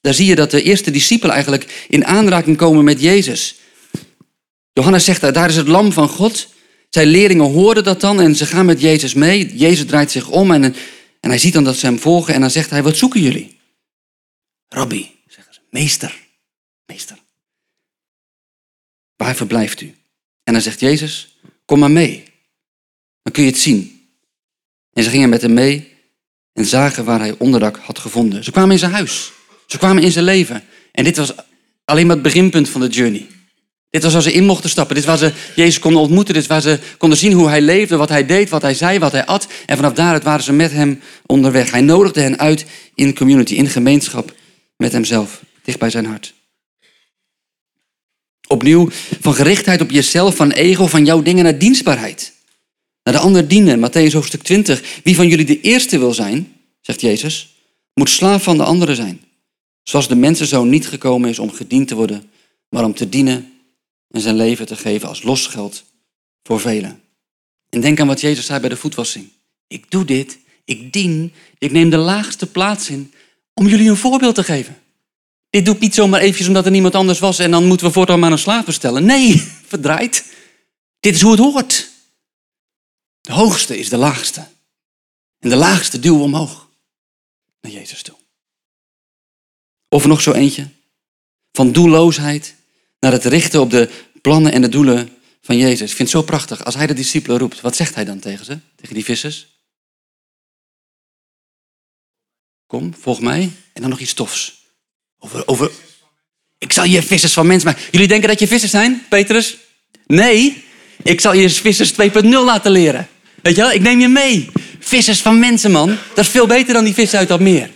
daar 0.00 0.14
zie 0.14 0.26
je 0.26 0.34
dat 0.34 0.50
de 0.50 0.62
eerste 0.62 0.90
discipelen 0.90 1.34
eigenlijk 1.34 1.86
in 1.88 2.04
aanraking 2.04 2.56
komen 2.56 2.84
met 2.84 3.00
Jezus. 3.00 3.54
Johannes 4.72 5.04
zegt 5.04 5.20
daar, 5.20 5.32
daar 5.32 5.48
is 5.48 5.56
het 5.56 5.68
lam 5.68 5.92
van 5.92 6.08
God. 6.08 6.48
Zijn 6.90 7.08
leerlingen 7.08 7.50
horen 7.50 7.84
dat 7.84 8.00
dan 8.00 8.20
en 8.20 8.36
ze 8.36 8.46
gaan 8.46 8.66
met 8.66 8.80
Jezus 8.80 9.14
mee. 9.14 9.56
Jezus 9.56 9.86
draait 9.86 10.10
zich 10.10 10.28
om 10.28 10.50
en, 10.50 10.62
en 11.20 11.30
hij 11.30 11.38
ziet 11.38 11.52
dan 11.52 11.64
dat 11.64 11.76
ze 11.76 11.86
hem 11.86 11.98
volgen 11.98 12.34
en 12.34 12.40
dan 12.40 12.50
zegt 12.50 12.70
hij, 12.70 12.82
wat 12.82 12.96
zoeken 12.96 13.20
jullie? 13.20 13.58
Rabbi, 14.68 15.10
zeggen 15.26 15.54
ze, 15.54 15.60
meester, 15.70 16.18
meester. 16.86 17.21
Waar 19.22 19.36
verblijft 19.36 19.80
u? 19.80 19.94
En 20.44 20.52
dan 20.52 20.62
zegt 20.62 20.80
Jezus, 20.80 21.36
kom 21.64 21.78
maar 21.78 21.90
mee. 21.90 22.22
Dan 23.22 23.32
kun 23.32 23.42
je 23.42 23.50
het 23.50 23.58
zien. 23.58 24.06
En 24.92 25.02
ze 25.02 25.10
gingen 25.10 25.28
met 25.28 25.42
hem 25.42 25.52
mee 25.52 25.88
en 26.52 26.64
zagen 26.64 27.04
waar 27.04 27.18
hij 27.18 27.34
onderdak 27.38 27.76
had 27.76 27.98
gevonden. 27.98 28.44
Ze 28.44 28.50
kwamen 28.50 28.70
in 28.70 28.78
zijn 28.78 28.92
huis. 28.92 29.32
Ze 29.66 29.78
kwamen 29.78 30.02
in 30.02 30.12
zijn 30.12 30.24
leven. 30.24 30.64
En 30.92 31.04
dit 31.04 31.16
was 31.16 31.32
alleen 31.84 32.06
maar 32.06 32.14
het 32.14 32.24
beginpunt 32.24 32.68
van 32.68 32.80
de 32.80 32.88
journey. 32.88 33.26
Dit 33.90 34.02
was 34.02 34.12
waar 34.12 34.22
ze 34.22 34.32
in 34.32 34.44
mochten 34.44 34.70
stappen. 34.70 34.94
Dit 34.94 35.04
was 35.04 35.20
waar 35.20 35.30
ze 35.30 35.36
Jezus 35.54 35.78
konden 35.78 36.00
ontmoeten. 36.00 36.34
Dit 36.34 36.46
was 36.46 36.62
waar 36.64 36.76
ze 36.76 36.82
konden 36.98 37.18
zien 37.18 37.32
hoe 37.32 37.48
hij 37.48 37.60
leefde, 37.60 37.96
wat 37.96 38.08
hij 38.08 38.26
deed, 38.26 38.48
wat 38.48 38.62
hij 38.62 38.74
zei, 38.74 38.98
wat 38.98 39.12
hij 39.12 39.26
at. 39.26 39.46
En 39.66 39.76
vanaf 39.76 39.92
daaruit 39.92 40.22
waren 40.22 40.44
ze 40.44 40.52
met 40.52 40.72
hem 40.72 41.00
onderweg. 41.26 41.70
Hij 41.70 41.80
nodigde 41.80 42.20
hen 42.20 42.38
uit 42.38 42.66
in 42.94 43.14
community, 43.14 43.54
in 43.54 43.68
gemeenschap 43.68 44.34
met 44.76 44.92
hemzelf, 44.92 45.42
dicht 45.62 45.78
bij 45.78 45.90
zijn 45.90 46.06
hart. 46.06 46.34
Opnieuw 48.52 48.88
van 49.20 49.34
gerichtheid 49.34 49.80
op 49.80 49.90
jezelf, 49.90 50.36
van 50.36 50.50
ego, 50.50 50.86
van 50.86 51.04
jouw 51.04 51.22
dingen 51.22 51.44
naar 51.44 51.58
dienstbaarheid. 51.58 52.32
Naar 53.02 53.14
de 53.14 53.20
ander 53.20 53.48
dienen. 53.48 53.90
Matthäus 53.90 54.12
hoofdstuk 54.12 54.42
20. 54.42 55.00
Wie 55.04 55.14
van 55.14 55.28
jullie 55.28 55.44
de 55.44 55.60
eerste 55.60 55.98
wil 55.98 56.14
zijn, 56.14 56.52
zegt 56.80 57.00
Jezus, 57.00 57.54
moet 57.94 58.10
slaaf 58.10 58.42
van 58.42 58.56
de 58.56 58.64
andere 58.64 58.94
zijn. 58.94 59.20
Zoals 59.82 60.08
de 60.08 60.14
mensenzoon 60.14 60.68
niet 60.68 60.88
gekomen 60.88 61.30
is 61.30 61.38
om 61.38 61.50
gediend 61.50 61.88
te 61.88 61.94
worden, 61.94 62.30
maar 62.68 62.84
om 62.84 62.94
te 62.94 63.08
dienen 63.08 63.52
en 64.10 64.20
zijn 64.20 64.36
leven 64.36 64.66
te 64.66 64.76
geven 64.76 65.08
als 65.08 65.22
losgeld 65.22 65.84
voor 66.42 66.60
velen. 66.60 67.00
En 67.68 67.80
denk 67.80 68.00
aan 68.00 68.06
wat 68.06 68.20
Jezus 68.20 68.46
zei 68.46 68.60
bij 68.60 68.68
de 68.68 68.76
voetwassing. 68.76 69.28
Ik 69.66 69.90
doe 69.90 70.04
dit, 70.04 70.38
ik 70.64 70.92
dien, 70.92 71.32
ik 71.58 71.72
neem 71.72 71.90
de 71.90 71.96
laagste 71.96 72.46
plaats 72.46 72.90
in 72.90 73.12
om 73.54 73.66
jullie 73.66 73.90
een 73.90 73.96
voorbeeld 73.96 74.34
te 74.34 74.44
geven. 74.44 74.81
Dit 75.52 75.64
doe 75.64 75.74
ik 75.74 75.80
niet 75.80 75.94
zomaar 75.94 76.20
eventjes 76.20 76.46
omdat 76.46 76.64
er 76.64 76.70
niemand 76.70 76.94
anders 76.94 77.18
was 77.18 77.38
en 77.38 77.50
dan 77.50 77.66
moeten 77.66 77.86
we 77.86 77.92
voortaan 77.92 78.20
maar 78.20 78.32
een 78.32 78.38
slaaf 78.38 78.64
bestellen. 78.64 79.04
Nee, 79.04 79.38
verdraaid. 79.72 80.24
Dit 81.00 81.14
is 81.14 81.20
hoe 81.20 81.30
het 81.30 81.40
hoort. 81.40 81.90
De 83.20 83.32
hoogste 83.32 83.78
is 83.78 83.88
de 83.88 83.96
laagste. 83.96 84.40
En 85.38 85.48
de 85.48 85.56
laagste 85.56 85.98
we 85.98 86.12
omhoog. 86.12 86.68
Naar 87.60 87.72
Jezus 87.72 88.02
toe. 88.02 88.14
Of 89.88 90.06
nog 90.06 90.20
zo 90.20 90.32
eentje. 90.32 90.68
Van 91.52 91.72
doelloosheid 91.72 92.54
naar 92.98 93.12
het 93.12 93.24
richten 93.24 93.60
op 93.60 93.70
de 93.70 93.90
plannen 94.20 94.52
en 94.52 94.62
de 94.62 94.68
doelen 94.68 95.16
van 95.40 95.56
Jezus. 95.56 95.90
Ik 95.90 95.96
vind 95.96 96.12
het 96.12 96.18
zo 96.18 96.22
prachtig. 96.22 96.64
Als 96.64 96.74
hij 96.74 96.86
de 96.86 96.94
discipelen 96.94 97.38
roept, 97.38 97.60
wat 97.60 97.76
zegt 97.76 97.94
hij 97.94 98.04
dan 98.04 98.18
tegen 98.18 98.44
ze? 98.44 98.58
Tegen 98.76 98.94
die 98.94 99.04
vissers? 99.04 99.46
Kom, 102.66 102.94
volg 102.94 103.20
mij. 103.20 103.42
En 103.72 103.80
dan 103.80 103.90
nog 103.90 104.00
iets 104.00 104.14
tofs. 104.14 104.61
Over, 105.24 105.48
over... 105.48 105.70
Ik 106.58 106.72
zal 106.72 106.84
je 106.84 107.02
vissers 107.02 107.32
van 107.32 107.46
mensen 107.46 107.68
maken. 107.68 107.84
Jullie 107.90 108.08
denken 108.08 108.28
dat 108.28 108.38
je 108.38 108.46
vissers 108.46 108.70
zijn, 108.70 109.04
Petrus? 109.08 109.56
Nee, 110.06 110.64
ik 111.02 111.20
zal 111.20 111.32
je 111.32 111.50
vissers 111.50 111.92
2.0 111.92 112.28
laten 112.28 112.70
leren. 112.70 113.08
Weet 113.42 113.56
je 113.56 113.62
wel, 113.62 113.72
ik 113.72 113.80
neem 113.80 114.00
je 114.00 114.08
mee. 114.08 114.48
Vissers 114.78 115.20
van 115.20 115.38
mensen, 115.38 115.70
man. 115.70 115.88
Dat 116.14 116.24
is 116.24 116.30
veel 116.30 116.46
beter 116.46 116.74
dan 116.74 116.84
die 116.84 116.94
vissen 116.94 117.18
uit 117.18 117.28
dat 117.28 117.40
meer. 117.40 117.70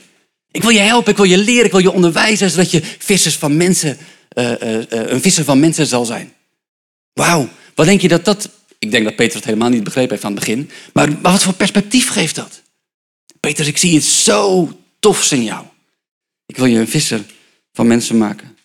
Ik 0.50 0.62
wil 0.62 0.70
je 0.70 0.78
helpen, 0.78 1.10
ik 1.10 1.16
wil 1.16 1.26
je 1.26 1.38
leren, 1.38 1.64
ik 1.64 1.70
wil 1.70 1.80
je 1.80 1.92
onderwijzen, 1.92 2.50
zodat 2.50 2.70
je 2.70 2.82
vissers 2.98 3.34
van 3.34 3.56
mensen, 3.56 3.98
uh, 4.38 4.50
uh, 4.50 4.82
een 4.88 5.20
visser 5.20 5.44
van 5.44 5.60
mensen 5.60 5.86
zal 5.86 6.04
zijn. 6.04 6.32
Wauw, 7.12 7.48
wat 7.74 7.86
denk 7.86 8.00
je 8.00 8.08
dat 8.08 8.24
dat... 8.24 8.48
Ik 8.78 8.90
denk 8.90 9.04
dat 9.04 9.16
Petrus 9.16 9.34
het 9.34 9.44
helemaal 9.44 9.68
niet 9.68 9.84
begrepen 9.84 10.10
heeft 10.10 10.24
aan 10.24 10.30
het 10.30 10.40
begin. 10.40 10.70
Maar, 10.92 11.08
maar 11.08 11.32
wat 11.32 11.42
voor 11.42 11.52
perspectief 11.52 12.08
geeft 12.08 12.34
dat? 12.34 12.62
Petrus, 13.40 13.66
ik 13.66 13.78
zie 13.78 13.92
iets 13.92 14.24
zo 14.24 14.70
tofs 15.00 15.32
in 15.32 15.44
jou. 15.44 15.64
Ik 16.46 16.56
wil 16.56 16.66
je 16.66 16.78
een 16.78 16.88
visser 16.88 17.24
van 17.76 17.86
mensen 17.86 18.18
maken. 18.18 18.58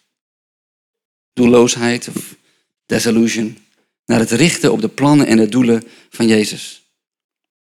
Doelloosheid 1.33 2.07
of 2.07 2.35
desillusion. 2.85 3.57
Naar 4.05 4.19
het 4.19 4.31
richten 4.31 4.71
op 4.71 4.81
de 4.81 4.89
plannen 4.89 5.27
en 5.27 5.37
de 5.37 5.49
doelen 5.49 5.83
van 6.09 6.27
Jezus 6.27 6.81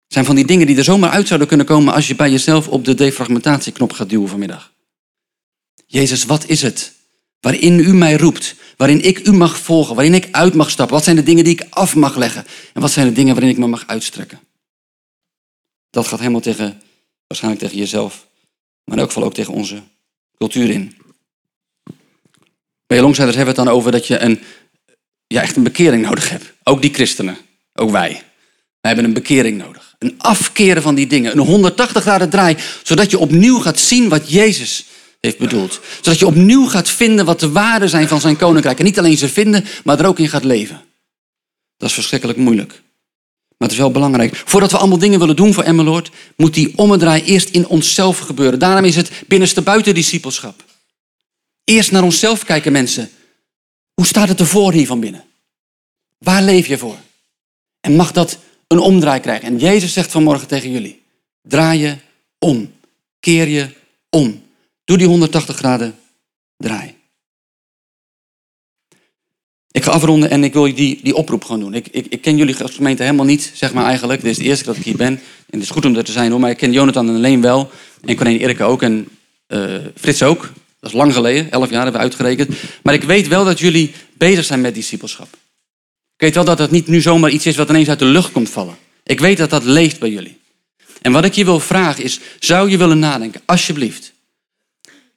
zijn 0.06 0.24
van 0.24 0.34
die 0.34 0.46
dingen 0.46 0.66
die 0.66 0.76
er 0.76 0.84
zomaar 0.84 1.10
uit 1.10 1.26
zouden 1.26 1.48
kunnen 1.48 1.66
komen 1.66 1.94
als 1.94 2.08
je 2.08 2.14
bij 2.14 2.30
jezelf 2.30 2.68
op 2.68 2.84
de 2.84 2.94
defragmentatieknop 2.94 3.92
gaat 3.92 4.08
duwen 4.08 4.28
vanmiddag. 4.28 4.72
Jezus, 5.86 6.24
wat 6.24 6.46
is 6.48 6.62
het 6.62 6.94
waarin 7.40 7.78
u 7.78 7.94
mij 7.94 8.16
roept, 8.16 8.54
waarin 8.76 9.04
ik 9.04 9.26
u 9.26 9.32
mag 9.32 9.58
volgen, 9.58 9.94
waarin 9.94 10.14
ik 10.14 10.28
uit 10.30 10.54
mag 10.54 10.70
stappen? 10.70 10.94
Wat 10.94 11.04
zijn 11.04 11.16
de 11.16 11.22
dingen 11.22 11.44
die 11.44 11.52
ik 11.52 11.66
af 11.70 11.94
mag 11.94 12.16
leggen? 12.16 12.44
En 12.72 12.80
wat 12.80 12.90
zijn 12.90 13.06
de 13.06 13.12
dingen 13.12 13.34
waarin 13.34 13.52
ik 13.52 13.58
me 13.58 13.66
mag 13.66 13.86
uitstrekken? 13.86 14.40
Dat 15.90 16.06
gaat 16.06 16.18
helemaal 16.18 16.40
tegen, 16.40 16.82
waarschijnlijk 17.26 17.62
tegen 17.62 17.78
jezelf, 17.78 18.26
maar 18.84 18.94
in 18.94 19.00
elk 19.00 19.12
geval 19.12 19.24
ook 19.24 19.34
tegen 19.34 19.52
onze 19.52 19.82
cultuur 20.38 20.70
in. 20.70 20.96
Bij 22.86 23.00
Longsiders 23.00 23.36
hebben 23.36 23.54
we 23.54 23.60
het 23.60 23.68
dan 23.68 23.78
over 23.78 23.92
dat 23.92 24.06
je 24.06 24.18
een, 24.18 24.40
ja, 25.26 25.42
echt 25.42 25.56
een 25.56 25.62
bekering 25.62 26.06
nodig 26.06 26.30
hebt. 26.30 26.52
Ook 26.62 26.82
die 26.82 26.94
christenen, 26.94 27.36
ook 27.74 27.90
wij. 27.90 28.22
Wij 28.80 28.94
hebben 28.94 29.04
een 29.04 29.22
bekering 29.22 29.58
nodig. 29.58 29.94
Een 29.98 30.14
afkeren 30.18 30.82
van 30.82 30.94
die 30.94 31.06
dingen. 31.06 31.32
Een 31.32 31.38
180 31.38 32.02
graden 32.02 32.30
draai. 32.30 32.56
Zodat 32.82 33.10
je 33.10 33.18
opnieuw 33.18 33.58
gaat 33.58 33.78
zien 33.78 34.08
wat 34.08 34.30
Jezus 34.30 34.86
heeft 35.20 35.38
bedoeld. 35.38 35.80
Zodat 36.00 36.18
je 36.18 36.26
opnieuw 36.26 36.66
gaat 36.66 36.88
vinden 36.88 37.24
wat 37.24 37.40
de 37.40 37.50
waarden 37.50 37.88
zijn 37.88 38.08
van 38.08 38.20
zijn 38.20 38.36
koninkrijk. 38.36 38.78
En 38.78 38.84
niet 38.84 38.98
alleen 38.98 39.16
ze 39.16 39.28
vinden, 39.28 39.64
maar 39.84 40.00
er 40.00 40.06
ook 40.06 40.18
in 40.18 40.28
gaat 40.28 40.44
leven. 40.44 40.82
Dat 41.76 41.88
is 41.88 41.94
verschrikkelijk 41.94 42.38
moeilijk. 42.38 42.70
Maar 43.58 43.68
het 43.68 43.72
is 43.72 43.78
wel 43.78 43.90
belangrijk. 43.90 44.42
Voordat 44.44 44.70
we 44.70 44.78
allemaal 44.78 44.98
dingen 44.98 45.18
willen 45.18 45.36
doen 45.36 45.54
voor 45.54 45.62
Emmeloord, 45.62 46.10
moet 46.36 46.54
die 46.54 46.72
ommedraai 46.76 47.22
eerst 47.22 47.48
in 47.48 47.66
onszelf 47.66 48.18
gebeuren. 48.18 48.58
Daarom 48.58 48.84
is 48.84 48.96
het 48.96 49.10
binnenste 49.26 49.62
buiten 49.62 49.94
discipelschap. 49.94 50.64
Eerst 51.70 51.92
naar 51.92 52.02
onszelf 52.02 52.44
kijken, 52.44 52.72
mensen. 52.72 53.10
Hoe 53.94 54.06
staat 54.06 54.28
het 54.28 54.40
ervoor 54.40 54.72
hier 54.72 54.86
van 54.86 55.00
binnen? 55.00 55.24
Waar 56.18 56.42
leef 56.42 56.66
je 56.66 56.78
voor? 56.78 56.96
En 57.80 57.96
mag 57.96 58.12
dat 58.12 58.38
een 58.66 58.78
omdraai 58.78 59.20
krijgen. 59.20 59.48
En 59.48 59.58
Jezus 59.58 59.92
zegt 59.92 60.10
vanmorgen 60.10 60.48
tegen 60.48 60.70
jullie, 60.70 61.02
draai 61.42 61.80
je 61.80 61.96
om. 62.38 62.72
Keer 63.20 63.48
je 63.48 63.68
om. 64.10 64.42
Doe 64.84 64.98
die 64.98 65.06
180 65.06 65.56
graden 65.56 65.98
draai. 66.56 66.94
Ik 69.70 69.84
ga 69.84 69.90
afronden 69.90 70.30
en 70.30 70.44
ik 70.44 70.52
wil 70.52 70.74
die, 70.74 71.00
die 71.02 71.14
oproep 71.14 71.44
gewoon 71.44 71.60
doen. 71.60 71.74
Ik, 71.74 71.88
ik, 71.88 72.06
ik 72.06 72.20
ken 72.20 72.36
jullie 72.36 72.62
als 72.62 72.74
gemeente 72.74 73.02
helemaal 73.02 73.26
niet, 73.26 73.52
zeg 73.54 73.72
maar 73.72 73.84
eigenlijk. 73.84 74.22
Dit 74.22 74.30
is 74.30 74.38
de 74.38 74.44
eerste 74.44 74.64
keer 74.64 74.72
dat 74.72 74.82
ik 74.82 74.88
hier 74.88 74.96
ben. 74.96 75.12
En 75.16 75.20
het 75.50 75.62
is 75.62 75.70
goed 75.70 75.84
om 75.84 75.96
er 75.96 76.04
te 76.04 76.12
zijn 76.12 76.30
hoor. 76.30 76.40
Maar 76.40 76.50
ik 76.50 76.56
ken 76.56 76.72
Jonathan 76.72 77.08
en 77.08 77.20
Leen 77.20 77.40
wel. 77.40 77.70
En 78.04 78.16
Corné 78.16 78.36
Erik 78.36 78.60
ook. 78.60 78.82
En 78.82 79.08
uh, 79.48 79.76
Frits 79.94 80.22
ook. 80.22 80.52
Dat 80.86 80.94
is 80.94 81.00
lang 81.00 81.14
geleden. 81.14 81.50
Elf 81.50 81.70
jaar 81.70 81.82
hebben 81.82 82.00
we 82.00 82.06
uitgerekend. 82.06 82.56
Maar 82.82 82.94
ik 82.94 83.02
weet 83.02 83.28
wel 83.28 83.44
dat 83.44 83.58
jullie 83.58 83.94
bezig 84.12 84.44
zijn 84.44 84.60
met 84.60 84.74
discipelschap. 84.74 85.28
Ik 86.14 86.22
weet 86.22 86.34
wel 86.34 86.44
dat 86.44 86.58
het 86.58 86.70
niet 86.70 86.86
nu 86.86 87.00
zomaar 87.00 87.30
iets 87.30 87.46
is 87.46 87.56
wat 87.56 87.68
ineens 87.68 87.88
uit 87.88 87.98
de 87.98 88.04
lucht 88.04 88.32
komt 88.32 88.50
vallen. 88.50 88.76
Ik 89.02 89.20
weet 89.20 89.36
dat 89.36 89.50
dat 89.50 89.64
leeft 89.64 89.98
bij 89.98 90.10
jullie. 90.10 90.40
En 91.02 91.12
wat 91.12 91.24
ik 91.24 91.32
je 91.32 91.44
wil 91.44 91.60
vragen 91.60 92.04
is, 92.04 92.20
zou 92.38 92.70
je 92.70 92.76
willen 92.76 92.98
nadenken, 92.98 93.40
alsjeblieft. 93.44 94.12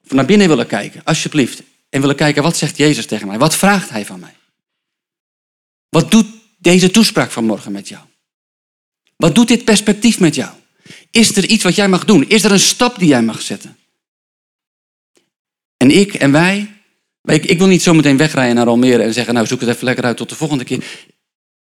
Of 0.05 0.11
naar 0.11 0.25
binnen 0.25 0.47
willen 0.47 0.67
kijken, 0.67 1.01
alsjeblieft. 1.03 1.61
En 1.89 2.01
willen 2.01 2.15
kijken, 2.15 2.43
wat 2.43 2.57
zegt 2.57 2.77
Jezus 2.77 3.05
tegen 3.05 3.27
mij? 3.27 3.37
Wat 3.37 3.55
vraagt 3.55 3.89
Hij 3.89 4.05
van 4.05 4.19
mij? 4.19 4.35
Wat 5.89 6.11
doet 6.11 6.27
deze 6.57 6.91
toespraak 6.91 7.31
van 7.31 7.45
morgen 7.45 7.71
met 7.71 7.87
jou? 7.87 8.03
Wat 9.15 9.35
doet 9.35 9.47
dit 9.47 9.65
perspectief 9.65 10.19
met 10.19 10.35
jou? 10.35 10.51
Is 11.11 11.35
er 11.35 11.45
iets 11.45 11.63
wat 11.63 11.75
jij 11.75 11.89
mag 11.89 12.05
doen? 12.05 12.29
Is 12.29 12.43
er 12.43 12.51
een 12.51 12.59
stap 12.59 12.99
die 12.99 13.07
jij 13.07 13.23
mag 13.23 13.41
zetten? 13.41 13.78
En 15.83 15.91
ik 15.91 16.13
en 16.13 16.31
wij, 16.31 16.67
ik, 17.23 17.45
ik 17.45 17.57
wil 17.57 17.67
niet 17.67 17.81
zometeen 17.81 18.17
wegrijden 18.17 18.55
naar 18.55 18.67
Almere 18.67 19.03
en 19.03 19.13
zeggen, 19.13 19.33
nou 19.33 19.45
zoek 19.45 19.59
het 19.59 19.69
even 19.69 19.85
lekker 19.85 20.03
uit 20.03 20.17
tot 20.17 20.29
de 20.29 20.35
volgende 20.35 20.63
keer. 20.63 20.83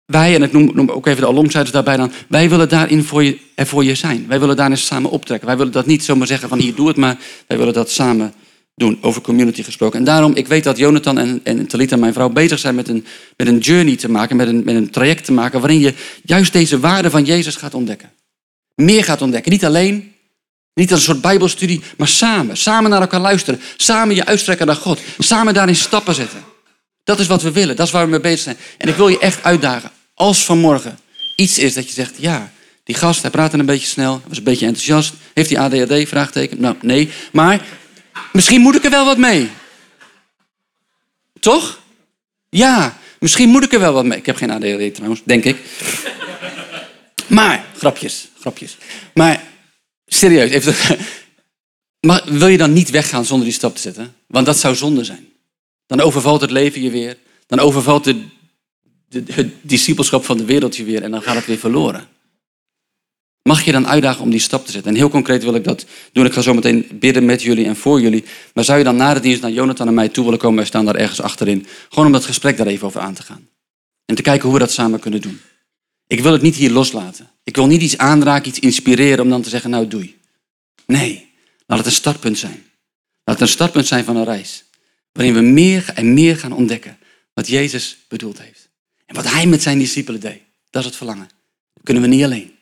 Wij, 0.06 0.36
en 0.36 0.44
ik 0.44 0.52
noem, 0.52 0.90
ook 0.90 1.08
even 1.08 1.22
de 1.22 1.28
alomzijders 1.28 1.72
daarbij 1.72 1.98
dan, 1.98 2.12
wij 2.28 2.50
willen 2.50 2.70
daarin 2.70 3.04
voor 3.04 3.24
je, 3.24 3.38
er 3.56 3.66
voor 3.66 3.84
je 3.84 3.96
zijn. 3.96 4.26
Wij 4.28 4.40
willen 4.40 4.56
daarin 4.56 4.78
samen 4.78 5.12
optrekken. 5.12 5.48
Wij 5.48 5.58
willen 5.58 5.72
dat 5.72 5.86
niet 5.86 6.04
zomaar 6.04 6.28
zeggen 6.28 6.50
van 6.50 6.60
hier 6.60 6.76
doe 6.76 6.88
het 6.88 6.98
maar, 6.98 7.18
wij 7.48 7.58
willen 7.58 7.74
dat 7.74 7.92
samen 7.92 8.34
doen, 8.76 8.98
over 9.02 9.22
community 9.22 9.64
gesproken. 9.64 10.00
En 10.00 10.06
daarom, 10.06 10.36
ik 10.36 10.48
weet 10.48 10.64
dat 10.64 10.78
Jonathan 10.78 11.18
en, 11.18 11.42
en 11.44 11.68
Talita, 11.68 11.96
mijn 11.96 12.14
vrouw, 12.14 12.30
bezig 12.30 12.60
zijn 12.60 12.76
met 12.76 12.88
een, 12.88 13.06
met 13.38 13.48
een 13.48 13.58
journey 13.58 13.96
te 13.96 14.10
maken, 14.10 14.36
met 14.36 14.48
een, 14.48 14.64
met 14.64 14.76
een 14.76 14.90
traject 14.90 15.26
te 15.26 15.32
maken, 15.32 15.60
waarin 15.60 15.80
je 15.80 15.94
juist 16.24 16.54
deze 16.54 16.80
waarde 16.80 17.10
van 17.10 17.24
Jezus 17.24 17.56
gaat 17.56 17.74
ontdekken. 17.74 18.12
Meer 18.76 19.04
gaat 19.04 19.22
ontdekken. 19.22 19.52
Niet 19.52 19.66
alleen, 19.66 20.15
niet 20.76 20.92
als 20.92 21.00
een 21.00 21.06
soort 21.06 21.22
bijbelstudie, 21.22 21.82
maar 21.98 22.08
samen. 22.08 22.58
Samen 22.58 22.90
naar 22.90 23.02
elkaar 23.02 23.20
luisteren. 23.20 23.62
Samen 23.78 24.16
je 24.16 24.26
uitstrekken 24.26 24.68
naar 24.68 24.76
God. 24.76 25.00
Samen 25.20 25.54
daarin 25.54 25.76
stappen 25.76 26.16
zetten. 26.16 26.44
Dat 27.04 27.20
is 27.20 27.28
wat 27.28 27.42
we 27.42 27.52
willen. 27.52 27.76
Dat 27.76 27.86
is 27.86 27.92
waar 27.92 28.04
we 28.04 28.10
mee 28.10 28.20
bezig 28.20 28.40
zijn. 28.40 28.58
En 28.78 28.90
ik 28.90 28.96
wil 28.96 29.08
je 29.08 29.20
echt 29.20 29.44
uitdagen. 29.44 29.92
Als 30.14 30.46
vanmorgen 30.46 31.00
iets 31.36 31.58
is 31.58 31.74
dat 31.74 31.88
je 31.88 31.94
zegt, 31.94 32.14
ja, 32.18 32.52
die 32.84 32.96
gast, 32.96 33.22
hij 33.22 33.32
praatte 33.32 33.58
een 33.58 33.66
beetje 33.66 33.88
snel, 33.88 34.22
was 34.28 34.38
een 34.38 34.44
beetje 34.44 34.66
enthousiast. 34.66 35.14
Heeft 35.34 35.50
hij 35.50 35.60
ADHD? 35.60 36.08
Vraagteken. 36.08 36.62
Nou, 36.62 36.76
nee. 36.82 37.10
Maar 37.32 37.62
misschien 38.32 38.62
moet 38.62 38.76
ik 38.76 38.84
er 38.84 38.90
wel 38.90 39.06
wat 39.06 39.18
mee. 39.18 39.50
Toch? 41.40 41.80
Ja, 42.50 42.98
misschien 43.20 43.50
moet 43.50 43.64
ik 43.64 43.74
er 43.74 43.80
wel 43.80 43.94
wat 43.94 44.06
mee. 44.06 44.18
Ik 44.18 44.26
heb 44.26 44.36
geen 44.36 44.52
ADHD 44.52 44.96
trouwens, 44.96 45.22
denk 45.24 45.44
ik. 45.44 45.58
Maar, 47.28 47.66
grapjes, 47.78 48.28
grapjes. 48.40 48.78
Maar 49.14 49.44
serieus. 50.16 50.68
Maar 52.06 52.24
wil 52.26 52.48
je 52.48 52.58
dan 52.58 52.74
niet 52.74 52.90
weggaan 52.90 53.26
zonder 53.26 53.46
die 53.46 53.56
stap 53.56 53.76
te 53.76 53.82
zetten? 53.82 54.16
Want 54.28 54.46
dat 54.46 54.58
zou 54.58 54.76
zonde 54.76 55.04
zijn. 55.04 55.28
Dan 55.86 56.02
overvalt 56.02 56.42
het 56.42 56.52
leven 56.52 56.82
je 56.82 56.90
weer. 56.90 57.18
Dan 57.48 57.60
overvalt 57.60 58.04
de, 58.04 58.24
de, 59.10 59.24
het 59.32 59.54
discipelschap 59.62 60.26
van 60.26 60.38
de 60.38 60.46
wereld 60.46 60.76
je 60.76 60.84
weer. 60.84 61.04
En 61.04 61.12
dan 61.12 61.22
gaat 61.22 61.36
het 61.36 61.46
weer 61.46 61.58
verloren. 61.58 62.08
Mag 63.42 63.64
je 63.64 63.72
dan 63.72 63.88
uitdagen 63.88 64.22
om 64.22 64.30
die 64.30 64.40
stap 64.40 64.66
te 64.66 64.72
zetten? 64.72 64.92
En 64.92 64.98
heel 64.98 65.10
concreet 65.10 65.44
wil 65.44 65.56
ik 65.56 65.64
dat 65.64 65.86
doen. 66.12 66.26
Ik 66.26 66.34
ga 66.34 66.42
zo 66.42 66.54
meteen 66.54 66.88
bidden 66.94 67.26
met 67.26 67.42
jullie 67.42 67.66
en 67.66 67.76
voor 67.76 68.02
jullie. 68.02 68.24
Maar 68.54 68.64
zou 68.64 68.78
je 68.78 68.84
dan 68.84 68.96
na 68.96 69.14
de 69.14 69.20
dienst 69.20 69.42
naar 69.42 69.52
Jonathan 69.52 69.88
en 69.88 69.94
mij 69.94 70.10
toe 70.10 70.24
willen 70.24 70.40
komen? 70.40 70.58
Wij 70.58 70.66
staan 70.66 70.86
daar 70.86 70.96
ergens 70.96 71.22
achterin. 71.22 71.68
Gewoon 71.90 72.06
om 72.06 72.12
dat 72.12 72.26
gesprek 72.26 72.58
daar 72.58 72.68
even 72.68 72.88
over 72.88 73.02
aan 73.02 73.14
te 73.14 73.24
gaan. 73.24 73.48
En 74.06 74.16
te 74.16 74.22
kijken 74.22 74.44
hoe 74.44 74.54
we 74.54 74.60
dat 74.60 74.72
samen 74.72 75.00
kunnen 75.00 75.22
doen. 75.22 75.40
Ik 76.08 76.20
wil 76.20 76.32
het 76.32 76.42
niet 76.42 76.56
hier 76.56 76.72
loslaten. 76.72 77.30
Ik 77.44 77.56
wil 77.56 77.68
niet 77.68 77.82
iets 77.82 77.98
aanraken, 77.98 78.48
iets 78.48 78.60
inspireren 78.60 79.24
om 79.24 79.30
dan 79.30 79.42
te 79.42 79.50
zeggen, 79.50 79.70
nou 79.70 79.88
doei. 79.88 80.18
Nee, 80.86 81.32
laat 81.66 81.78
het 81.78 81.88
een 81.88 81.94
startpunt 81.94 82.38
zijn. 82.38 82.66
Laat 83.24 83.40
het 83.40 83.42
een 83.42 83.54
startpunt 83.54 83.88
zijn 83.88 84.04
van 84.04 84.16
een 84.16 84.24
reis. 84.24 84.64
Waarin 85.12 85.34
we 85.34 85.42
meer 85.42 85.92
en 85.96 86.14
meer 86.14 86.38
gaan 86.38 86.52
ontdekken 86.52 86.98
wat 87.34 87.48
Jezus 87.48 87.98
bedoeld 88.08 88.42
heeft. 88.42 88.70
En 89.06 89.16
wat 89.16 89.32
hij 89.32 89.46
met 89.48 89.62
zijn 89.62 89.80
discipelen 89.80 90.20
deed. 90.20 90.42
Dat 90.70 90.82
is 90.82 90.88
het 90.88 90.98
verlangen. 90.98 91.30
Dat 91.74 91.84
kunnen 91.84 92.04
we 92.04 92.10
niet 92.10 92.24
alleen. 92.24 92.54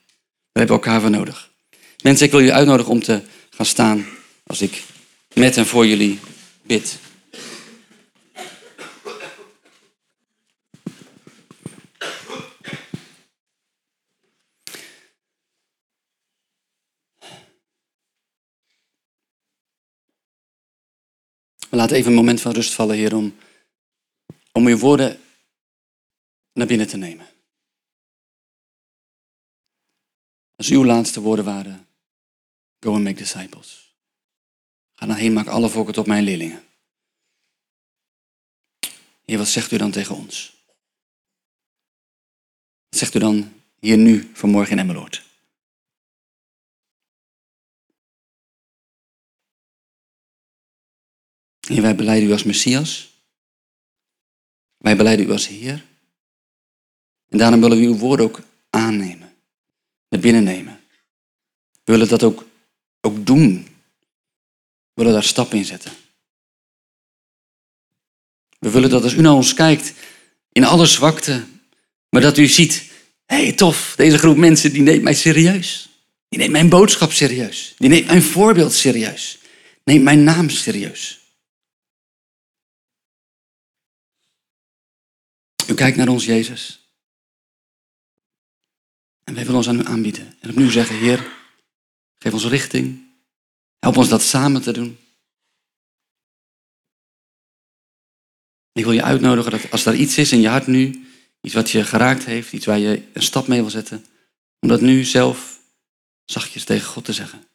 We 0.52 0.60
hebben 0.60 0.76
elkaar 0.76 1.02
voor 1.02 1.10
nodig. 1.10 1.52
Mensen, 2.02 2.26
ik 2.26 2.32
wil 2.32 2.40
jullie 2.40 2.56
uitnodigen 2.56 2.92
om 2.92 3.04
te 3.04 3.22
gaan 3.50 3.66
staan 3.66 4.06
als 4.46 4.62
ik 4.62 4.84
met 5.34 5.58
en 5.58 5.66
voor 5.66 5.88
jullie 5.88 6.20
bid. 6.62 6.98
We 21.74 21.80
laten 21.80 21.96
even 21.98 22.10
een 22.10 22.18
moment 22.18 22.42
van 22.42 22.52
rust 22.52 22.74
vallen, 22.74 22.96
Heer, 22.96 23.16
om, 23.16 23.36
om 24.52 24.68
uw 24.68 24.78
woorden 24.78 25.20
naar 26.52 26.68
binnen 26.68 26.88
te 26.88 26.98
nemen. 26.98 27.28
Als 30.56 30.70
uw 30.70 30.86
laatste 30.86 31.22
woorden 31.22 31.46
waren, 31.46 31.88
go 32.80 32.94
and 32.94 33.04
make 33.04 33.16
disciples. 33.16 33.96
Ga 34.94 35.06
dan 35.06 35.16
heen, 35.16 35.34
maak 35.34 35.48
alle 35.48 35.70
volken 35.70 35.94
tot 35.94 36.08
mijn 36.08 36.24
leerlingen. 36.24 36.64
Heer, 39.26 39.38
wat 39.38 39.48
zegt 39.48 39.72
u 39.72 39.78
dan 39.78 39.92
tegen 39.92 40.16
ons? 40.16 40.56
Wat 42.90 43.00
zegt 43.00 43.16
u 43.16 43.20
dan 43.20 43.62
hier 43.80 43.98
nu 43.98 44.32
vanmorgen 44.34 44.72
in 44.72 44.80
Emmeloord? 44.80 45.33
Heer, 51.68 51.82
wij 51.82 51.96
beleiden 51.96 52.30
u 52.30 52.32
als 52.32 52.44
Messias. 52.44 53.14
Wij 54.78 54.96
beleiden 54.96 55.26
u 55.26 55.32
als 55.32 55.48
Heer. 55.48 55.86
En 57.30 57.38
daarom 57.38 57.62
willen 57.62 57.78
we 57.78 57.84
uw 57.84 57.98
woord 57.98 58.20
ook 58.20 58.42
aannemen. 58.70 59.36
Naar 60.10 60.20
binnen 60.20 60.44
nemen. 60.44 60.80
We 61.84 61.92
willen 61.92 62.08
dat 62.08 62.24
ook, 62.24 62.46
ook 63.02 63.26
doen. 63.26 63.64
We 64.94 65.02
willen 65.02 65.14
daar 65.14 65.24
stappen 65.24 65.58
in 65.58 65.66
zetten. 65.66 65.92
We 68.60 68.70
willen 68.70 68.90
dat 68.90 69.04
als 69.04 69.14
u 69.14 69.22
naar 69.22 69.34
ons 69.34 69.54
kijkt, 69.54 69.94
in 70.52 70.64
alle 70.64 70.86
zwakte, 70.86 71.44
maar 72.10 72.22
dat 72.22 72.38
u 72.38 72.48
ziet, 72.48 72.92
hé 73.26 73.44
hey, 73.44 73.54
tof, 73.54 73.94
deze 73.98 74.18
groep 74.18 74.38
mensen 74.38 74.74
die 74.74 74.82
neemt 74.82 75.04
mij 75.04 75.14
serieus. 75.14 75.90
Die 76.30 76.40
neemt 76.40 76.52
mijn 76.52 76.70
boodschap 76.70 77.12
serieus. 77.12 77.74
Die 77.78 77.90
neemt 77.90 78.08
mijn 78.08 78.22
voorbeeld 78.22 78.74
serieus. 78.74 79.38
Neemt 79.84 80.04
mijn 80.04 80.24
naam 80.24 80.50
serieus. 80.50 81.23
U 85.68 85.74
kijkt 85.74 85.98
naar 85.98 86.08
ons, 86.08 86.26
Jezus. 86.26 86.88
En 89.24 89.34
wij 89.34 89.44
willen 89.44 89.58
ons 89.58 89.68
aan 89.68 89.80
u 89.80 89.86
aanbieden. 89.86 90.36
En 90.40 90.50
opnieuw 90.50 90.70
zeggen, 90.70 90.96
Heer, 90.96 91.32
geef 92.18 92.34
ons 92.34 92.46
richting. 92.46 93.12
Help 93.80 93.98
ons 93.98 94.10
dat 94.10 94.22
samen 94.22 94.62
te 94.62 94.72
doen. 94.72 94.98
Ik 98.72 98.84
wil 98.84 98.94
je 98.94 99.04
uitnodigen 99.04 99.52
dat 99.52 99.72
als 99.72 99.86
er 99.86 99.96
iets 99.96 100.18
is 100.18 100.32
in 100.32 100.42
je 100.42 100.48
hart 100.48 100.68
nu, 100.68 101.08
iets 101.42 101.54
wat 101.54 101.70
je 101.70 101.84
geraakt 101.84 102.26
heeft, 102.26 102.54
iets 102.54 102.66
waar 102.66 102.80
je 102.80 103.04
een 103.14 103.22
stap 103.22 103.48
mee 103.48 103.62
wil 103.62 103.70
zetten, 103.70 104.06
om 104.60 104.68
dat 104.68 104.82
nu 104.82 105.04
zelf 105.04 105.60
zachtjes 106.26 106.64
tegen 106.64 106.88
God 106.88 107.06
te 107.06 107.14
zeggen. 107.14 107.48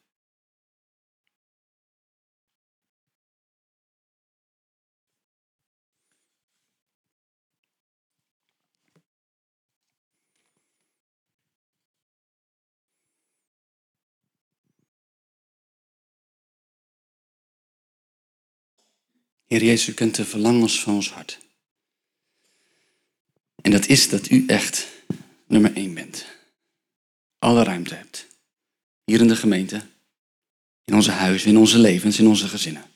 Heer 19.49 19.65
Jezus, 19.65 19.89
u 19.89 19.93
kent 19.93 20.15
de 20.15 20.25
verlangens 20.25 20.83
van 20.83 20.95
ons 20.95 21.11
hart. 21.11 21.39
En 23.63 23.71
dat 23.71 23.87
is 23.87 24.09
dat 24.09 24.31
u 24.31 24.47
echt 24.47 24.89
nummer 25.47 25.75
één 25.75 25.95
bent. 25.95 26.27
Alle 27.39 27.63
ruimte 27.63 27.95
hebt. 27.95 28.27
Hier 29.05 29.21
in 29.21 29.29
de 29.29 29.37
gemeente, 29.37 29.87
in 30.85 30.95
onze 30.95 31.11
huizen, 31.11 31.49
in 31.49 31.57
onze 31.57 31.79
levens, 31.79 32.19
in 32.19 32.27
onze 32.27 32.49
gezinnen. 32.49 32.91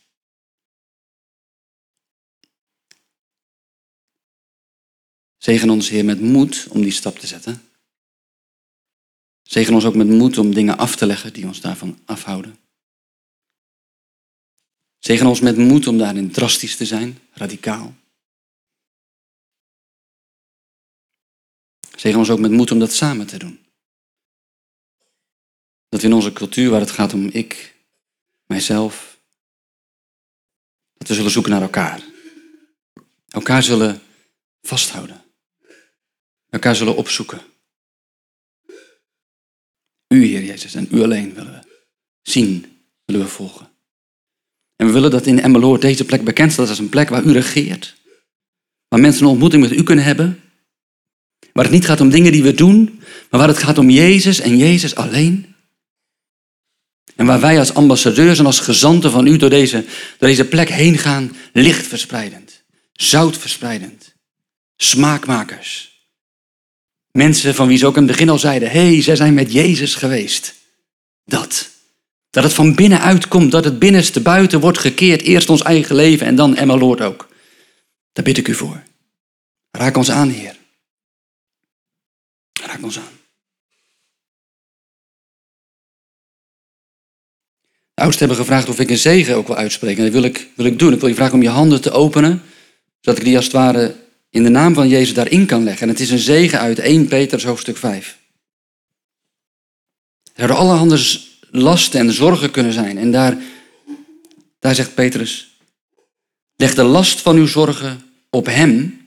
Zegen 5.39 5.71
ons, 5.71 5.89
Heer, 5.89 6.05
met 6.05 6.21
moed 6.21 6.67
om 6.69 6.83
die 6.83 6.93
stap 6.93 7.19
te 7.19 7.27
zetten. 7.27 7.63
Zegen 9.43 9.75
ons 9.75 9.85
ook 9.85 9.95
met 9.95 10.09
moed 10.09 10.39
om 10.39 10.55
dingen 10.55 10.79
af 10.79 10.97
te 10.97 11.07
leggen 11.07 11.33
die 11.33 11.47
ons 11.47 11.61
daarvan 11.61 11.99
afhouden. 12.05 12.62
Zegen 15.03 15.27
ons 15.27 15.41
met 15.41 15.57
moed 15.57 15.87
om 15.87 15.99
daarin 15.99 16.31
drastisch 16.31 16.77
te 16.77 16.87
zijn, 16.87 17.19
radicaal. 17.33 17.95
Zegen 21.97 22.19
ons 22.19 22.31
ook 22.31 22.39
met 22.39 22.51
moed 22.51 22.71
om 22.71 22.79
dat 22.79 22.93
samen 22.93 23.27
te 23.27 23.39
doen. 23.39 23.65
Dat 25.89 26.01
we 26.01 26.07
in 26.07 26.13
onze 26.13 26.33
cultuur 26.33 26.71
waar 26.71 26.81
het 26.81 26.91
gaat 26.91 27.13
om 27.13 27.29
ik, 27.29 27.75
mijzelf, 28.47 29.19
dat 30.95 31.09
we 31.09 31.15
zullen 31.15 31.31
zoeken 31.31 31.53
naar 31.53 31.63
elkaar. 31.63 32.03
Elkaar 33.29 33.63
zullen 33.63 34.03
vasthouden. 34.61 35.25
Elkaar 36.49 36.77
zullen 36.77 36.97
opzoeken. 36.97 37.41
U, 40.09 40.25
Heer 40.25 40.45
Jezus, 40.45 40.75
en 40.75 40.89
u 40.91 41.03
alleen 41.03 41.35
willen 41.35 41.53
we 41.53 41.87
zien, 42.23 42.83
willen 43.05 43.23
we 43.23 43.29
volgen. 43.29 43.72
En 44.83 44.89
we 44.89 44.95
willen 44.95 45.11
dat 45.11 45.27
in 45.27 45.41
Emmeloord 45.41 45.81
deze 45.81 46.05
plek 46.05 46.25
bekend 46.25 46.53
staat 46.53 46.69
als 46.69 46.79
een 46.79 46.89
plek 46.89 47.09
waar 47.09 47.25
u 47.25 47.33
regeert. 47.33 47.97
Waar 48.89 49.01
mensen 49.01 49.23
een 49.23 49.31
ontmoeting 49.31 49.63
met 49.63 49.73
u 49.73 49.83
kunnen 49.83 50.05
hebben. 50.05 50.41
Waar 51.53 51.65
het 51.65 51.73
niet 51.73 51.85
gaat 51.87 52.01
om 52.01 52.11
dingen 52.11 52.33
die 52.33 52.43
we 52.43 52.55
doen, 52.55 53.01
maar 53.31 53.41
waar 53.41 53.49
het 53.49 53.59
gaat 53.59 53.79
om 53.79 53.91
Jezus 53.91 54.41
en 54.41 54.57
Jezus 54.57 54.95
alleen. 54.95 55.55
En 57.17 57.27
waar 57.27 57.41
wij 57.41 57.59
als 57.59 57.75
ambassadeurs 57.75 58.39
en 58.39 58.47
als 58.47 58.61
gezanten 58.61 59.11
van 59.11 59.27
u 59.27 59.37
door 59.37 59.51
deze, 59.51 59.85
deze 60.19 60.45
plek 60.45 60.69
heen 60.69 60.99
gaan, 60.99 61.37
licht 61.53 61.87
verspreidend, 61.87 62.63
zout 62.93 63.39
verspreidend, 63.39 64.15
smaakmakers. 64.77 65.91
Mensen 67.11 67.55
van 67.55 67.69
wie 67.69 67.79
ze 67.79 67.87
ook 67.87 67.97
in 67.97 68.03
het 68.03 68.11
begin 68.11 68.29
al 68.29 68.39
zeiden, 68.39 68.71
hé, 68.71 68.93
hey, 68.93 69.03
zij 69.03 69.17
zijn 69.17 69.35
met 69.35 69.53
Jezus 69.53 69.95
geweest. 69.95 70.55
Dat. 71.25 71.72
Dat 72.33 72.45
het 72.45 72.53
van 72.53 72.75
binnenuit 72.75 73.29
komt, 73.29 73.51
dat 73.51 73.65
het 73.65 73.79
binnenste 73.79 74.21
buiten 74.21 74.61
wordt 74.61 74.79
gekeerd. 74.79 75.23
Eerst 75.23 75.49
ons 75.49 75.63
eigen 75.63 75.95
leven 75.95 76.27
en 76.27 76.35
dan 76.35 76.57
Emma 76.57 76.77
Lord 76.77 77.01
ook. 77.01 77.29
Daar 78.13 78.25
bid 78.25 78.39
ik 78.39 78.49
u 78.49 78.55
voor. 78.55 78.83
Raak 79.71 79.97
ons 79.97 80.11
aan, 80.11 80.29
Heer. 80.29 80.57
Raak 82.63 82.83
ons 82.83 82.99
aan. 82.99 83.21
De 87.95 88.03
oudsten 88.03 88.27
hebben 88.27 88.45
gevraagd 88.45 88.69
of 88.69 88.79
ik 88.79 88.91
een 88.91 88.99
zegen 88.99 89.37
ook 89.37 89.47
wil 89.47 89.57
uitspreken. 89.57 89.99
En 89.99 90.13
dat 90.13 90.21
wil 90.21 90.31
ik, 90.31 90.49
wil 90.57 90.67
ik 90.67 90.79
doen. 90.79 90.93
Ik 90.93 91.01
wil 91.01 91.09
je 91.09 91.15
vragen 91.15 91.35
om 91.35 91.43
je 91.43 91.49
handen 91.49 91.81
te 91.81 91.91
openen, 91.91 92.43
zodat 93.01 93.19
ik 93.19 93.25
die 93.25 93.37
als 93.37 93.45
het 93.45 93.55
ware 93.55 93.97
in 94.31 94.43
de 94.43 94.49
naam 94.49 94.75
van 94.75 94.89
Jezus 94.89 95.15
daarin 95.15 95.47
kan 95.47 95.65
leggen. 95.65 95.83
En 95.83 95.89
het 95.89 96.01
is 96.01 96.11
een 96.11 96.19
zegen 96.19 96.59
uit 96.59 96.79
1 96.79 97.09
Petrus 97.09 97.45
hoofdstuk 97.45 97.77
5. 97.77 98.19
Er 100.23 100.33
zouden 100.35 100.57
allerhande 100.57 100.97
lasten 101.53 102.01
en 102.01 102.13
zorgen 102.13 102.51
kunnen 102.51 102.73
zijn. 102.73 102.99
En 102.99 103.11
daar, 103.11 103.37
daar 104.59 104.75
zegt 104.75 104.95
Petrus, 104.95 105.57
leg 106.57 106.75
de 106.75 106.83
last 106.83 107.21
van 107.21 107.37
uw 107.37 107.47
zorgen 107.47 108.03
op 108.31 108.47
hem, 108.47 109.01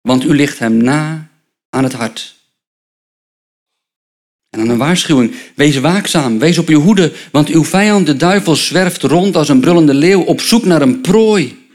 want 0.00 0.24
u 0.24 0.34
ligt 0.34 0.58
hem 0.58 0.76
na 0.76 1.28
aan 1.70 1.84
het 1.84 1.92
hart. 1.92 2.34
En 4.50 4.58
dan 4.58 4.68
een 4.68 4.78
waarschuwing, 4.78 5.34
wees 5.54 5.76
waakzaam, 5.76 6.38
wees 6.38 6.58
op 6.58 6.68
uw 6.68 6.80
hoede, 6.80 7.12
want 7.32 7.48
uw 7.48 7.64
vijand, 7.64 8.06
de 8.06 8.16
duivel, 8.16 8.56
zwerft 8.56 9.02
rond 9.02 9.36
als 9.36 9.48
een 9.48 9.60
brullende 9.60 9.94
leeuw 9.94 10.22
op 10.22 10.40
zoek 10.40 10.64
naar 10.64 10.82
een 10.82 11.00
prooi. 11.00 11.68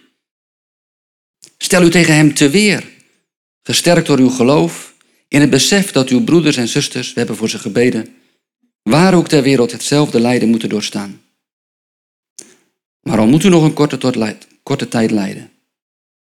Stel 1.58 1.84
u 1.84 1.90
tegen 1.90 2.16
hem 2.16 2.34
te 2.34 2.50
weer, 2.50 2.84
gesterkt 3.64 4.08
door 4.08 4.20
uw 4.20 4.30
geloof, 4.30 4.94
in 5.28 5.42
het 5.42 5.50
besef 5.50 5.92
dat 5.92 6.10
uw 6.10 6.24
broeders 6.24 6.58
en 6.58 6.68
zusters, 6.68 7.08
we 7.08 7.20
hebben 7.20 7.38
voor 7.38 7.50
ze 7.50 7.60
gebeden, 7.60 8.16
waar 8.84 9.14
ook 9.14 9.28
ter 9.28 9.44
wereld 9.44 9.72
hetzelfde 9.72 10.20
lijden 10.20 10.50
moeten 10.50 10.70
doorstaan. 10.70 11.22
Maar 13.02 13.28
moet 13.28 13.44
u 13.44 13.50
nog 13.50 13.64
een 13.64 13.74
korte, 13.74 14.38
korte 14.64 14.88
tijd 14.88 15.12
lijden. 15.12 15.52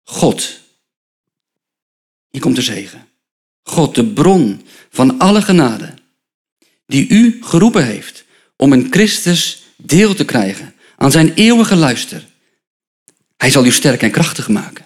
God, 0.03 0.59
hier 2.29 2.41
komt 2.41 2.55
de 2.55 2.61
zegen. 2.61 3.07
God, 3.63 3.95
de 3.95 4.05
bron 4.05 4.61
van 4.89 5.19
alle 5.19 5.41
genade, 5.41 5.93
die 6.85 7.07
u 7.07 7.37
geroepen 7.41 7.85
heeft 7.85 8.25
om 8.55 8.73
in 8.73 8.87
Christus 8.89 9.63
deel 9.75 10.13
te 10.13 10.25
krijgen 10.25 10.75
aan 10.95 11.11
zijn 11.11 11.33
eeuwige 11.33 11.75
luister. 11.75 12.27
Hij 13.37 13.51
zal 13.51 13.65
u 13.65 13.71
sterk 13.71 14.01
en 14.01 14.11
krachtig 14.11 14.49
maken, 14.49 14.85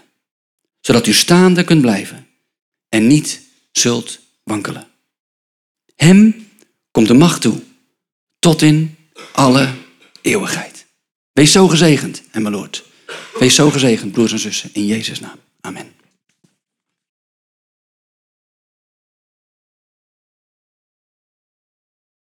zodat 0.80 1.08
u 1.08 1.14
staande 1.14 1.64
kunt 1.64 1.82
blijven 1.82 2.28
en 2.90 3.08
niet 3.08 3.42
zult 3.72 4.20
wankelen. 4.44 4.88
Hem 5.96 6.50
komt 6.92 7.08
de 7.08 7.14
macht 7.14 7.42
toe, 7.42 7.62
tot 8.40 8.62
in 8.62 8.96
alle 9.32 9.70
eeuwigheid. 10.22 10.86
Wees 11.34 11.52
zo 11.52 11.68
gezegend, 11.68 12.24
en 12.32 12.50
Lord. 12.50 12.84
Wees 13.40 13.56
zo 13.56 13.70
gezegend, 13.70 14.12
broers 14.12 14.32
en 14.32 14.40
zussen, 14.40 14.70
in 14.74 14.86
Jezus' 14.86 15.20
naam. 15.20 15.38
Amen. 15.62 16.01